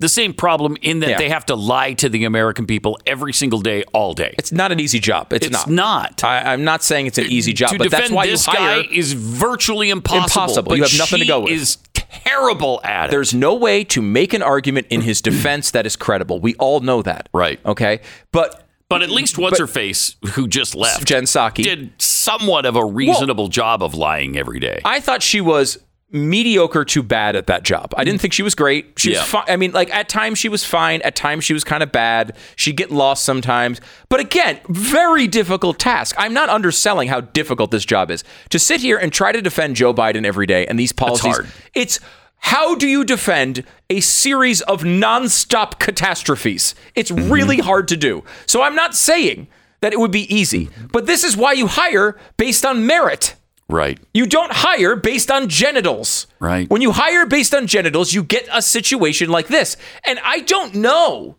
[0.00, 1.18] the same problem in that Yeah.
[1.18, 4.34] they have to lie to the American people every single day, all day.
[4.36, 5.32] It's not an easy job.
[5.32, 5.70] It's, It's not.
[5.70, 6.24] not.
[6.24, 8.52] I, I'm not saying it's an easy job, to but defend that's why this you
[8.54, 8.82] hire.
[8.82, 10.24] guy is virtually impossible.
[10.24, 10.68] Impossible.
[10.70, 11.52] But You have nothing to go with.
[11.52, 13.10] Is terrible at it.
[13.12, 16.40] There's no way to make an argument in his defense that is credible.
[16.40, 17.28] We all know that.
[17.32, 17.60] Right.
[17.64, 18.00] Okay.
[18.32, 18.61] But
[18.92, 22.84] But at least what's her face, who just left, Jen Psaki did somewhat of a
[22.84, 24.80] reasonable job of lying every day.
[24.84, 25.78] I thought she was
[26.14, 27.94] mediocre to bad at that job.
[27.96, 28.92] I didn't think she was great.
[28.98, 29.20] She Yeah.
[29.20, 29.44] was fine.
[29.48, 31.00] I mean, like at times she was fine.
[31.02, 32.36] At times she was kind of bad.
[32.54, 33.80] She'd get lost sometimes.
[34.10, 36.14] But again, very difficult task.
[36.18, 38.24] I'm not underselling how difficult this job is.
[38.50, 41.48] To sit here and try to defend Joe Biden every day and these policies, hard.
[41.74, 41.98] it's
[42.42, 46.74] how do you defend a series of nonstop catastrophes?
[46.94, 47.32] It's Mm-hmm.
[47.32, 48.24] really hard to do.
[48.46, 49.48] So I'm not saying
[49.80, 53.34] that it would be easy, but this is why you hire based on merit.
[53.68, 53.98] right.
[54.14, 56.26] You don't hire based on genitals.
[56.40, 56.68] Right.
[56.70, 59.76] When you hire based on genitals, you get a situation like this.
[60.06, 61.36] And I don't know,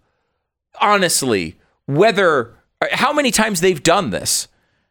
[0.82, 1.56] honestly,
[1.86, 2.56] whether,
[2.92, 4.48] how many times they've done this.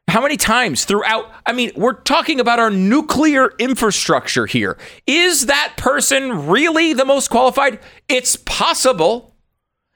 [0.09, 1.33] How many times throughout?
[1.47, 4.77] I mean, we're talking about our nuclear infrastructure here.
[5.07, 7.79] Is that person really the most qualified?
[8.09, 9.35] It's possible.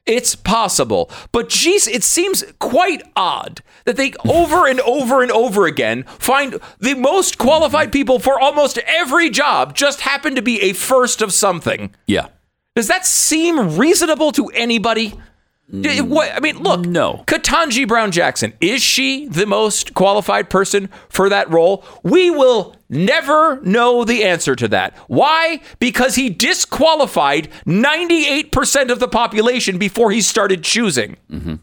[0.07, 1.11] It's possible.
[1.33, 6.61] But geez, it seems quite odd that they over and over and over again find
[6.79, 11.33] the most qualified people for almost every job just happen to be a first of
[11.33, 11.95] something.
[12.07, 12.29] Yeah.
[12.77, 15.19] Does that seem reasonable to anybody?
[15.69, 16.87] What I mean, look.
[16.87, 17.25] No.
[17.27, 21.85] Ketanji Brown Jackson is she the most qualified person for that role?
[22.05, 24.97] We will never know the answer to that.
[25.09, 25.61] Why?
[25.81, 31.17] Because he disqualified 98% of the population before he started choosing.
[31.31, 31.57] Mm-hmm.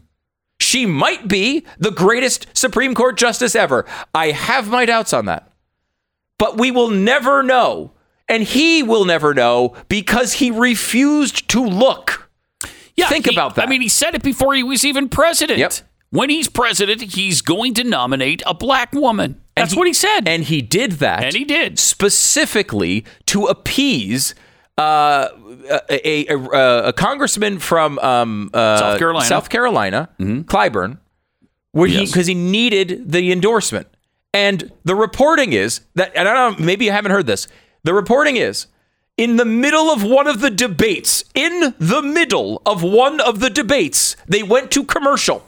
[0.60, 3.86] She might be the greatest Supreme Court justice ever.
[4.14, 5.50] I have my doubts on that.
[6.38, 7.92] But we will never know.
[8.28, 12.23] And he will never know because he refused to look.
[12.96, 13.66] Yeah, Think he- about that.
[13.66, 15.58] I mean, he said it before he was even president.
[15.58, 15.72] Yep.
[16.10, 19.40] When he's president, he's going to nominate a black woman.
[19.56, 20.28] That's what he said.
[20.28, 21.24] And he did that.
[21.24, 21.78] And he did.
[21.78, 24.34] Specifically to appease
[24.78, 25.28] uh,
[25.90, 29.26] a, a, a, a congressman from um, uh, South Carolina.
[29.26, 30.98] South Carolina, Clyburn,
[31.72, 32.10] where he Yes.
[32.12, 33.88] because he needed the endorsement.
[34.32, 37.46] And the reporting is that, and I don't know, maybe you haven't heard this.
[37.84, 38.66] The reporting is
[39.16, 43.50] in the middle of one of the debates, in the middle of one of the
[43.50, 45.44] debates, they went to commercial.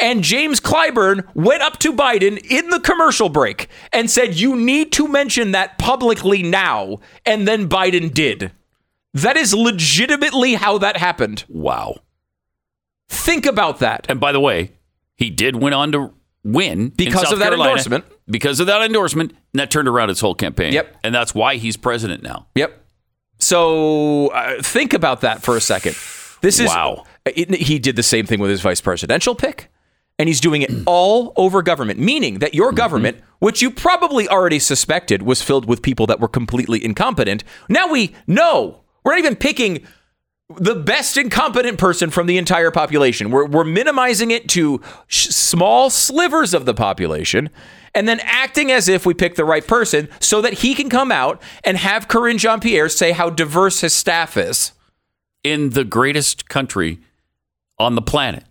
[0.00, 4.90] And James Clyburn went up to Biden in the commercial break and said, You need
[4.92, 6.98] to mention that publicly now.
[7.24, 8.50] And then Biden did.
[9.12, 11.44] That is legitimately how that happened.
[11.48, 11.98] wow.
[13.08, 14.06] Think about that.
[14.08, 14.72] And by the way,
[15.14, 16.12] he did went on to
[16.42, 17.70] win Because of that Carolina.
[17.70, 18.04] endorsement.
[18.26, 20.72] Because of that endorsement, and that turned around his whole campaign.
[20.72, 20.96] Yep.
[21.04, 22.46] And that's why he's president now.
[22.56, 22.83] Yep.
[23.44, 25.96] So uh, think about that for a second.
[26.40, 27.04] This is Wow.
[27.26, 29.70] it- he did the same thing with his vice presidential pick,
[30.18, 34.58] and he's doing it all over government, meaning that your government, which you probably already
[34.58, 38.80] suspected was filled with people that were completely incompetent, now we know.
[39.04, 39.86] We're not even picking
[40.58, 43.30] the best incompetent person from the entire population.
[43.30, 47.50] We're, we're minimizing it to sh- small slivers of the population
[47.94, 51.12] and then acting as if we picked the right person so that he can come
[51.12, 54.72] out and have Karine Jean Pierre say how diverse his staff is.
[55.42, 57.00] In the greatest country
[57.78, 58.44] on the planet,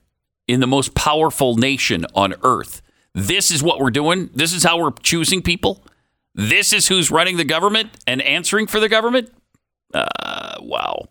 [0.47, 2.83] in the most powerful nation on earth.
[3.15, 4.29] This is what we're doing.
[4.33, 5.83] This is how we're choosing people.
[6.35, 9.31] This is who's running the government and answering for the government.
[9.93, 11.07] Uh, wow.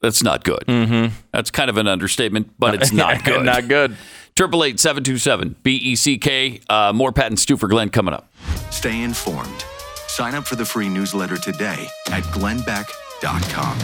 [0.00, 0.64] That's not good.
[0.66, 1.14] Mm-hmm.
[1.32, 3.44] That's kind of an understatement, but it's not good.
[3.44, 3.96] Not good.
[4.36, 6.60] Triple eight seven two seven B E C K.
[6.68, 8.32] Uh, more patents and for Glenn coming up.
[8.70, 9.64] Stay informed.
[10.08, 13.78] Sign up for the free newsletter today at glennbeck.com.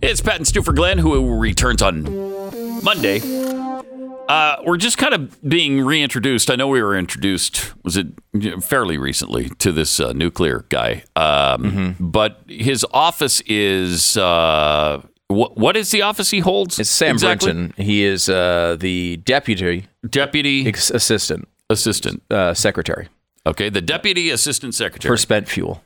[0.01, 2.03] It's Pat and Stu for Glenn, who returns on
[2.83, 3.19] Monday.
[4.29, 6.49] Uh, we're just kind of being reintroduced.
[6.51, 8.07] I know we were introduced, was it
[8.63, 11.03] fairly recently, to this uh, nuclear guy.
[11.15, 14.15] Um, But his office is.
[14.17, 16.79] Uh, what, what is the office he holds?
[16.79, 17.51] It's Sam exactly?
[17.53, 17.83] Brinton.
[17.83, 22.23] He is uh, the deputy Deputy ex- assistant assistant.
[22.31, 23.09] uh, secretary
[23.45, 25.83] Okay, the deputy assistant secretary for spent fuel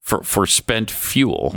[0.00, 1.54] for, for spent fuel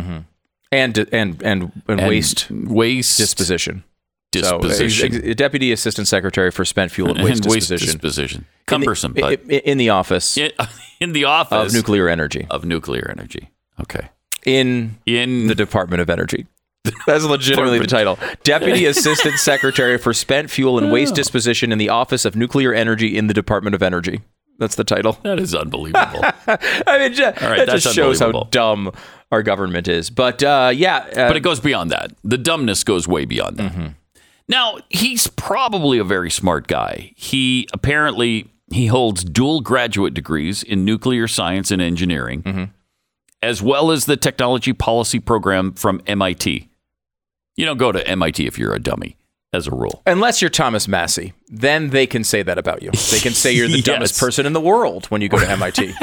[0.72, 3.84] and and and, and, and waste waste disposition.
[4.32, 8.00] disposition So, ex- ex- deputy assistant secretary for spent fuel and waste and waste disposition.
[8.00, 8.46] disposition.
[8.66, 10.52] Cumbersome, in the, but in the office in,
[11.00, 13.50] in the office of nuclear energy of nuclear energy.
[13.80, 14.10] Okay,
[14.46, 16.48] in in the Department of Energy.
[17.06, 18.18] That's legitimately the title.
[18.44, 21.16] Deputy Assistant Secretary for Spent Fuel and Waste oh.
[21.16, 24.22] Disposition in the Office of Nuclear Energy in the Department of Energy.
[24.62, 25.18] That's the title.
[25.24, 26.22] that is unbelievable.
[26.48, 28.92] I mean, ju- right, that just shows how dumb
[29.32, 30.10] our government is.
[30.12, 32.12] But uh, yeah, uh, but it goes beyond that.
[32.24, 33.72] The dumbness goes way beyond that.
[33.72, 33.88] Mm-hmm.
[34.48, 37.14] Now, he's probably a very smart guy.
[37.16, 42.64] He apparently he holds dual graduate degrees in nuclear science and engineering, Mm-hmm.
[43.42, 46.70] as well as the technology policy program from MIT.
[47.58, 49.16] You don't go to MIT if you're a dummy,
[49.54, 50.02] as a rule.
[50.06, 52.92] unless you're Thomas Massie, then they can say that about you.
[53.12, 53.84] They can say you're the Yes.
[53.86, 55.94] dumbest person in the world when you go to MIT.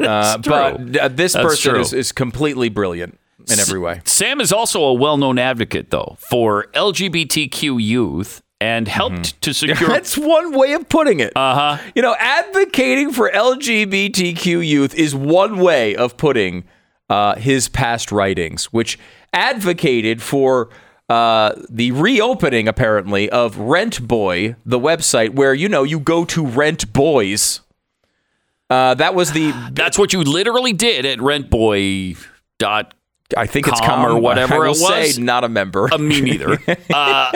[0.00, 3.18] uh, but uh, this That's person is, is completely brilliant
[3.50, 4.00] in every way.
[4.04, 9.40] Sam is also a well-known advocate, though, for LGBTQ youth and helped Mm-hmm.
[9.40, 9.88] to secure.
[9.88, 11.32] That's one way of putting it.
[11.36, 11.82] uh huh.
[11.94, 16.64] You know, advocating for LGBTQ youth is one way of putting
[17.08, 18.98] uh, his past writings, which
[19.32, 20.68] advocated for
[21.12, 26.46] uh, the reopening, apparently, of Rent Boy, the website where you know you go to
[26.46, 27.60] rent boys.
[28.70, 32.16] Uh, that was the That's what you literally did at rentboy
[32.58, 32.94] dot
[33.36, 35.14] I think it's com come or whatever I will it was.
[35.16, 35.92] Say not a member.
[35.92, 36.58] Uh, me neither.
[36.94, 37.32] Uh,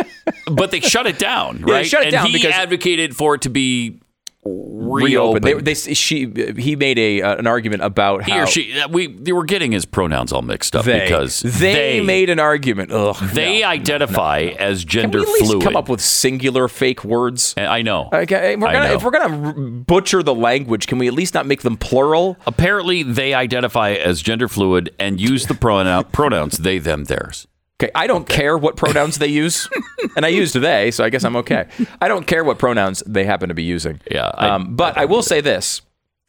[0.50, 1.86] but they shut it down, they right?
[1.86, 4.00] shut it and down he because- advocated for it to be
[4.46, 5.44] reopened.
[5.44, 8.78] They, they, she, he made a uh, an argument about he how or she.
[8.80, 12.38] uh, We they were getting his pronouns all mixed up they, because they, made an
[12.38, 12.92] argument.
[12.92, 13.68] Ugh, they no.
[13.68, 15.64] identify as Can gender we at least fluid.
[15.64, 17.54] come up with singular fake words?
[17.56, 18.08] I know.
[18.12, 21.46] Okay, if we're gonna if we're gonna butcher the language, can we at least not
[21.46, 22.36] make them plural?
[22.46, 27.46] Apparently, they identify as gender fluid and use the pronoun pronouns they, them, theirs.
[27.78, 29.68] Okay, I don't care what pronouns they use,
[30.16, 31.66] and I used they, so I guess I'm okay.
[32.00, 34.00] I don't care what pronouns they happen to be using.
[34.10, 35.82] Yeah, I- um, but I, will say this: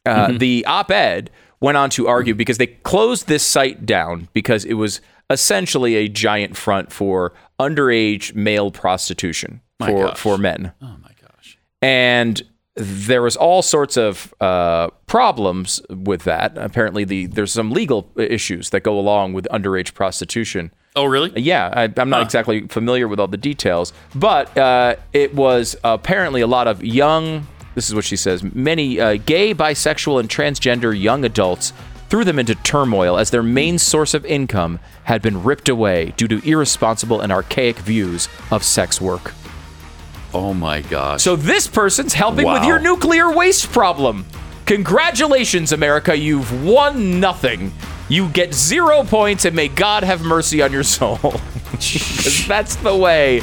[0.04, 1.30] uh, the op-ed
[1.60, 5.00] went on to argue because they closed this site down because it was
[5.30, 10.18] essentially a giant front for underage male prostitution for gosh.
[10.18, 10.72] for men.
[10.82, 11.58] Oh my gosh.
[11.82, 12.42] and
[12.74, 16.56] there was all sorts of uh, problems with that.
[16.56, 20.72] Apparently, the there's some legal issues that go along with underage prostitution.
[20.98, 21.30] Oh, really?
[21.40, 26.40] Yeah, I, I'm not exactly familiar with all the details, but uh, it was apparently
[26.40, 27.46] a lot of young.
[27.76, 31.72] This is what she says: many uh, gay, bisexual, and transgender young adults
[32.08, 36.26] threw them into turmoil as their main source of income had been ripped away due
[36.26, 39.32] to irresponsible and archaic views of sex work.
[40.34, 41.22] Oh my gosh.
[41.22, 44.26] So this person's helping with your nuclear waste problem.
[44.66, 46.16] Congratulations, America.
[46.16, 47.72] You've won nothing.
[48.08, 51.16] You get zero points, and may God have mercy on your soul.
[52.48, 53.42] that's the way.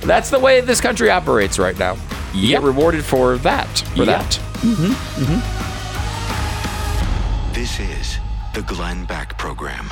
[0.00, 1.96] That's the way this country operates right now.
[2.32, 2.60] You Yep.
[2.60, 3.66] get rewarded for that.
[3.94, 4.06] For Yep.
[4.06, 4.30] that.
[4.62, 4.92] Mm-hmm.
[5.24, 5.40] Mm-hmm.
[7.52, 8.18] This is
[8.54, 9.90] the Glenn Beck Program.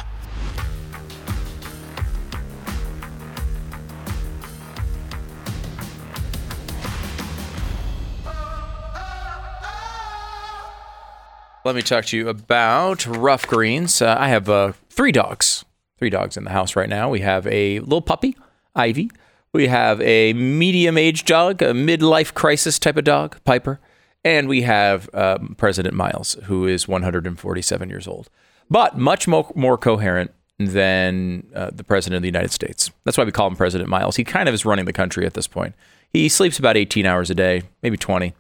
[11.69, 14.01] Let me talk to you about rough greens.
[14.01, 15.67] Uh, I have uh, three dogs,
[15.99, 17.11] three dogs in the house right now.
[17.11, 18.39] We have a little puppy,
[18.75, 19.11] Ivy.
[19.53, 23.81] We have a medium-aged dog, a midlife crisis type of dog, Piper,
[24.25, 28.31] and we have um, President Miles, who is 147 years old,
[28.71, 32.91] but much more, more coherent than uh, the president of the United States.
[33.05, 34.17] That's why we call him President Miles.
[34.17, 35.75] He kind of is running the country at this point.
[36.09, 38.33] He sleeps about 18 hours a day, maybe 20.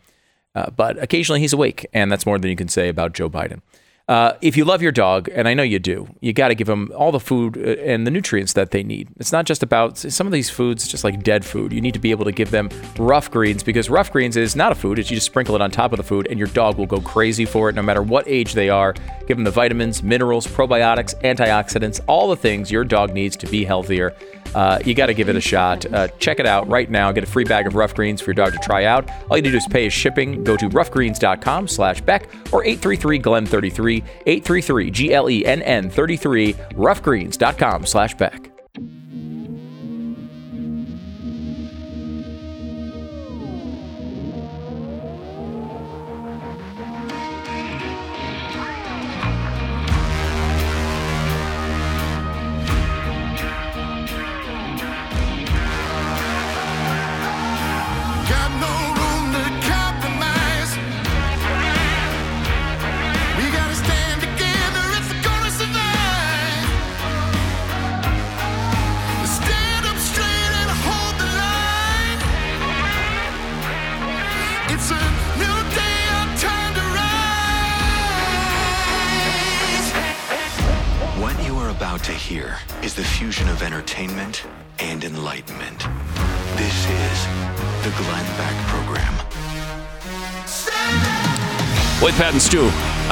[0.54, 3.60] Uh, but occasionally he's awake, and that's more than you can say about Joe Biden.
[4.08, 6.66] Uh, if you love your dog, and I know you do, you got to give
[6.66, 9.08] them all the food uh, and the nutrients that they need.
[9.18, 11.74] It's not just about some of these foods, just like dead food.
[11.74, 14.72] You need to be able to give them rough greens because rough greens is not
[14.72, 14.98] a food.
[14.98, 17.02] It's you just sprinkle it on top of the food, and your dog will go
[17.02, 18.94] crazy for it no matter what age they are.
[19.26, 23.62] Give them the vitamins, minerals, probiotics, antioxidants, all the things your dog needs to be
[23.62, 24.16] healthier.
[24.54, 25.84] Uh, you got to give it a shot.
[25.92, 27.12] Uh, check it out right now.
[27.12, 29.10] Get a free bag of Rough Greens for your dog to try out.
[29.30, 30.44] All you need to do is pay shipping.
[30.44, 38.57] Go to roughgreens.com slash Beck or 833-GLEN33, 833-G-L-E-N-N 33, roughgreens.com slash Beck.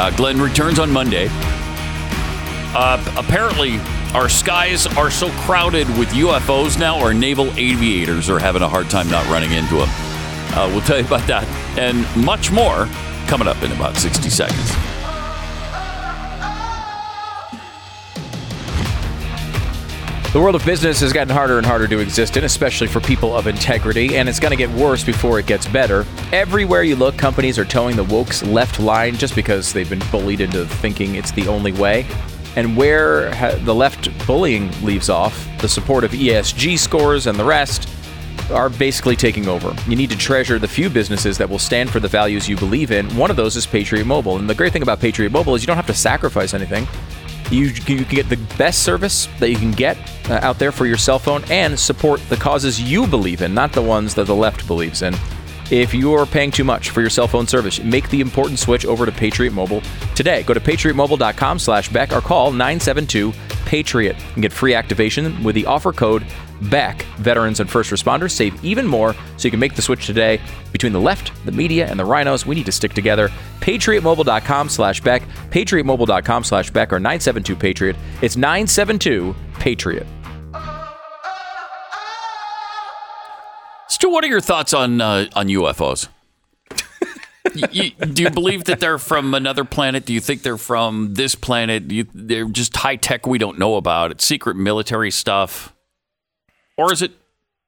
[0.06, 1.26] Uh, Glenn returns on Monday.
[2.78, 3.78] Uh, apparently,
[4.14, 8.88] our skies are so crowded with UFOs now, our naval aviators are having a hard
[8.88, 9.88] time not running into them.
[10.54, 11.44] Uh, we'll tell you about that
[11.76, 12.86] and much more
[13.26, 14.95] coming up in about 60 seconds.
[20.36, 23.34] The world of business has gotten harder and harder to exist in, especially for people
[23.34, 26.04] of integrity, and it's going to get worse before it gets better.
[26.30, 30.42] Everywhere you look, companies are toeing the woke's left line just because they've been bullied
[30.42, 32.06] into thinking it's the only way.
[32.54, 33.30] And where
[33.60, 37.88] the left bullying leaves off, the support of ESG scores and the rest
[38.50, 39.74] are basically taking over.
[39.88, 42.90] You need to treasure the few businesses that will stand for the values you believe
[42.90, 43.08] in.
[43.16, 44.36] One of those is Patriot Mobile.
[44.36, 46.86] And the great thing about Patriot Mobile is you don't have to sacrifice anything.
[47.50, 49.96] You, you can get the best service that you can get
[50.28, 53.72] uh, out there for your cell phone and support the causes you believe in, not
[53.72, 55.14] the ones that the left believes in.
[55.70, 59.04] If you're paying too much for your cell phone service, make the important switch over
[59.04, 59.82] to Patriot Mobile
[60.14, 60.44] today.
[60.44, 63.32] Go to patriotmobile.com slash Beck or call 972
[63.64, 66.24] Patriot and get free activation with the offer code
[66.62, 67.02] BECK.
[67.18, 70.40] Veterans and first responders save even more, so you can make the switch today.
[70.72, 73.28] Between the left, the media, and the RINOs, we need to stick together.
[73.60, 77.96] PatriotMobile.com slash Beck, PatriotMobile.com slash Beck, or 972 Patriot.
[78.22, 80.06] It's 972 Patriot.
[83.88, 86.08] Stu, what are your thoughts on uh, on UFOs?
[87.70, 90.04] You- do you believe that they're from another planet?
[90.04, 91.90] Do you think they're from this planet?
[91.90, 94.10] You, they're just high tech we don't know about.
[94.10, 95.72] It's secret military stuff,
[96.76, 97.12] or is it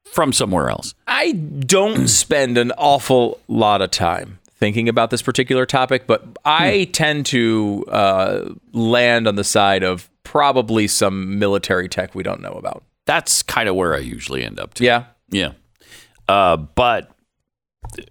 [0.04, 0.94] from somewhere else?
[1.06, 6.88] I don't spend an awful lot of time thinking about this particular topic, but I
[6.92, 12.52] tend to uh, land on the side of probably some military tech we don't know
[12.52, 12.82] about.
[13.06, 14.74] That's kind of where I usually end up.
[14.74, 14.84] To.
[14.84, 15.04] Yeah.
[15.30, 15.52] Yeah.
[16.28, 17.10] Uh, but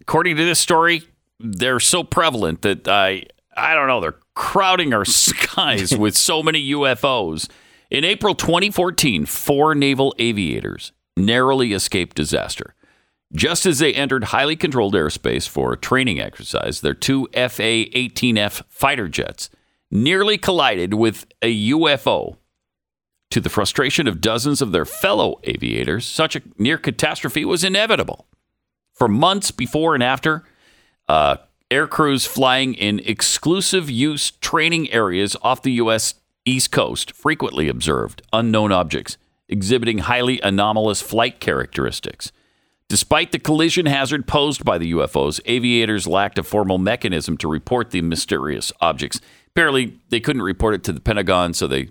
[0.01, 1.03] according to this story,
[1.39, 3.25] they're so prevalent that I
[3.55, 7.49] I don't know, they're crowding our skies with so many UFOs.
[7.89, 12.75] In April 2014, four naval aviators narrowly escaped disaster.
[13.33, 18.63] Just as they entered highly controlled airspace for a training exercise, their two FA 18F
[18.67, 19.49] fighter jets
[19.89, 22.37] nearly collided with a UFO
[23.29, 28.27] to the frustration of dozens of their fellow aviators, such a near catastrophe was inevitable.
[28.93, 30.43] For months before and after,
[31.07, 31.37] uh,
[31.69, 36.15] air crews flying in exclusive use training areas off the U.S.
[36.47, 39.17] East Coast frequently observed unknown objects
[39.49, 42.31] exhibiting highly anomalous flight characteristics.
[42.89, 47.91] Despite the collision hazard posed by the UFOs, aviators lacked a formal mechanism to report
[47.91, 49.19] the mysterious objects.
[49.49, 51.89] Apparently, they couldn't report it to the Pentagon, so they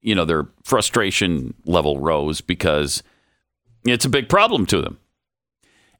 [0.00, 3.02] you know, their frustration level rose because
[3.84, 4.98] it's a big problem to them.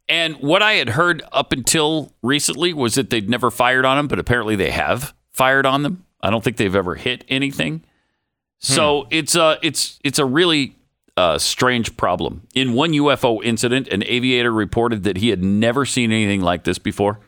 [0.09, 4.09] And what I had heard up until recently was that they'd never fired on them,
[4.09, 6.05] but apparently they have fired on them.
[6.23, 7.85] I don't think they've ever hit anything.
[8.61, 10.77] So it's a it's it's a really
[11.17, 12.47] uh, strange problem.
[12.55, 16.79] In one UFO incident, an aviator reported that he had never seen anything like this
[16.79, 17.21] before.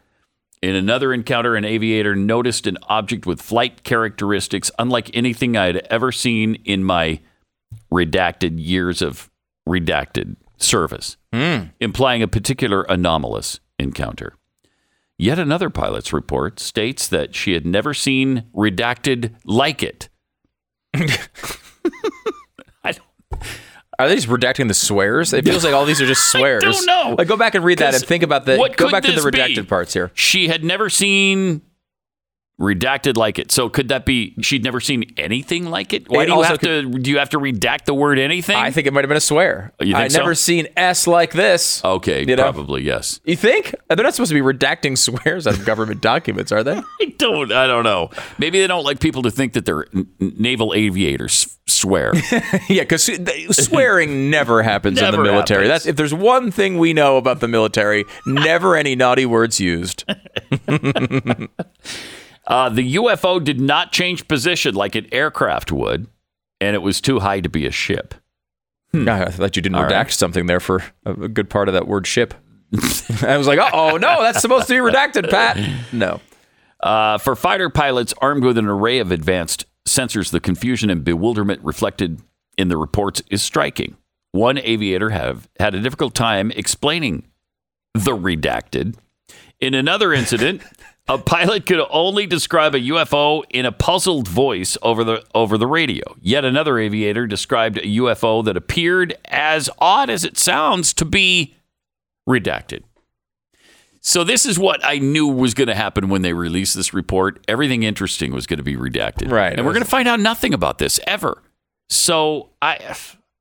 [0.63, 5.79] In another encounter, an aviator noticed an object with flight characteristics unlike anything I had
[5.89, 7.21] ever seen in my
[7.91, 9.31] redacted years of
[9.67, 11.17] redacted service,
[11.81, 14.35] implying a particular anomalous encounter.
[15.17, 20.10] Yet another pilot's report states that she had never seen redacted like it.
[22.85, 23.03] I don't,
[23.99, 25.33] Are they just redacting the swears?
[25.33, 26.63] It feels like all these are just swears.
[26.67, 27.15] I don't know.
[27.19, 28.57] Like go back and read that and think about the.
[28.57, 29.31] what Go back to the this be?
[29.39, 30.11] redacted parts here.
[30.15, 31.63] she had never seen
[32.61, 33.51] redacted like it.
[33.51, 36.09] So could that be she'd never seen anything like it?
[36.11, 38.57] Why It do you have to do you have to redact the word anything?
[38.57, 39.73] I think it might have been a swear.
[39.81, 40.19] You think I so?
[40.19, 41.83] never seen S like this.
[41.85, 42.43] okay, You know?
[42.43, 43.19] probably yes.
[43.25, 43.75] You think?
[43.89, 46.77] They're not supposed to be redacting swears out of government documents, are they?
[47.01, 47.51] I don't.
[47.51, 48.11] I don't know.
[48.39, 51.57] Maybe they don't like people to think that they're n- naval aviators.
[51.67, 52.13] Swear.
[52.69, 53.05] yeah, because
[53.57, 55.67] swearing never happens in the military.
[55.67, 55.85] happens.
[55.85, 60.05] That's if there's one thing we know about the military, never any naughty words used.
[62.47, 66.07] Uh, the UFO did not change position like an aircraft would,
[66.61, 68.15] and it was too high to be a ship.
[68.93, 70.11] I thought you didn't All redact right.
[70.13, 72.35] something there for a a good part of that word ship.
[73.23, 75.59] I was like, oh no, that's supposed to be redacted, Pat.
[75.93, 76.21] No.
[76.81, 81.63] Uh, for fighter pilots armed with an array of advanced sensors, the confusion and bewilderment
[81.63, 82.21] reflected
[82.57, 83.97] in the reports is striking.
[84.33, 87.27] One aviator have had a difficult time explaining
[87.95, 88.97] the redacted.
[89.61, 90.63] In another incident,
[91.11, 95.67] a pilot could only describe a UFO in a puzzled voice over the over the
[95.67, 96.05] radio.
[96.21, 101.57] Yet another aviator described a UFO that appeared as odd as it sounds to be
[102.29, 102.85] redacted.
[104.01, 107.45] So this is what I knew was going to happen when they released this report.
[107.49, 109.33] Everything interesting was going to be redacted.
[109.33, 109.53] Right.
[109.53, 111.43] And we're going to find out nothing about this ever.
[111.89, 112.95] So I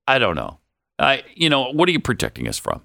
[0.07, 0.57] I don't know.
[0.97, 2.81] I you know, what are you protecting us from?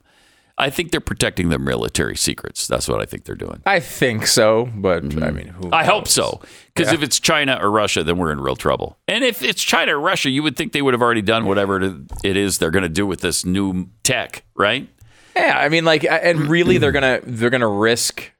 [0.57, 2.69] I think they're protecting their military secrets.
[2.69, 3.61] That's what I think they're doing.
[3.67, 5.35] I think so, but I mm-hmm.
[5.35, 6.41] mean, who I hope so.
[6.73, 6.99] Because Yeah.
[6.99, 8.97] if it's China or Russia, then we're in real trouble.
[9.09, 11.83] And if it's China or Russia, you would think they would have already done whatever
[11.83, 14.89] it it is they're going to do with this new tech, right?
[15.37, 16.49] Yeah, I mean, like, and mm-hmm.
[16.49, 18.31] really, they're gonna they're gonna risk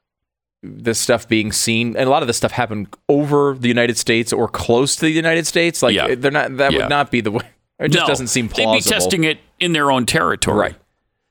[0.63, 4.33] this stuff being seen, and a lot of this stuff happened over the United States
[4.33, 5.83] or close to the United States.
[5.83, 6.15] Like, Yeah.
[6.15, 6.57] they're not.
[6.59, 6.79] That Yeah.
[6.83, 7.45] would not be the way.
[7.81, 8.75] It just No, doesn't seem plausible.
[8.75, 10.59] They'd be testing it in their own territory.
[10.59, 10.77] Right.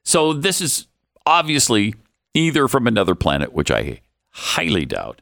[0.04, 0.88] So this is
[1.26, 1.96] obviously
[2.34, 5.22] either from another planet, which I highly doubt,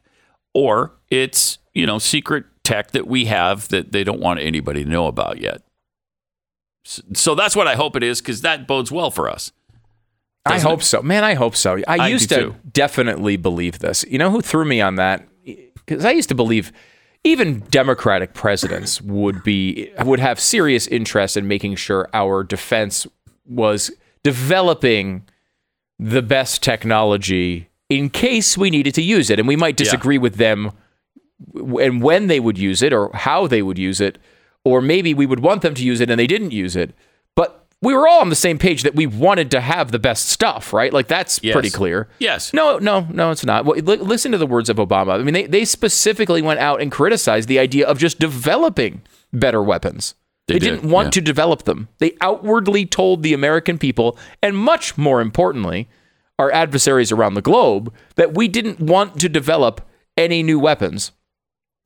[0.54, 4.90] or it's, you know, secret tech that we have that they don't want anybody to
[4.90, 5.62] know about yet.
[6.84, 9.52] So that's what I hope it is because that bodes well for us.
[10.44, 10.84] I hope it?
[10.84, 11.22] so, man.
[11.22, 11.78] I hope so.
[11.86, 12.56] I, I used to too.
[12.72, 14.04] definitely believe this.
[14.08, 15.28] You know who threw me on that?
[15.44, 16.72] Because I used to believe
[17.22, 23.06] even Democratic presidents would be would have serious interest in making sure our defense
[23.46, 23.92] was
[24.24, 25.22] developing
[25.98, 30.36] the best technology in case we needed to use it, and we might disagree with
[30.36, 30.72] them
[31.54, 34.16] and when they would use it or how they would use it,
[34.64, 36.94] or maybe we would want them to use it and they didn't use it.
[37.34, 40.28] But we were all on the same page that we wanted to have the best
[40.28, 40.92] stuff, right?
[40.92, 41.52] Like that's Yes.
[41.52, 42.08] pretty clear.
[42.20, 42.52] Yes.
[42.52, 43.64] No, no, no, it's not.
[43.64, 45.18] Well, li- listen to the words of Obama.
[45.18, 49.60] I mean, they, they specifically went out and criticized the idea of just developing better
[49.62, 50.14] weapons.
[50.48, 51.10] They They, did, didn't want yeah.
[51.10, 51.88] to develop them.
[51.98, 55.88] They outwardly told the American people, and much more importantly,
[56.38, 59.86] our adversaries around the globe, that we didn't want to develop
[60.16, 61.12] any new weapons.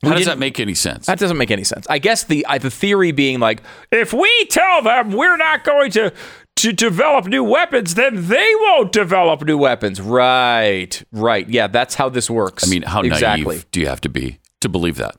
[0.03, 1.07] How We does that make any sense?
[1.07, 1.87] that doesn't make any sense.
[1.89, 5.91] I guess the uh, the theory being like, if we tell them we're not going
[5.93, 6.13] to
[6.57, 10.01] to develop new weapons, then they won't develop new weapons.
[10.01, 11.49] Right, right.
[11.49, 12.67] Yeah, that's how this works.
[12.67, 13.57] I mean, how exactly?
[13.57, 15.17] naive do you have to be to believe that?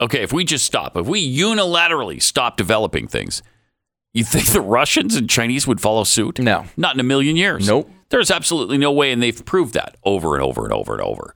[0.00, 3.42] Okay, if we just stop, if we unilaterally stop developing things,
[4.14, 6.38] you think the Russians and Chinese would follow suit?
[6.38, 6.64] No.
[6.76, 7.66] Not in a million years.
[7.68, 7.90] Nope.
[8.08, 11.34] There's absolutely no way, and they've proved that over and over and over and over.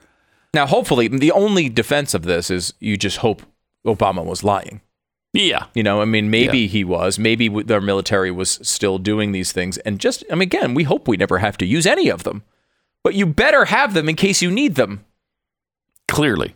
[0.54, 3.42] Now, hopefully, the only defense of this is you just hope
[3.86, 4.80] Obama was lying.
[5.32, 5.66] Yeah.
[5.74, 6.68] You know, I mean, maybe Yeah.
[6.68, 7.18] he was.
[7.18, 9.78] Maybe their military was still doing these things.
[9.78, 12.44] And just, I mean, again, we hope we never have to use any of them.
[13.02, 15.04] But you better have them in case you need them.
[16.08, 16.54] Clearly.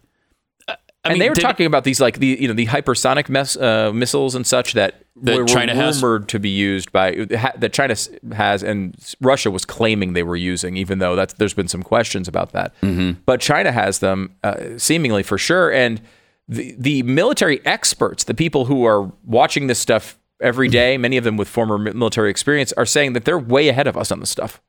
[1.08, 3.28] I and mean, they were did- talking about these, like the you know the hypersonic
[3.28, 6.02] mes- uh, missiles and such that, That were China has?
[6.02, 7.94] rumored to be used by ha, that China
[8.34, 12.28] has and Russia was claiming they were using, even though that's there's been some questions
[12.28, 12.74] about that.
[12.82, 13.20] Mm-hmm.
[13.26, 16.00] But China has them uh, seemingly for sure, and
[16.48, 21.24] the the military experts, the people who are watching this stuff every day, many of
[21.24, 24.30] them with former military experience, are saying that they're way ahead of us on this
[24.30, 24.60] stuff.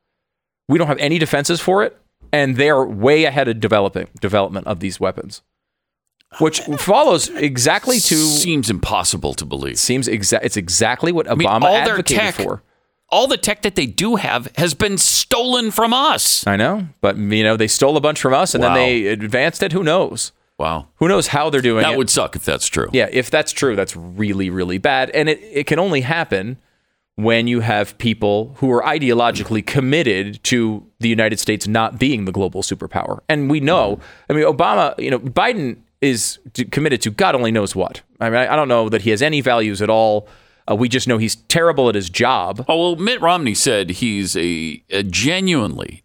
[0.68, 1.96] We don't have any defenses for it,
[2.32, 5.42] and they are way ahead of developing development of these weapons.
[6.38, 9.78] Which follows exactly to seems impossible to believe.
[9.78, 12.62] Seems exa- it's exactly what I mean, Obama all advocated tech, for.
[13.08, 16.46] all the tech that they do have has been stolen from us.
[16.46, 18.74] I know, but you know they stole a bunch from us and Wow.
[18.74, 19.72] then they advanced it.
[19.72, 20.32] Who knows?
[20.58, 20.88] Wow.
[20.96, 21.96] Who knows how they're doing That it?
[21.98, 22.88] would suck if that's true.
[22.92, 25.08] Yeah, if that's true, that's really, really bad.
[25.10, 26.58] And it, it can only happen
[27.16, 32.32] when you have people who are ideologically committed to the United States not being the
[32.32, 33.20] global superpower.
[33.26, 36.38] And we know, I mean, Obama, you know, Biden is
[36.70, 38.02] committed to God only knows what.
[38.20, 40.28] I mean, I don't know that he has any values at all.
[40.70, 42.64] Uh, we just know he's terrible at his job.
[42.68, 46.04] Oh well, Mitt Romney said he's a, a genuinely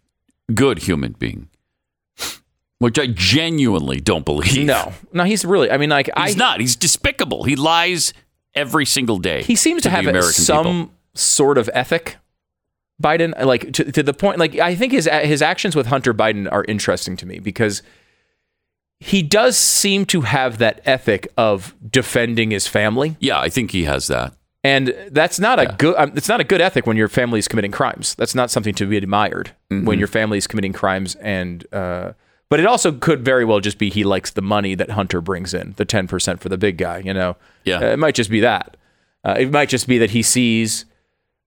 [0.54, 1.48] good human being,
[2.78, 4.66] which I genuinely don't believe.
[4.66, 5.70] No, no, he's really.
[5.70, 6.60] I mean, like he's I, not.
[6.60, 7.44] He's despicable.
[7.44, 8.12] He lies
[8.54, 9.42] every single day.
[9.42, 10.94] he seems to the have some people.
[11.14, 12.16] sort of ethic.
[13.02, 16.50] Biden, like to, to the point, like I think his his actions with Hunter Biden
[16.50, 17.82] are interesting to me because
[19.00, 23.84] he does seem to have that ethic of defending his family, Yeah, I think he
[23.84, 24.32] has that.
[24.64, 25.94] and that's not a good.
[25.96, 28.14] Um, it's not a good ethic when your family is committing crimes.
[28.14, 29.84] That's not something to be admired Mm-hmm.
[29.86, 32.12] when your family is committing crimes, and uh,
[32.48, 35.52] but it also could very well just be he likes the money that Hunter brings
[35.52, 36.98] in, the ten percent for the big guy.
[36.98, 37.78] You know, Yeah.
[37.80, 38.76] Uh, it might just be that.
[39.24, 40.84] Uh, it might just be that he sees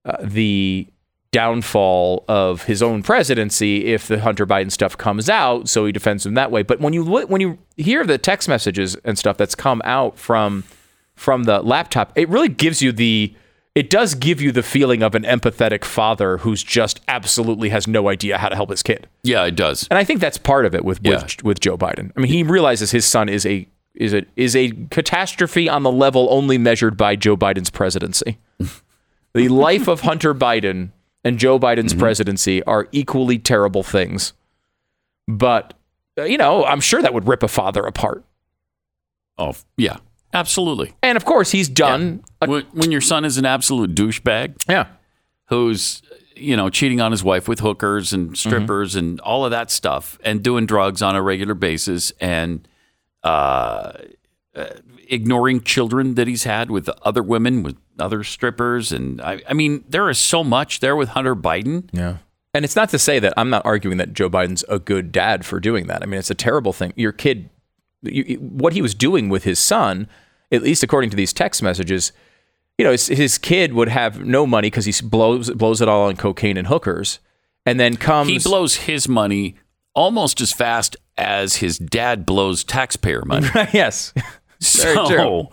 [0.05, 0.87] uh, the
[1.31, 6.25] downfall of his own presidency if the Hunter Biden stuff comes out, so he defends
[6.25, 6.63] him that way.
[6.63, 10.63] But when you when you hear the text messages and stuff that's come out from
[11.15, 13.33] from the laptop, it really gives you the
[13.75, 18.09] it does give you the feeling of an empathetic father who's just absolutely has no
[18.09, 19.07] idea how to help his kid.
[19.23, 19.87] Yeah, it does.
[19.89, 22.11] And I think that's part of it with with, with Joe Biden.
[22.17, 25.91] I mean, he realizes his son is a is a is a catastrophe on the
[25.91, 28.39] level only measured by Joe Biden's presidency.
[29.33, 30.91] the life of Hunter Biden
[31.23, 34.33] and Joe Biden's presidency are equally terrible things.
[35.27, 35.73] But
[36.17, 38.23] uh, you know, I'm sure that would rip a father apart.
[39.37, 39.97] Oh, yeah,
[40.33, 40.93] absolutely.
[41.01, 42.23] And of course, he's done.
[42.45, 44.87] When, when your son is an absolute douchebag, yeah,
[45.45, 46.01] who's
[46.35, 50.19] you know cheating on his wife with hookers and strippers and all of that stuff,
[50.23, 52.67] and doing drugs on a regular basis, and
[53.23, 53.93] uh,
[54.55, 54.65] uh,
[55.07, 59.83] ignoring children that he's had with other women, with other strippers, and I, I mean,
[59.87, 61.89] there is so much there with Hunter Biden.
[61.91, 62.17] Yeah.
[62.53, 65.45] And it's not to say that I'm not arguing that Joe Biden's a good dad
[65.45, 66.01] for doing that.
[66.01, 66.93] I mean, it's a terrible thing.
[66.95, 67.49] Your kid,
[68.01, 70.07] you, what he was doing with his son,
[70.51, 72.11] at least according to these text messages,
[72.77, 76.07] you know, his, his kid would have no money because he blows blows it all
[76.07, 77.19] on cocaine and hookers,
[77.65, 79.55] and then comes He blows his money
[79.93, 83.47] almost as fast as his dad blows taxpayer money.
[83.73, 84.13] yes.
[84.81, 85.47] Very So, true.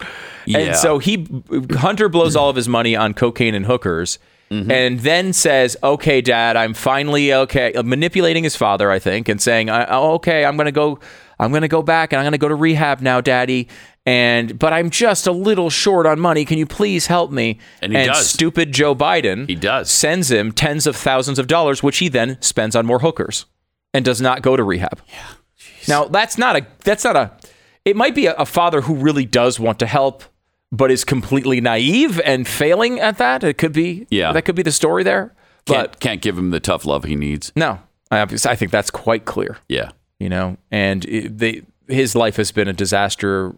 [0.46, 0.58] yeah.
[0.58, 1.26] And so he
[1.72, 4.18] Hunter blows all of his money on cocaine and hookers.
[4.50, 4.70] Mm-hmm.
[4.70, 9.42] And then says, "Okay, Dad, I'm finally okay." uh, Manipulating his father, I think, and
[9.42, 11.00] saying, oh, "Okay, I'm gonna go,
[11.40, 13.66] I'm gonna go back, and I'm gonna go to rehab now, Daddy."
[14.06, 16.44] And but I'm just a little short on money.
[16.44, 17.58] Can you please help me?
[17.82, 18.28] And he does.
[18.30, 19.90] stupid Joe Biden, He does.
[19.90, 23.46] sends him tens of thousands of dollars, which he then spends on more hookers,
[23.92, 25.00] and does not go to rehab.
[25.08, 25.26] Yeah.
[25.88, 27.32] Now that's not a that's not a.
[27.86, 30.24] It might be a, a father who really does want to help,
[30.72, 33.42] but is completely naive and failing at that.
[33.44, 34.06] It could be.
[34.10, 34.32] Yeah.
[34.32, 35.34] that could be the story there.
[35.66, 37.52] can't, But can't give him the tough love he needs.
[37.56, 37.78] no,
[38.10, 39.58] I, I think that's quite clear.
[39.68, 39.90] Yeah.
[40.18, 43.54] You know, and it, they, his life has been a disaster.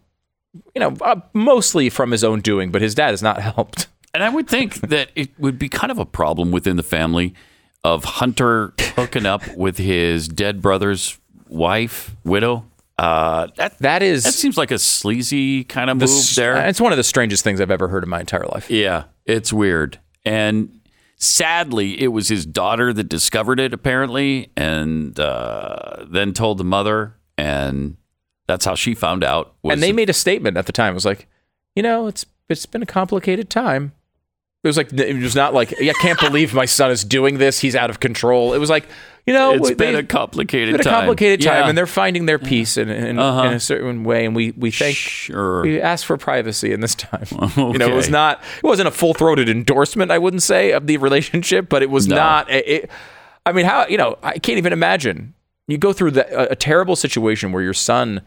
[0.75, 3.87] You know, uh, mostly from his own doing, but his dad has not helped.
[4.13, 7.35] And I would think that it would be kind of a problem within the family
[7.85, 11.19] of Hunter hooking up with his dead brother's
[11.49, 12.65] wife, widow.
[12.99, 16.67] Uh, that That is that seems like a sleazy kind of the move there.
[16.67, 18.71] It's one of the strangest things I've ever heard in my entire life.
[18.71, 20.01] Yeah, it's weird.
[20.25, 20.81] And
[21.17, 27.15] sadly, it was his daughter that discovered it, apparently, and uh, then told the mother,
[27.37, 27.97] and
[28.49, 29.55] that's how she found out.
[29.63, 30.93] was and they made a statement at the time.
[30.93, 31.29] It was like,
[31.77, 33.93] you know, it's it's been a complicated time.
[34.65, 37.61] It was like it was not like I can't believe my son is doing this.
[37.61, 38.55] He's out of control.
[38.55, 38.89] It was like
[39.27, 40.75] you know, It's been a complicated time.
[40.81, 41.69] it's been a complicated time, Yeah.
[41.69, 43.43] and they're finding their peace in, in, Uh-huh.
[43.49, 44.25] in a certain way.
[44.25, 45.63] And we we thank Sure.
[45.63, 47.27] we asked for privacy in this time.
[47.57, 50.11] You know, it was not it wasn't a full throated endorsement.
[50.11, 52.17] I wouldn't say of the relationship, but it was No.
[52.17, 52.51] not.
[52.51, 52.91] It,
[53.47, 54.19] I mean, how you know?
[54.23, 55.35] I can't even imagine.
[55.69, 58.23] You go through the, a, a terrible situation where your son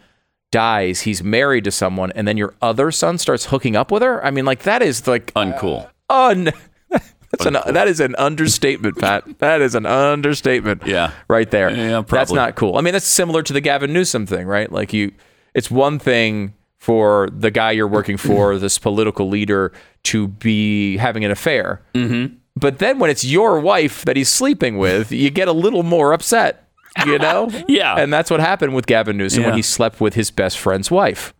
[0.51, 4.23] dies, he's married to someone, and then your other son starts hooking up with her.
[4.23, 5.89] I mean, like that is like uncool.
[6.11, 6.49] Un.
[7.31, 9.39] That's an, that is an understatement, Pat.
[9.39, 10.83] That is an understatement.
[10.85, 11.13] Yeah.
[11.29, 11.69] right there.
[11.69, 12.17] Yeah, probably.
[12.17, 12.77] That's not cool.
[12.77, 14.69] I mean, that's similar to the Gavin Newsom thing, right?
[14.69, 15.13] Like you,
[15.53, 19.71] it's one thing for the guy you're working for, this political leader,
[20.03, 21.81] to be having an affair.
[21.93, 22.35] Mm-hmm.
[22.57, 26.11] But then when it's your wife that he's sleeping with, you get a little more
[26.11, 26.67] upset.
[27.05, 27.49] you know?
[27.69, 27.95] Yeah.
[27.95, 31.33] And that's what happened with Gavin Newsom when he slept with his best friend's wife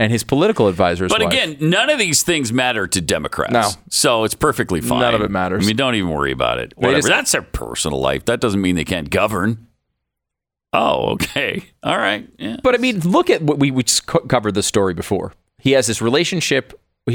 [0.00, 1.32] and his political advisor's But wife.
[1.32, 3.52] again, none of these things matter to Democrats.
[3.52, 3.68] No.
[3.90, 5.00] So it's perfectly fine.
[5.00, 5.64] None of it matters.
[5.64, 6.72] I mean, don't even worry about it.
[6.76, 6.98] They Whatever.
[6.98, 8.24] just- That's their personal life.
[8.24, 9.68] That doesn't mean they can't govern.
[10.72, 11.64] Oh, okay.
[11.82, 12.28] All right.
[12.38, 12.56] Yeah.
[12.62, 13.82] But I mean, look at what we, we
[14.28, 15.32] covered the story before.
[15.58, 16.72] He has this relationship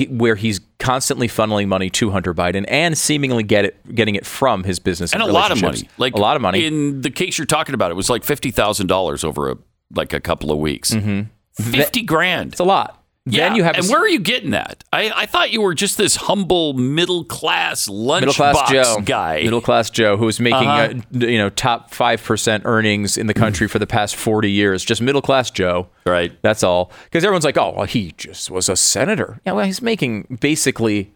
[0.10, 4.64] where he's constantly funneling money to Hunter Biden and seemingly get it, getting it from
[4.64, 5.88] his business and a lot of money.
[5.98, 6.66] Like a lot of money.
[6.66, 9.58] In the case you're talking about, it was like fifty thousand dollars over a
[9.94, 10.92] like a couple of weeks.
[10.92, 11.30] Mm-hmm.
[11.62, 12.52] Fifty grand.
[12.54, 13.02] it's a lot.
[13.28, 13.48] Yeah.
[13.50, 14.84] Then you have and this- where are you getting that?
[14.94, 19.42] I, I thought you were just this humble middle class lunch middle class Joe guy.
[19.42, 20.94] middle class Joe who's making Uh-huh.
[21.24, 24.86] uh, you know top five percent earnings in the country for the past forty years.
[24.86, 25.88] Just middle class Joe.
[26.06, 26.40] Right.
[26.44, 26.92] That's all.
[27.06, 29.42] Because everyone's like, oh, well, he just was a senator.
[29.44, 31.12] Yeah, well, he's making basically,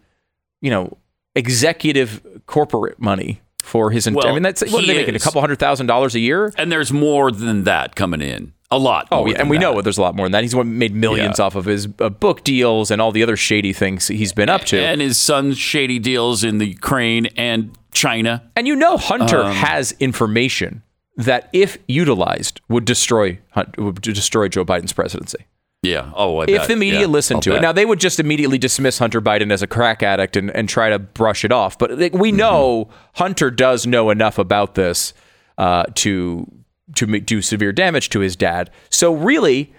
[0.60, 0.96] you know,
[1.36, 4.06] executive corporate money for his.
[4.06, 5.14] Ent- Well, I mean, that's what are he they making?
[5.14, 6.52] A couple hundred thousand dollars a year.
[6.58, 8.52] and there's more than that coming in.
[8.72, 9.08] A lot.
[9.10, 9.62] Oh, yeah, and we that.
[9.62, 10.42] know there's a lot more than that.
[10.44, 11.44] He's made millions Yeah.
[11.46, 14.64] off of his uh, book deals and all the other shady things he's been up
[14.66, 14.78] to.
[14.80, 18.44] And his son's shady deals in the Ukraine and China.
[18.54, 20.82] And you know, Hunter Um, has information
[21.16, 23.38] that, if utilized, would destroy
[23.76, 25.38] would destroy Joe Biden's presidency.
[25.82, 26.12] Yeah.
[26.14, 26.68] Oh, I if bet.
[26.68, 27.62] the media Yeah, listened I'll to it.
[27.62, 30.90] Now they would just immediately dismiss Hunter Biden as a crack addict and, and try
[30.90, 31.76] to brush it off.
[31.78, 32.20] But like, Mm-hmm.
[32.20, 35.12] we know Hunter does know enough about this
[35.58, 36.46] uh, to
[36.94, 38.70] to do severe damage to his dad.
[38.90, 39.72] So really,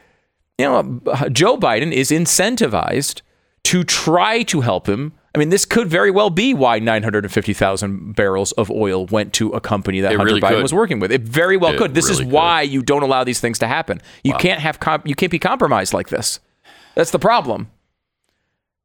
[0.58, 1.02] you know,
[1.32, 3.22] Joe Biden is incentivized
[3.66, 5.14] to try to help him.
[5.34, 9.62] I mean, this could very well be why 950,000 barrels of oil went to a
[9.62, 10.62] company that It Hunter really Biden could.
[10.64, 11.12] was working with.
[11.12, 11.94] It very well It could.
[11.94, 12.32] This really is could.
[12.32, 14.02] why you don't allow these things to happen.
[14.24, 16.40] You can't have comp- you can't be compromised like this.
[16.96, 17.70] That's the problem.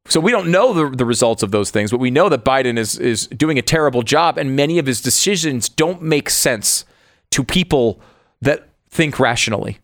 [0.09, 2.77] So we don't know the, the results of those things, but we know that Biden
[2.77, 6.85] is is doing a terrible job, and many of his decisions don't make sense
[7.31, 7.99] to people
[8.41, 9.79] that think rationally.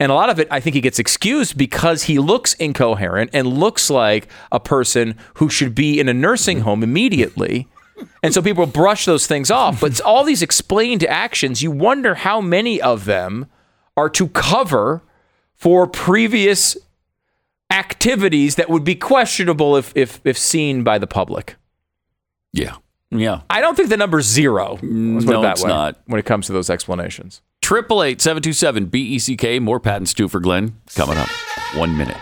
[0.00, 3.46] And a lot of it, I think he gets excused because he looks incoherent and
[3.46, 7.68] looks like a person who should be in a nursing home immediately.
[8.22, 9.80] And so people brush those things off.
[9.80, 13.46] But all these explained actions, you wonder how many of them
[13.96, 15.02] are to cover
[15.54, 16.76] for previous
[17.70, 21.56] activities that would be questionable if if, if seen by the public.
[22.52, 22.76] Yeah.
[23.10, 23.42] Yeah.
[23.48, 24.78] I don't think the number's zero.
[24.82, 25.18] No,
[25.50, 26.00] it's way, not.
[26.06, 27.42] when it comes to those explanations.
[27.64, 29.58] Triple eight seven two seven B E C K.
[29.58, 31.30] More Pat and Stu for Glenn coming up.
[31.74, 32.18] One minute.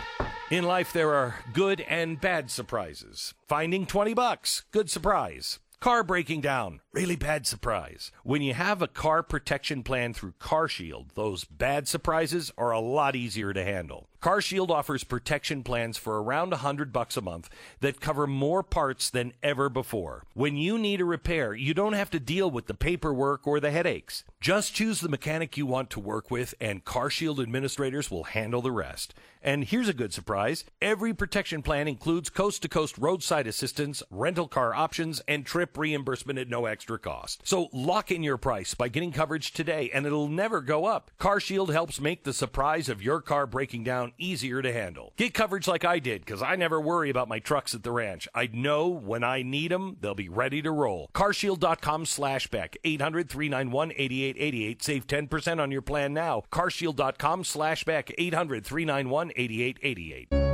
[0.52, 3.34] In life, there are good and bad surprises.
[3.48, 5.58] Finding 20 bucks, good surprise.
[5.80, 8.12] Car breaking down, really bad surprise.
[8.22, 13.16] When you have a car protection plan through CarShield, those bad surprises are a lot
[13.16, 14.08] easier to handle.
[14.22, 17.50] CarShield offers protection plans for around 100 bucks a month
[17.80, 20.22] that cover more parts than ever before.
[20.34, 23.72] When you need a repair, you don't have to deal with the paperwork or the
[23.72, 24.22] headaches.
[24.40, 28.70] Just choose the mechanic you want to work with and CarShield administrators will handle the
[28.70, 29.12] rest.
[29.44, 30.64] And here's a good surprise.
[30.80, 36.66] Every protection plan includes coast-to-coast roadside assistance, rental car options, and trip reimbursement at no
[36.66, 37.40] extra cost.
[37.44, 41.10] So lock in your price by getting coverage today and it'll never go up.
[41.18, 43.82] CarShield helps make the surprise of your car breaking
[44.18, 45.12] easier to handle.
[45.16, 48.28] Get coverage like I did because I never worry about my trucks at the ranch.
[48.34, 51.08] I know when I need them, they'll be ready to roll.
[51.14, 52.76] carshield.com slash Beck.
[52.84, 54.82] 800-391-8888.
[54.82, 56.42] Save 10% on your plan now.
[56.52, 58.08] carshield.com slash Beck.
[58.18, 60.51] 800-391-8888.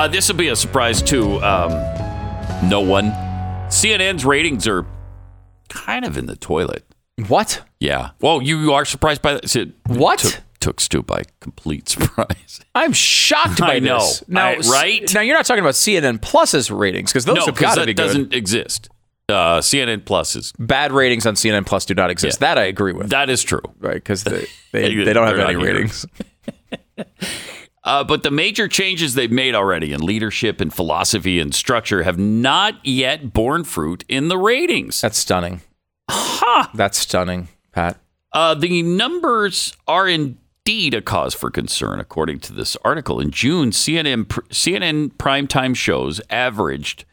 [0.00, 1.72] Uh, this will be a surprise to um,
[2.70, 3.10] no one.
[3.68, 4.86] CNN's ratings are
[5.68, 6.86] kind of in the toilet.
[7.28, 7.62] What?
[7.80, 8.12] Yeah.
[8.18, 9.54] Well, you are surprised by that.
[9.54, 10.20] It What?
[10.20, 12.60] Took, took Stu by complete surprise.
[12.74, 14.10] I'm shocked by I know.
[14.26, 15.12] Now, I- right?
[15.12, 17.86] Now you're not talking about CNN Plus's ratings because those no, have got to that
[17.86, 18.02] be good.
[18.02, 18.88] doesn't exist.
[19.28, 22.40] Uh, CNN Plus is Bad ratings on CNN Plus do not exist.
[22.40, 23.10] That I agree with.
[23.10, 23.60] that is true.
[23.78, 23.96] right?
[23.96, 26.06] Because they, they, they don't have any ratings.
[27.82, 32.18] Uh, but the major changes they've made already in leadership and philosophy and structure have
[32.18, 35.00] not yet borne fruit in the ratings.
[35.00, 35.62] That's stunning.
[36.10, 36.70] Ha!
[36.74, 37.98] That's stunning, Pat.
[38.32, 43.18] Uh, the numbers are indeed a cause for concern, according to this article.
[43.18, 47.06] In June, CNN CNN primetime shows averaged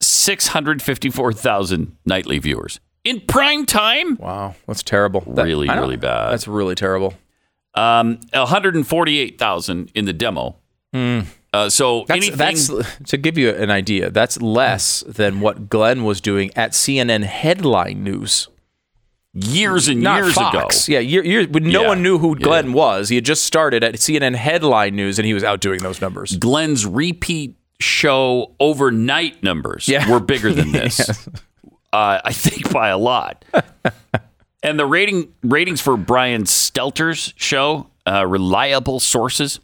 [0.00, 2.80] 654,000 nightly viewers.
[3.04, 4.16] In prime time?
[4.16, 5.20] Wow, that's terrible.
[5.26, 6.32] That- Really, really bad.
[6.32, 7.14] That's really terrible.
[7.78, 10.56] Um, 148,000 in the demo.
[10.92, 12.04] Uh, so.
[12.08, 12.70] That's, anything, that's
[13.10, 14.10] to give you an idea.
[14.10, 18.48] That's less than what Glenn was doing at CNN headline news.
[19.34, 20.88] years and Not years Fox.
[20.88, 20.94] ago.
[20.94, 21.88] Yeah, year, year, when no Yeah.
[21.88, 22.42] one knew who Yeah.
[22.44, 23.08] Glenn was.
[23.10, 26.36] He had just started at CNN headline news, and he was outdoing those numbers.
[26.36, 30.10] Glenn's repeat show overnight numbers Yeah.
[30.10, 30.98] were bigger than this.
[30.98, 31.28] Yes.
[31.92, 33.44] uh, I think by a lot.
[34.62, 39.60] and the rating ratings for Brian Stelter's show, uh, reliable sources.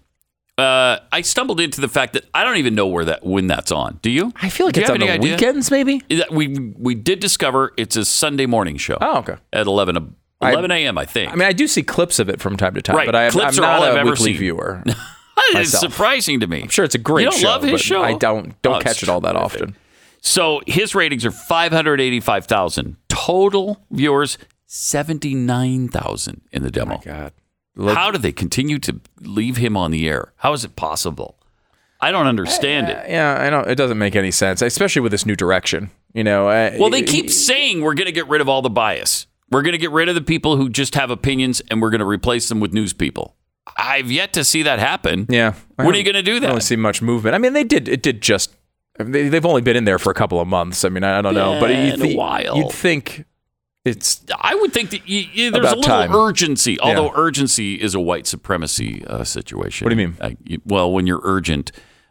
[0.57, 3.73] Uh, I stumbled into the fact that I don't even know where that when that's
[3.73, 3.99] on.
[4.03, 4.33] Do you?
[4.41, 5.33] I feel like Do it's on the idea?
[5.33, 6.01] weekends, maybe.
[6.31, 8.97] We we did discover it's a Sunday morning show.
[9.01, 9.35] Oh, okay.
[9.53, 10.07] At 11, a-
[10.41, 10.97] I- 11 a.m.
[10.97, 11.33] I think.
[11.33, 13.07] I mean, I do see clips of it from time to time, Right.
[13.07, 14.37] but I, are not all a I've ever weekly seen.
[14.39, 14.85] viewer.
[15.39, 16.63] it's surprising to me.
[16.63, 17.49] I'm sure it's a great You don't show.
[17.49, 18.03] love his but show?
[18.03, 19.63] I don't don't Oh, catch it all that terrific.
[19.63, 19.77] often.
[20.21, 22.97] So his ratings are 585,000.
[23.09, 26.99] Total viewers, 79,000 in the demo.
[27.05, 27.33] God.
[27.77, 30.33] How do they continue to leave him on the air?
[30.37, 31.37] How is it possible?
[32.01, 33.09] I don't understand it.
[33.09, 35.91] Yeah, I know it doesn't make any sense, especially with this new direction.
[36.13, 38.71] You know, uh, Well, they keep saying we're going to get rid of all the
[38.71, 39.27] bias.
[39.51, 42.01] We're going to get rid of the people who just have opinions and we're going
[42.01, 43.37] to replace them with news people.
[43.77, 45.27] I've yet to see that happen.
[45.29, 45.55] Yeah.
[45.79, 46.49] I When are you going to do that?
[46.49, 47.35] I don't see much movement.
[47.35, 47.89] I mean, they did.
[47.89, 48.55] It did just.
[48.99, 50.85] I mean, they, they've only been in there for a couple of months.
[50.85, 52.57] I mean, I, I don't know, but you'd, while.
[52.57, 53.25] you'd think
[53.85, 54.25] it's.
[54.41, 56.15] I would think that you, you- there's a little time.
[56.15, 59.85] urgency, although urgency is a white supremacy uh, situation.
[59.85, 60.17] What do you mean?
[60.21, 61.71] Uh, you- well, when you're urgent,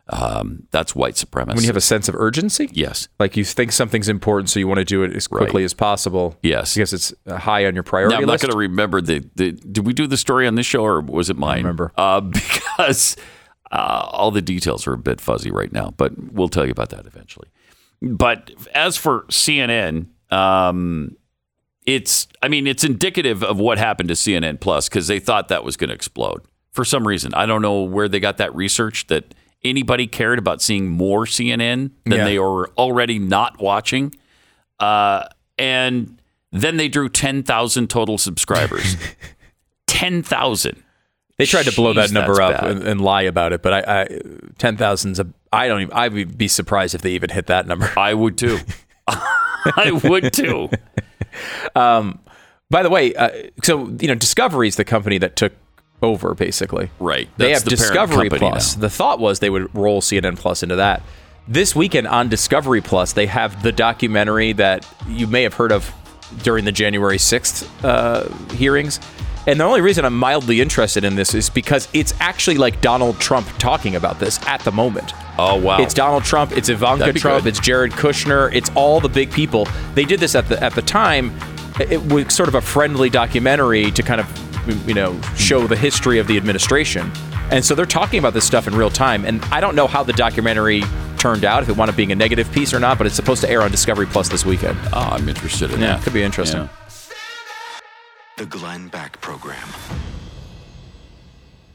[0.10, 1.56] um, that's white supremacy.
[1.56, 4.68] When you have a sense of urgency, yes, like you think something's important, so you
[4.68, 6.38] want to do it as quickly as possible.
[6.44, 8.44] Yes, because it's uh, high on your priority Now, I'm list.
[8.44, 9.54] not going to remember the, the.
[9.54, 11.60] Did we do the story on this show or was it mine?
[11.60, 11.91] remember.
[11.98, 13.16] Uh, because
[13.72, 16.90] uh, all the details are a bit fuzzy right now, but we'll tell you about
[16.90, 17.48] that eventually.
[18.02, 21.16] But as for CNN, um,
[21.85, 22.27] it's.
[22.41, 25.77] I mean, it's indicative of what happened to CNN Plus because they thought that was
[25.77, 26.41] going to explode
[26.72, 27.34] for some reason.
[27.34, 29.34] I don't know where they got that research that
[29.64, 32.23] anybody cared about seeing more CNN than Yeah.
[32.26, 34.14] they were already not watching.
[34.80, 35.26] Uh,
[35.57, 36.19] and
[36.51, 38.97] then they drew 10,000 total subscribers.
[39.88, 40.84] 10,000.
[41.38, 44.07] They tried to blow that number up and, and lie about it, but I, I
[44.60, 45.27] ten thousand's a.
[45.51, 45.93] I don't even.
[45.93, 47.91] I would be surprised if they even hit that number.
[47.97, 48.60] I would too.
[49.07, 50.69] I would too.
[51.76, 52.19] Um,
[52.69, 53.30] by the way, uh,
[53.64, 55.53] so you know, Discovery is the company that took
[56.01, 56.89] over basically.
[56.99, 57.30] Right.
[57.38, 58.76] They have the Discovery Plus.
[58.76, 58.81] now.
[58.81, 61.01] The thought was they would roll CNN Plus into that.
[61.47, 65.91] This weekend on Discovery Plus, they have the documentary that you may have heard of
[66.41, 68.99] during the January 6th uh, hearings.
[69.45, 73.20] And the only reason I'm mildly interested in this is because it's actually like Donald
[73.20, 75.14] Trump talking about this at the moment.
[75.38, 75.82] Oh wow!
[75.82, 77.49] It's Donald Trump, it's Ivanka Trump, good.
[77.49, 79.68] it's Jared Kushner, it's all the big people.
[79.95, 81.38] They did this at the at the time.
[81.80, 86.20] It was sort of a friendly documentary to kind of you know show the history
[86.20, 87.11] of the administration.
[87.52, 89.26] And so they're talking about this stuff in real time.
[89.26, 90.82] And I don't know how the documentary
[91.18, 93.41] turned out, if it wound up being a negative piece or not, but it's supposed
[93.41, 94.78] to air on Discovery Plus this weekend.
[94.91, 96.03] Oh, I'm interested in yeah, that.
[96.03, 96.61] could be interesting.
[96.61, 96.68] Yeah.
[98.38, 99.68] The Glenn Beck Program.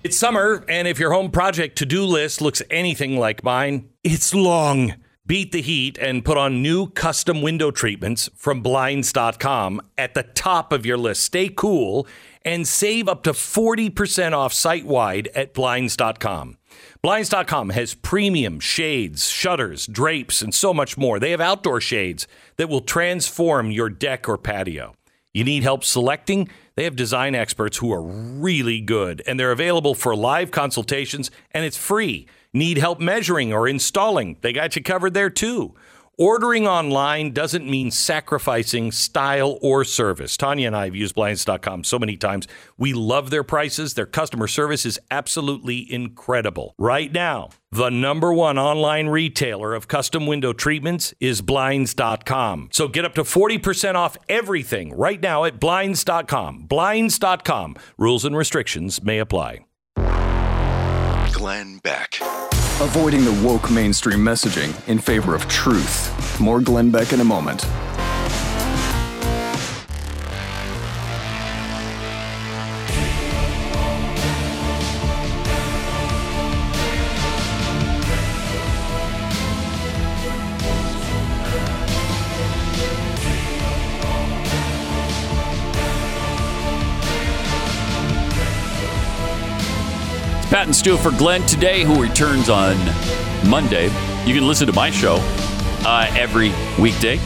[0.02, 4.34] It's summer, and if your home project to do list looks anything like mine, it's
[4.34, 4.94] long.
[5.24, 10.72] Beat the heat and put on new custom window treatments from Blinds.com at the top
[10.72, 11.22] of your list.
[11.22, 12.08] Stay cool
[12.42, 16.56] and save up to 40% off site wide at Blinds.com.
[17.02, 21.20] Blinds.com has premium shades, shutters, drapes, and so much more.
[21.20, 22.26] They have outdoor shades
[22.56, 24.94] that will transform your deck or patio.
[25.38, 26.48] You need help selecting?
[26.74, 31.64] They have design experts who are really good, and they're available for live consultations, and
[31.64, 32.26] it's free.
[32.52, 34.38] Need help measuring or installing?
[34.40, 35.76] They got you covered there too.
[36.20, 40.36] Ordering online doesn't mean sacrificing style or service.
[40.36, 42.48] Tanya and I have used Blinds.com so many times.
[42.76, 43.94] We love their prices.
[43.94, 46.74] Their customer service is absolutely incredible.
[46.76, 52.70] Right now, the number one online retailer of custom window treatments is Blinds.com.
[52.72, 56.64] So get up to 40% off everything right now at Blinds.com.
[56.64, 57.76] Blinds.com.
[57.96, 59.60] Rules and restrictions may apply.
[61.32, 62.18] Glenn Beck.
[62.80, 66.38] Avoiding the woke mainstream messaging in favor of truth.
[66.40, 67.66] More Glenn Beck in a moment.
[90.58, 92.74] Pat and Stu for Glenn today, who returns on
[93.48, 93.84] Monday.
[94.26, 95.18] You can listen to my show
[95.86, 96.52] uh, every
[96.82, 97.20] weekday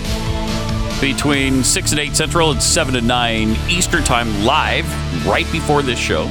[1.01, 4.85] between 6 and 8 Central and 7 and 9 Eastern Time live
[5.27, 6.27] right before this show.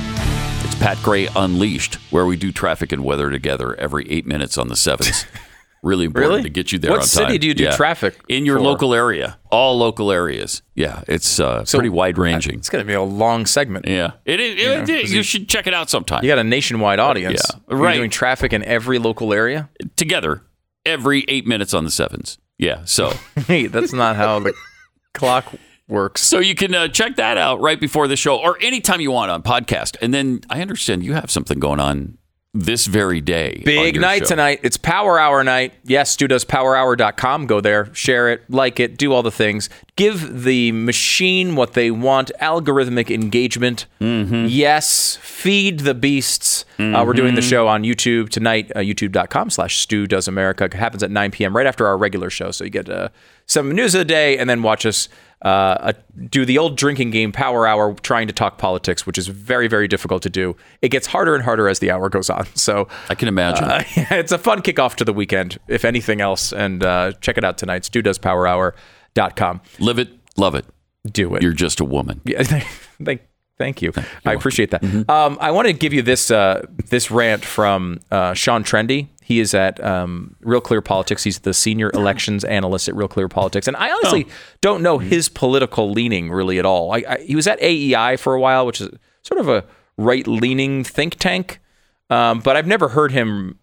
[0.63, 4.67] It's Pat Gray Unleashed, where we do traffic and weather together every eight minutes on
[4.67, 5.25] the sevens.
[5.83, 6.43] Really important Really?
[6.43, 7.75] to get you there What on city do you do Yeah.
[7.75, 8.63] traffic in your for?
[8.63, 9.39] local area?
[9.49, 10.61] All local areas.
[10.75, 12.59] Yeah, it's uh, pretty wide ranging.
[12.59, 13.87] It's going to be a long segment.
[13.87, 14.59] Yeah, it is.
[14.61, 16.23] You know, it- it- you, you- should check it out sometime.
[16.23, 17.41] You got a nationwide audience.
[17.51, 17.95] Yeah, You're right.
[17.95, 19.69] doing traffic in every local area.
[19.95, 20.43] Together,
[20.85, 22.37] every eight minutes on the sevens.
[22.59, 23.13] Yeah, so
[23.47, 24.53] hey, that's not how the
[25.15, 25.51] clock
[25.87, 26.21] works.
[26.21, 29.31] so you can uh, check that out right before the show or anytime you want
[29.31, 29.97] on podcast.
[30.01, 32.17] And then I understand you have something going on
[32.53, 33.61] this very day.
[33.63, 34.25] Big night show.
[34.25, 34.59] tonight.
[34.61, 35.73] It's Power Hour night.
[35.83, 37.47] Yes, studoespowerhour.com.
[37.47, 39.69] Go there, share it, like it, do all the things.
[39.95, 43.85] Give the machine what they want algorithmic engagement.
[44.01, 44.47] Mm-hmm.
[44.49, 46.65] Yes, feed the beasts.
[46.77, 50.63] Uh, we're doing the show on YouTube tonight, uh, youtube.com slash Stu Does America.
[50.63, 51.55] It happens at 9 p.m.
[51.55, 52.49] right after our regular show.
[52.49, 53.09] So you get uh,
[53.45, 55.07] some news of the day and then watch us
[55.43, 55.93] uh, uh,
[56.29, 59.87] do the old drinking game Power Hour, trying to talk politics, which is very, very
[59.87, 60.55] difficult to do.
[60.81, 62.45] It gets harder and harder as the hour goes on.
[62.55, 63.63] So I can imagine.
[63.65, 66.53] uh, it's a fun kickoff to the weekend, if anything else.
[66.53, 67.83] And uh, check it out tonight.
[67.83, 69.61] StuDoesPowerHour.com.
[69.79, 70.65] Live it, love it.
[71.11, 71.41] Do it.
[71.41, 72.21] You're just a woman.
[72.23, 72.43] Yeah,
[73.03, 73.21] thank,
[73.57, 73.91] thank you.
[74.25, 74.83] I appreciate that.
[75.09, 79.07] Um, I want to give you this uh, this rant from uh, Sean Trende.
[79.31, 81.23] He is at um, Real Clear Politics.
[81.23, 84.27] He's the senior elections analyst at Real Clear Politics, and I honestly
[84.59, 86.91] don't know his political leaning really at all.
[86.91, 88.89] I, I, he was at AEI for a while, which is
[89.21, 89.63] sort of a
[89.95, 91.61] right leaning think tank,
[92.09, 93.57] um, but I've never heard him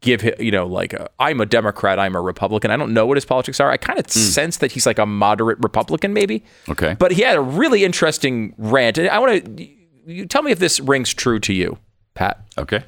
[0.00, 2.72] give hi- you know like i I'm a Democrat, I'm a Republican.
[2.72, 3.70] I don't know what his politics are.
[3.70, 6.42] I kind of sense that he's like a moderate Republican, maybe.
[6.68, 6.96] Okay.
[6.98, 8.98] But he had a really interesting rant.
[8.98, 9.68] And I want to
[10.06, 11.78] you tell me if this rings true to you,
[12.14, 12.44] Pat.
[12.58, 12.82] Okay.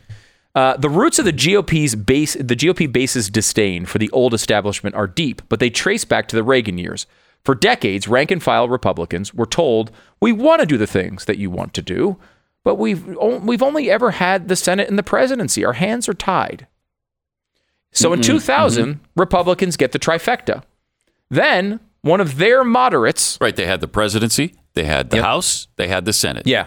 [0.56, 4.94] Uh, the roots of the GOP's base, the GOP base's disdain for the old establishment
[4.96, 7.06] are deep, but they trace back to the Reagan years.
[7.44, 11.36] For decades, rank and file Republicans were told, "We want to do the things that
[11.38, 12.16] you want to do,
[12.64, 15.62] but we've o- we've only ever had the Senate and the presidency.
[15.64, 16.66] Our hands are tied."
[17.92, 20.62] So in 2000, Republicans get the trifecta.
[21.30, 23.54] Then one of their moderates, Right.
[23.56, 25.24] They had the presidency, they had the Yep.
[25.24, 26.46] House, they had the Senate.
[26.46, 26.66] yeah,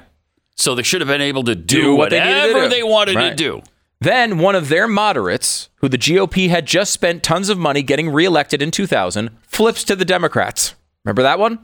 [0.56, 2.70] So they should have been able to do, Do what they whatever do.
[2.70, 3.62] they wanted to do.
[4.02, 8.10] Then one of their moderates, who the GOP had just spent tons of money getting
[8.10, 10.76] reelected in 2000, flips to the Democrats.
[11.04, 11.60] Remember that one?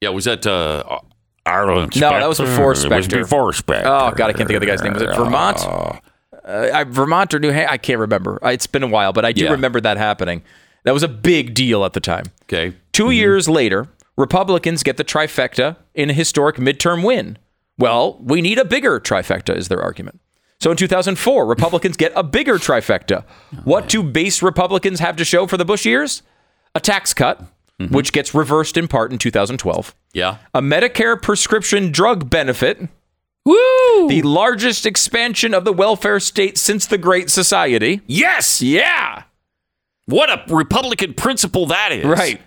[0.00, 0.10] Yeah.
[0.10, 1.00] Was that uh,
[1.44, 2.00] Ireland?
[2.00, 3.18] No, that was before It was Specter.
[3.22, 3.88] before Specter.
[3.88, 4.92] Oh God, I can't think of the guy's name.
[4.92, 5.58] Was it Vermont?
[5.66, 5.98] Uh,
[6.72, 7.72] I, Vermont or New Hampshire?
[7.72, 8.38] I can't remember.
[8.44, 9.50] Uh, It's been a while, but I do Yeah.
[9.50, 10.42] remember that happening.
[10.84, 12.26] That was a big deal at the time.
[12.44, 12.74] Okay.
[12.92, 17.36] 2 years later, Republicans get the trifecta in a historic midterm win.
[17.78, 20.20] Well, we need a bigger trifecta, is their argument.
[20.60, 23.24] So in 2004, Republicans get a bigger trifecta.
[23.64, 26.22] What do base Republicans have to show for the Bush years?
[26.74, 27.40] A tax cut,
[27.78, 27.94] mm-hmm.
[27.94, 30.38] which gets reversed in part in 2012, Yeah.
[30.52, 32.88] a Medicare prescription drug benefit,
[33.44, 34.08] Woo!
[34.08, 38.00] the largest expansion of the welfare state since the Great Society.
[38.06, 38.60] yes.
[38.60, 39.22] Yeah.
[40.06, 42.04] What a Republican principle that is.
[42.04, 42.40] Right.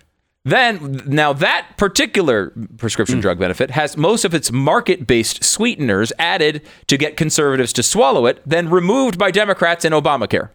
[0.43, 3.21] Then, now that particular prescription mm.
[3.21, 8.25] drug benefit has most of its market based sweeteners added to get conservatives to swallow
[8.25, 10.49] it, then removed by Democrats in Obamacare.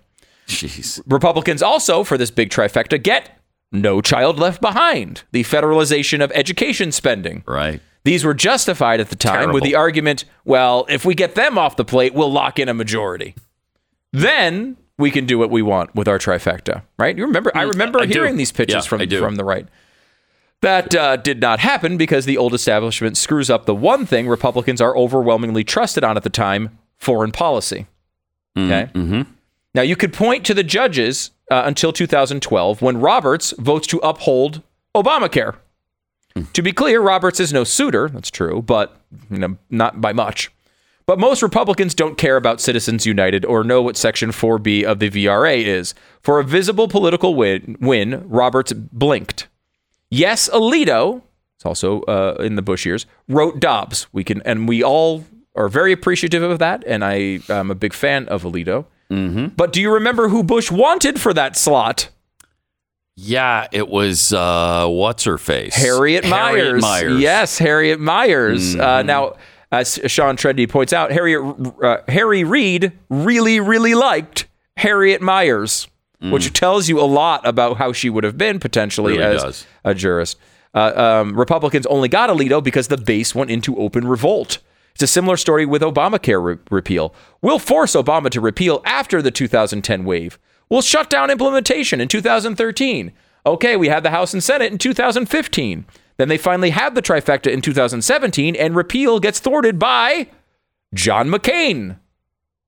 [0.48, 1.00] Jeez.
[1.06, 3.40] Republicans also, for this big trifecta, get
[3.70, 7.44] No Child Left Behind, the federalization of education spending.
[7.46, 7.80] Right.
[8.04, 11.76] These were justified at the time with the argument, well, if we get them off
[11.76, 13.34] the plate, we'll lock in a majority.
[14.12, 17.16] Then we can do what we want with our trifecta, right?
[17.16, 17.52] You remember?
[17.55, 18.12] I remember Mm, I do.
[18.12, 19.66] hearing these pitches Yeah, from from the right.
[20.62, 24.81] That uh, did not happen because the old establishment screws up the one thing Republicans
[24.81, 27.86] are overwhelmingly trusted on at the time: foreign policy.
[28.56, 28.90] Okay.
[28.94, 29.23] Mm-hmm.
[29.74, 34.62] Now you could point to the judges uh, until 2012 when Roberts votes to uphold
[34.94, 35.56] Obamacare.
[36.55, 38.09] To be clear, Roberts is no Souter.
[38.10, 38.97] That's true, but
[39.31, 40.51] you know, not by much.
[41.06, 45.08] But most Republicans don't care about Citizens United or know what Section 4B of the
[45.08, 45.94] VRA is.
[46.20, 49.46] For a visible political win, win Roberts blinked.
[50.10, 51.22] Yes, Alito,
[51.56, 54.08] it's also uh, in the Bush years, wrote Dobbs.
[54.12, 55.24] We can, and we all
[55.54, 56.82] are very appreciative of that.
[56.86, 58.86] And I am a big fan of Alito.
[59.10, 59.48] Mm-hmm.
[59.56, 62.08] But do you remember who Bush wanted for that slot?
[63.14, 65.74] Yeah, it was uh, what's her face?
[65.74, 66.32] Harriet Miers.
[66.32, 67.20] Harriet Miers.
[67.20, 68.76] Yes, Harriet Miers.
[68.76, 69.36] Uh, now,
[69.72, 71.43] as Sean Trende points out, Harriet
[71.82, 75.88] uh, Harry Reid really, really liked Harriet Miers,
[76.20, 79.66] which tells you a lot about how she would have been potentially Really as does.
[79.84, 80.38] a jurist.
[80.74, 84.59] Uh, um, Republicans only got Alito because the base went into open revolt.
[84.94, 87.14] It's a similar story with Obamacare re- repeal.
[87.43, 90.38] We'll force Obama to repeal after the 2010 wave.
[90.68, 93.12] We'll shut down implementation in 2013.
[93.44, 95.84] Okay, we had the House and Senate in 2015.
[96.18, 100.28] Then they finally had the trifecta in 2017, and repeal gets thwarted by
[100.94, 101.98] John McCain,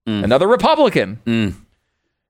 [0.06, 1.20] another Republican.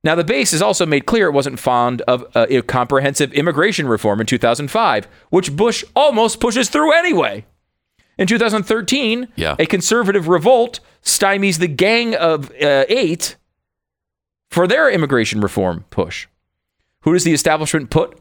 [0.04, 3.88] Now, the base has also made clear it wasn't fond of uh, a comprehensive immigration
[3.88, 7.44] reform in 2005, which Bush almost pushes through anyway.
[8.16, 9.56] In 2013, Yeah.
[9.58, 13.34] a conservative revolt stymies the Gang of uh, Eight
[14.50, 16.26] for their immigration reform push.
[17.02, 18.18] Who does the establishment put?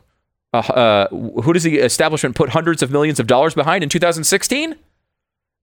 [0.58, 1.08] Uh, uh,
[1.42, 4.76] who does the establishment put hundreds of millions of dollars behind in 2016?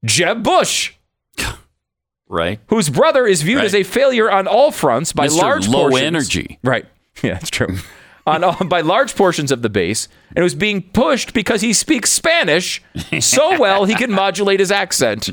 [0.04, 0.92] Jeb Bush,
[2.28, 2.58] Right.
[2.68, 3.66] whose brother is viewed Right.
[3.66, 5.36] as a failure on all fronts by Mr.
[5.42, 6.02] large Low portions.
[6.02, 6.58] energy.
[6.62, 6.86] Right.
[7.22, 7.76] Yeah, that's true.
[8.26, 11.72] on all, by large portions of the base, and it was being pushed because he
[11.72, 12.82] speaks Spanish
[13.20, 15.30] so well he can modulate his accent.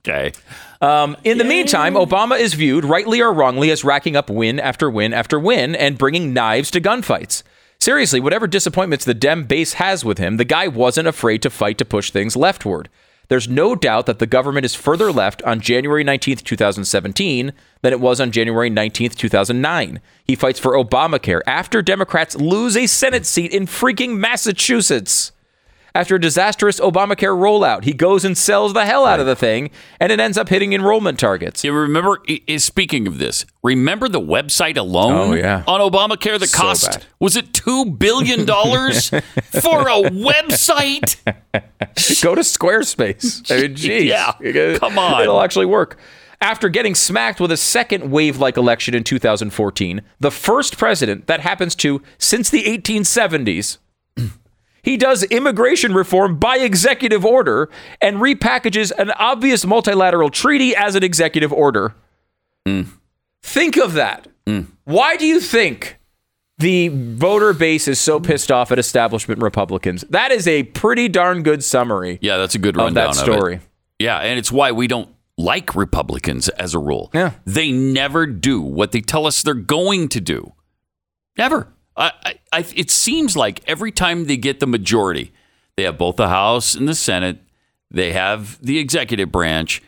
[0.00, 0.32] Okay.
[0.80, 4.88] Um, in the meantime, Obama is viewed, rightly or wrongly, as racking up win after
[4.88, 7.42] win after win and bringing knives to gunfights.
[7.88, 11.78] Seriously, whatever disappointments the Dem base has with him, the guy wasn't afraid to fight
[11.78, 12.90] to push things leftward.
[13.28, 17.50] There's no doubt that the government is further left on January 19th, 2017
[17.80, 20.02] than it was on January 19th, 2009.
[20.22, 25.32] He fights for Obamacare after Democrats lose a Senate seat in freaking Massachusetts.
[25.94, 29.70] After a disastrous Obamacare rollout, he goes and sells the hell out of the thing,
[29.98, 31.64] and it ends up hitting enrollment targets.
[31.64, 35.64] You remember, i- i- speaking of this, remember the website alone Oh, yeah.
[35.66, 37.06] on Obamacare The So cost, bad.
[37.18, 38.46] was it $2 billion
[39.60, 41.16] for a website?
[42.22, 43.50] Go to Squarespace.
[43.50, 44.04] I mean, geez.
[44.04, 44.32] Yeah,
[44.78, 45.22] come on.
[45.22, 45.98] It'll actually work.
[46.40, 51.40] After getting smacked with a second wave like election in 2014, the first president that
[51.40, 53.78] happens to since the 1870s,
[54.82, 57.68] he does immigration reform by executive order
[58.00, 61.94] and repackages an obvious multilateral treaty as an executive order.
[62.66, 62.82] Hmm.
[63.42, 64.28] Think of that.
[64.46, 64.62] Hmm.
[64.84, 65.98] Why do you think
[66.58, 70.04] the voter base is so pissed off at establishment Republicans?
[70.10, 73.34] That is a pretty darn good summary Yeah, that's a good rundown of that of
[73.34, 73.54] story.
[73.56, 73.60] it.
[73.98, 77.10] Yeah, and it's why we don't like Republicans as a rule.
[77.14, 77.32] Yeah.
[77.44, 80.52] They never do what they tell us they're going to do.
[81.36, 81.68] Never.
[81.98, 85.32] I, I, it seems like every time they get the majority,
[85.76, 87.38] they have both the House and the Senate,
[87.90, 89.82] they have the executive branch,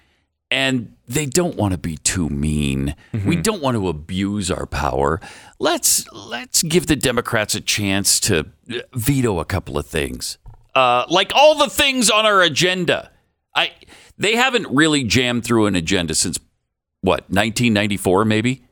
[0.50, 2.96] and they don't want to be too mean.
[3.26, 5.20] We don't want to abuse our power.
[5.58, 10.38] Let's let's give the Democrats a chance to uh, veto a couple of things,
[10.74, 13.10] uh, like all the things on our agenda.
[13.54, 13.72] I
[14.18, 16.38] they haven't really jammed through an agenda since
[17.02, 18.64] what 1994 maybe,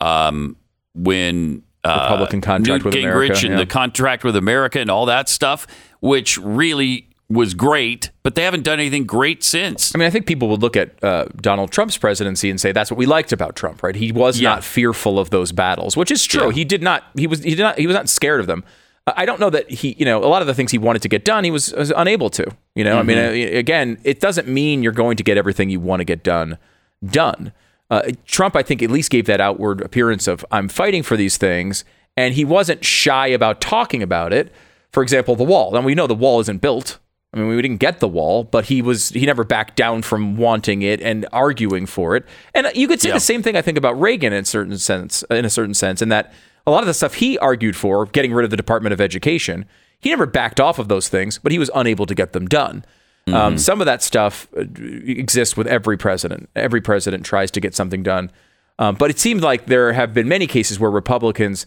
[0.00, 0.56] um,
[0.94, 3.56] when Republican contract with Gingrich America, and yeah.
[3.56, 5.66] the contract with America and all that stuff,
[6.00, 9.94] which really was great, but they haven't done anything great since.
[9.94, 12.90] I mean, I think people would look at uh, Donald Trump's presidency and say that's
[12.90, 13.94] what we liked about Trump, right?
[13.96, 14.50] He was Yeah.
[14.50, 16.46] not fearful of those battles, which is true.
[16.48, 16.52] Yeah.
[16.52, 17.04] He did not.
[17.16, 17.42] He was.
[17.42, 17.78] He did not.
[17.78, 18.62] He was not scared of them.
[19.06, 19.96] Uh, I don't know that he.
[19.98, 21.92] You know, a lot of the things he wanted to get done, he was, was
[21.96, 22.44] unable to.
[22.74, 23.56] You know, I mean, Mm-hmm.
[23.56, 26.58] uh, again, it doesn't mean you're going to get everything you want to get done
[27.04, 27.52] done.
[27.90, 31.36] Uh, Trump, I think, at least gave that outward appearance of I'm fighting for these
[31.36, 31.84] things,
[32.16, 34.52] and he wasn't shy about talking about it.
[34.92, 35.76] For example, the wall.
[35.76, 36.98] And we know the wall isn't built.
[37.32, 40.36] I mean, we didn't get the wall, but he was he never backed down from
[40.36, 42.24] wanting it and arguing for it.
[42.54, 43.14] And you could say Yeah.
[43.14, 46.10] the same thing I think about Reagan in certain sense, in a certain sense, in
[46.10, 46.32] that
[46.64, 49.66] a lot of the stuff he argued for, getting rid of the Department of Education,
[49.98, 52.84] he never backed off of those things, but he was unable to get them done.
[53.26, 56.50] Um, some of that stuff uh, exists with every president.
[56.54, 58.30] Every president tries to get something done,
[58.78, 61.66] um, but it seems like there have been many cases where Republicans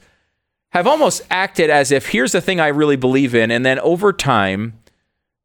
[0.70, 4.14] have almost acted as if here's the thing I really believe in, and then over
[4.14, 4.78] time,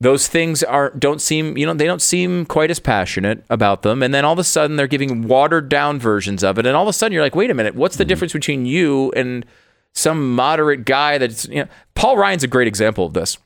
[0.00, 4.02] those things are don't seem you know they don't seem quite as passionate about them,
[4.02, 6.82] and then all of a sudden they're giving watered down versions of it, and all
[6.82, 9.46] of a sudden you're like, wait a minute, what's the difference between you and
[9.94, 13.38] some moderate guy that's you know Paul Ryan's a great example of this.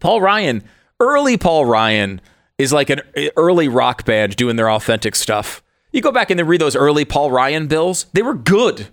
[0.00, 0.64] Paul Ryan,
[1.04, 2.20] early Paul Ryan
[2.58, 3.02] is like an
[3.36, 5.62] early rock band doing their authentic stuff.
[5.92, 8.88] You go back and then read those early Paul Ryan bills, they were good.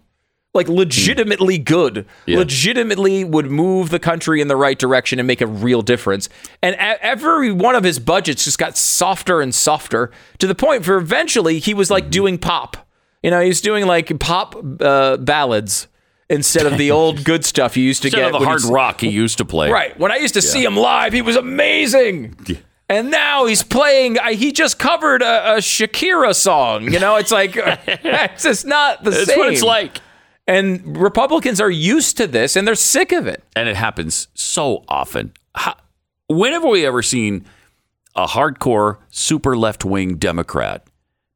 [0.54, 5.48] Like legitimately good, legitimately would move the country in the right direction and make a
[5.48, 6.28] real difference.
[6.62, 10.98] And every one of his budgets just got softer and softer to the point where
[10.98, 12.76] eventually he was like doing pop.
[13.24, 15.88] You know, he was doing like pop uh, ballads
[16.32, 18.34] instead of the old good stuff you used to Instead get.
[18.36, 19.70] of the hard rock he used to play.
[19.70, 19.98] Right.
[20.00, 22.36] When I used to see him live, he was amazing.
[22.90, 24.18] And now he's playing.
[24.20, 26.92] I, he just covered a, a Shakira song.
[26.92, 29.38] You know, it's like it's just not the That's same.
[29.40, 30.00] what it's like.
[30.48, 33.44] And Republicans are used to this, and they're sick of it.
[33.56, 35.32] and it happens so often.
[35.56, 35.76] How,
[36.28, 37.46] when have we ever seen
[38.16, 40.86] a hardcore, super left wing Democrat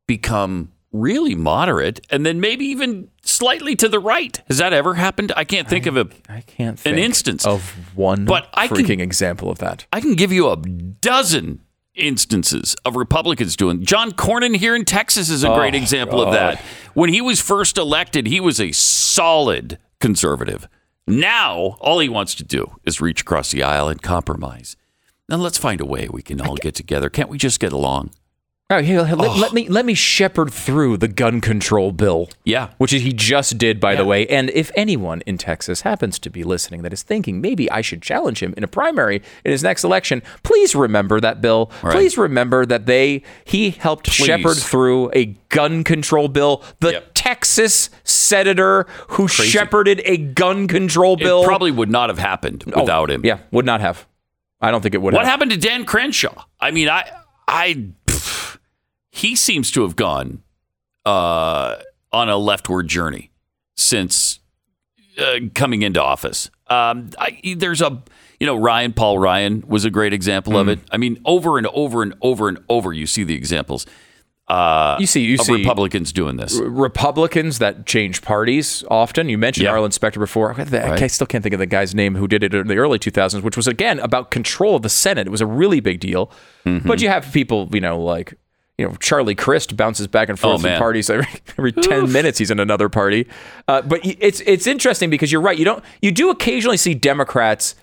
[0.07, 4.41] become really moderate and then maybe even slightly to the right?
[4.47, 5.31] Has that ever happened?
[5.35, 6.07] I can't think of a.
[6.29, 7.45] I can't An instance.
[7.45, 7.61] of
[7.95, 9.85] one But I can- freaking example of that.
[9.93, 11.61] I can give you a dozen
[11.95, 13.83] instances of Republicans doing.
[13.85, 16.59] John Cornyn here in Texas is a great Oh, example of that.
[16.93, 20.67] When he was first elected, he was a solid conservative.
[21.07, 24.75] Now, all he wants to do is reach across the aisle and compromise.
[25.29, 27.09] Now, let's find a way we can all get together.
[27.09, 28.11] Can't we just get along?
[28.71, 32.29] Oh, here, let, let me let me shepherd through the gun control bill.
[32.45, 32.69] Yeah.
[32.79, 34.25] which he just did, by the way.
[34.25, 38.01] And if anyone in Texas happens to be listening that is thinking maybe I should
[38.01, 41.69] challenge him in a primary in his next election, please remember that bill.
[41.83, 41.93] Right.
[41.93, 44.25] Please remember that they he helped Please.
[44.25, 46.63] shepherd through a gun control bill.
[46.79, 47.11] The Yep.
[47.13, 49.43] Texas senator who Crazy.
[49.51, 53.21] shepherded a gun control bill It probably would not have happened Oh, without him.
[53.23, 54.07] Yeah, would not have.
[54.59, 55.13] I don't think it would.
[55.13, 55.19] Have.
[55.19, 55.33] What have.
[55.33, 56.45] happened to Dan Crenshaw?
[56.59, 57.07] I mean, I,
[57.47, 57.89] I,
[59.15, 60.41] he seems to have gone
[61.05, 61.75] uh,
[62.11, 63.31] on a leftward journey
[63.77, 64.39] since
[65.19, 66.49] uh, coming into office.
[66.67, 68.01] Um, I, there's a,
[68.39, 70.59] you know, Ryan Paul Ryan was a great example Hmm.
[70.59, 70.79] of it.
[70.91, 73.85] I mean, over and over and over and over, you see the examples.
[74.47, 76.59] Uh, You see- you of see- Republicans doing this.
[76.63, 79.27] Republicans that change parties often.
[79.29, 79.67] You mentioned.
[79.67, 80.53] Arlen Specter before.
[80.55, 81.11] I, I Right.
[81.11, 83.57] still can't think of the guy's name who did it in the early 2000s, which
[83.57, 85.25] was again about control of the Senate.
[85.25, 86.31] It was a really big deal.
[86.65, 86.87] Mm-hmm.
[86.87, 88.35] But you have people, you know, like
[88.77, 91.27] you know Charlie Crist bounces back and forth Oh, from parties every,
[91.57, 92.37] every 10 minutes.
[92.39, 93.27] He's in another party.
[93.67, 95.57] Uh, but it's it's interesting because you're right.
[95.57, 97.75] You don't you do occasionally see Democrats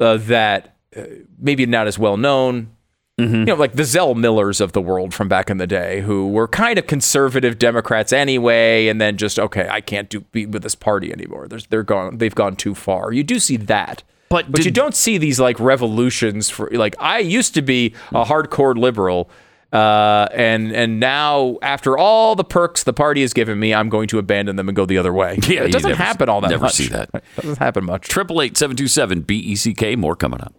[0.00, 1.02] uh, that uh,
[1.38, 2.70] maybe not as well known.
[3.18, 3.34] Mm-hmm.
[3.34, 6.28] You know, like the Zell Millers of the world from back in the day, who
[6.28, 10.62] were kind of conservative Democrats anyway, and then just okay, I can't do be with
[10.62, 11.48] this party anymore.
[11.48, 12.18] There's, they're gone.
[12.18, 13.12] They've gone too far.
[13.14, 17.20] You do see that, But but you don't see these like revolutions for like I
[17.20, 19.30] used to be a hardcore liberal.
[19.72, 24.08] Uh, and and now after all the perks the party has given me, I'm going
[24.08, 25.38] to abandon them and go the other way.
[25.48, 26.74] Yeah, it doesn't never- happen all that never much.
[26.74, 27.10] see that.
[27.12, 28.08] It doesn't happen much.
[28.08, 29.96] Triple eight seven two seven B E C K.
[29.96, 30.54] More coming up.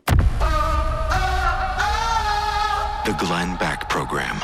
[3.05, 4.41] The Glenn Beck Program.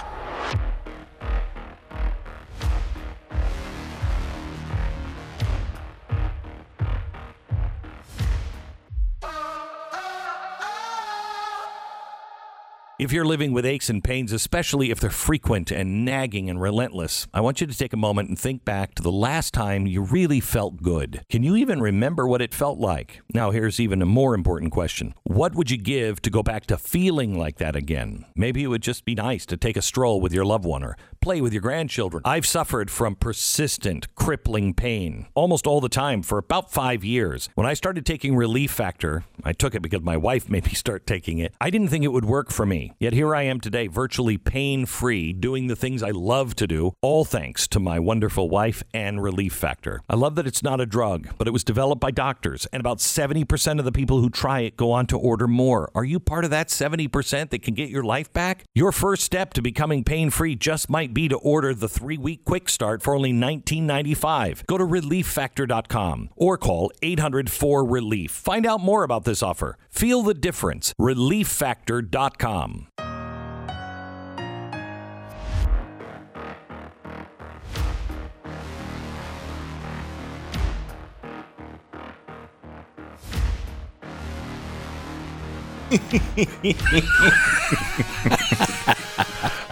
[12.99, 17.25] If you're living with aches and pains, especially if they're frequent and nagging and relentless,
[17.33, 20.03] I want you to take a moment and think back to the last time you
[20.03, 21.25] really felt good.
[21.27, 23.21] Can you even remember what it felt like?
[23.33, 26.77] Now, here's even a more important question What would you give to go back to
[26.77, 28.25] feeling like that again?
[28.35, 30.95] Maybe it would just be nice to take a stroll with your loved one or
[31.19, 32.21] play with your grandchildren.
[32.25, 37.49] I've suffered from persistent, crippling pain almost all the time for about five years.
[37.55, 41.07] When I started taking Relief Factor, I took it because my wife made me start
[41.07, 41.55] taking it.
[41.59, 42.82] I didn't think it would work for me.
[42.99, 46.93] Yet here I am today, virtually pain free, doing the things I love to do,
[47.01, 50.01] all thanks to my wonderful wife and Relief Factor.
[50.10, 52.99] I love that it's not a drug, but it was developed by doctors, and about
[52.99, 55.89] 70% of the people who try it go on to order more.
[55.95, 58.64] Are you part of that 70% that can get your life back?
[58.73, 62.45] Your first step to becoming pain free just might be to order the three week
[62.45, 64.65] quick start for only $19.95.
[64.65, 68.31] Go to relieffactor.com or call 800 4 Relief.
[68.31, 69.77] Find out more about this offer.
[69.89, 70.93] Feel the difference.
[70.99, 72.72] ReliefFactor.com.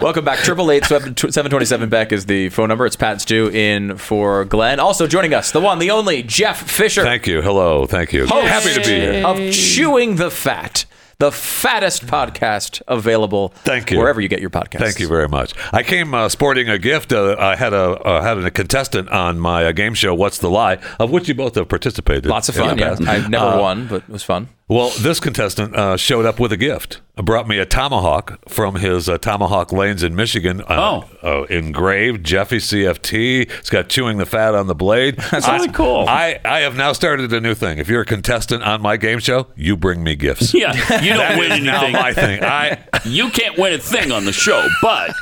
[0.00, 0.38] Welcome back.
[0.40, 2.86] Triple eight seven twenty seven Beck is the phone number.
[2.86, 4.78] It's Pat Stu in for Glenn.
[4.78, 7.02] Also joining us, the one, the only Jeff Fisher.
[7.02, 7.42] Thank you.
[7.42, 7.86] Hello.
[7.86, 8.26] Thank you.
[8.26, 9.26] host Happy to be here.
[9.26, 10.84] Of Chewing the Fat,
[11.22, 13.50] the fattest podcast available.
[13.64, 13.98] Thank you.
[13.98, 14.80] Wherever you get your podcast.
[14.80, 15.54] Thank you very much.
[15.72, 17.12] I came uh, sporting a gift.
[17.12, 20.50] Uh, I had a uh, had a contestant on my uh, game show, What's the
[20.50, 22.26] Lie, of which you both have participated.
[22.26, 22.76] Lots of fun.
[22.76, 22.96] the Yeah.
[23.12, 24.48] I've never Uh, won, but it was fun.
[24.68, 27.02] Well, this contestant uh, showed up with a gift.
[27.16, 30.62] Brought me a tomahawk from his uh, Tomahawk Lanes in Michigan.
[30.62, 33.50] Uh, uh, engraved Jeffy CFT.
[33.58, 35.16] It's got chewing the fat on the blade.
[35.30, 36.06] That's really cool.
[36.08, 37.76] I, I have now started a new thing.
[37.78, 40.54] If you're a contestant on my game show, you bring me gifts.
[40.62, 41.92] Yeah, you don't win anything.
[41.92, 42.42] my thing.
[42.42, 45.14] I you can't win a thing on the show, but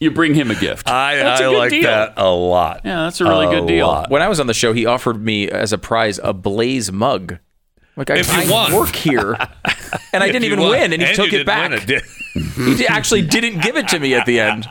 [0.00, 0.88] you bring him a gift.
[0.88, 1.82] I, That's a I good like deal.
[1.82, 2.82] that a lot.
[2.84, 3.86] Yeah, that's a really good deal.
[3.88, 4.10] lot.
[4.10, 7.38] When I was on the show, he offered me as a prize a Blaze mug.
[7.96, 8.72] Like I, If you I won.
[8.74, 9.32] work here,
[10.12, 10.70] and I didn't even won.
[10.70, 11.70] win, and he you took it back.
[11.70, 12.02] win did-
[12.78, 14.68] he actually didn't give it to me at the end.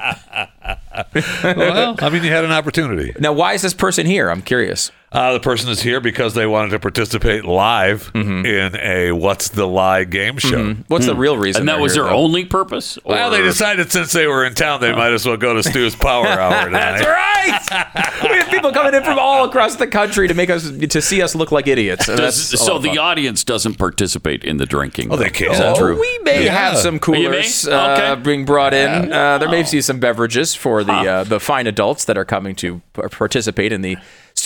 [1.44, 3.14] well, I mean, you had an opportunity.
[3.20, 4.30] Now, why is this person here?
[4.30, 4.92] I'm curious.
[5.10, 8.46] Uh, the person is here because they wanted to participate live Mm-hmm.
[8.46, 10.74] in a "What's the Lie" game show.
[10.90, 11.62] What's the real reason?
[11.62, 12.18] And that was here, their though?
[12.18, 13.00] only purpose?
[13.06, 15.96] Well, they decided since they were in town, they might as well go to Stu's
[15.96, 17.00] Power Hour tonight.
[17.00, 18.24] That's right.
[18.32, 21.22] we have people coming in from all across the country to make us to see
[21.22, 22.08] us look like idiots.
[22.08, 22.98] Does- that's so the fun.
[22.98, 25.10] audience doesn't participate in the drinking.
[25.12, 25.52] Oh, they can.
[25.54, 26.00] Is that Oh, true?
[26.00, 26.52] we may Yeah.
[26.52, 28.22] have some Oh, you coolers uh, Okay.
[28.24, 29.14] being brought in.
[29.14, 32.56] Uh, there may be some beverages for the uh, the fine adults that are coming
[32.56, 33.96] to p- participate in the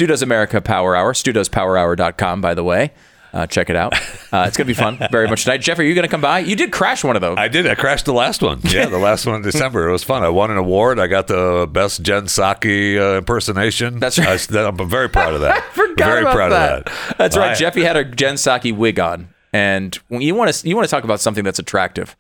[0.02, 1.14] Stu Does America Power Hour.
[1.14, 2.90] StuDoesPowerHour.com, by the way.
[3.34, 3.94] Uh, check it out.
[4.34, 5.62] Uh, it's going to be fun very much tonight.
[5.62, 6.40] Jeff, are you going to come by?
[6.40, 7.38] You did crash one of those.
[7.38, 7.68] I did.
[7.68, 8.62] I crashed the last one.
[8.64, 9.88] Yeah, the last one in December.
[9.88, 10.24] It was fun.
[10.24, 11.00] I won an award.
[11.00, 14.00] I got the best Jen Psaki uh, impersonation.
[14.00, 14.56] That's right.
[14.56, 15.58] I, am very proud of that.
[15.64, 16.78] I forgot very about proud that.
[16.80, 17.18] of that.
[17.20, 17.52] That's right.
[17.52, 20.92] I- Jeffy had a Jen Psaki wig on, and you want to you want to
[20.92, 22.16] talk about something that's attractive.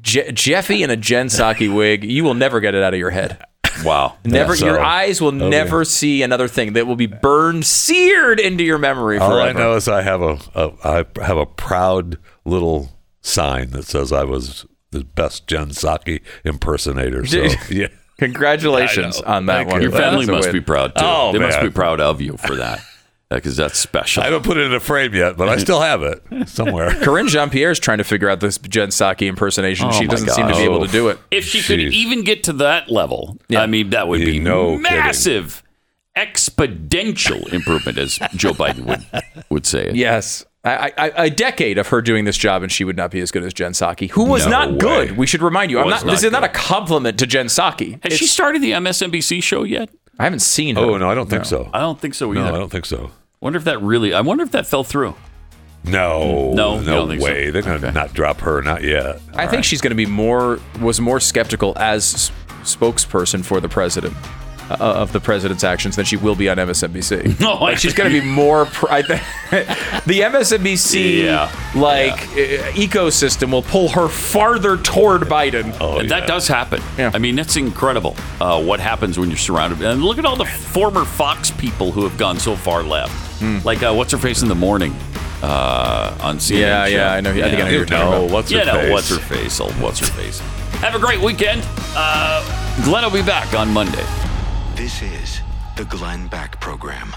[0.00, 3.10] Je- Jeffy in a Jen Psaki wig, you will never get it out of your
[3.10, 3.45] head.
[3.84, 4.16] Wow.
[4.24, 8.64] Never, so- your eyes will never see another thing that will be burned, seared into
[8.64, 9.32] your memory All.
[9.38, 14.12] I know is I have a, a I have a proud little sign that says
[14.12, 17.26] I was the best Jen Psaki impersonator.
[17.26, 17.88] So yeah.
[18.18, 19.82] Congratulations on that Thank one.
[19.82, 19.90] you.
[19.90, 20.52] Your family must win.
[20.54, 21.04] be proud too.
[21.04, 22.80] Oh, they must be proud of you for that.
[23.28, 24.22] Because that's special.
[24.22, 26.90] I haven't put it in a frame yet, but I still have it somewhere.
[27.02, 29.88] Karine Jean Pierre is trying to figure out this Jen Psaki impersonation.
[29.88, 31.18] Oh she doesn't seem to be able to do it.
[31.32, 34.82] if she could even get to that level, I mean, that would be no kidding.
[34.82, 35.64] massive,
[36.16, 39.04] exponential improvement, as Joe Biden would
[39.50, 39.96] would say it.
[39.96, 40.44] Yes.
[40.64, 43.30] I, I, a decade of her doing this job, and she would not be as
[43.30, 44.78] good as Jen Psaki, who was No not way.
[44.78, 45.16] good.
[45.16, 45.78] We should remind you.
[45.78, 47.92] I'm Was not, this not is not a compliment to Jen Psaki.
[47.92, 49.90] Has It's- she started the MSNBC show yet?
[50.18, 50.82] I haven't seen her.
[50.82, 51.68] Oh no, I don't think so.
[51.74, 52.40] I don't think so either.
[52.44, 52.54] No.
[52.54, 53.10] I don't think so.
[53.40, 54.14] Wonder if that really.
[54.14, 55.14] I wonder if that fell through.
[55.84, 57.26] No, No, you no don't think so?
[57.26, 57.50] way.
[57.50, 57.92] They're gonna Okay.
[57.92, 58.60] not drop her.
[58.62, 59.20] Not yet.
[59.34, 62.32] I think she's going to be more was more skeptical as s-
[62.64, 64.14] spokesperson for the president
[64.70, 67.38] uh, of the president's actions than she will be on MSNBC.
[67.40, 68.66] No, I- like she's going to be more.
[68.66, 69.20] Pr- I think
[70.06, 75.76] the MSNBC Yeah, like uh, ecosystem will pull her farther toward Biden.
[75.80, 76.82] Oh, And that does happen.
[76.98, 77.10] Yeah.
[77.14, 79.82] I mean, that's incredible uh, what happens when you're surrounded.
[79.82, 83.12] And look at all the former Fox people who have gone so far left.
[83.40, 83.58] Hmm.
[83.64, 84.94] Like, uh, what's her face in the morning
[85.42, 86.58] uh, on CNN?
[86.60, 86.90] Yeah, show.
[86.90, 88.30] yeah, I know- I think I know You you're talking about.
[88.30, 88.90] what's You her know, face?
[88.92, 89.60] what's her face?
[89.60, 90.40] Oh, what's her face?
[90.80, 91.62] Have a great weekend.
[91.94, 92.42] Uh,
[92.84, 94.04] Glenn will be back on Monday.
[94.76, 95.40] This is
[95.78, 97.16] the Glenn Beck Program.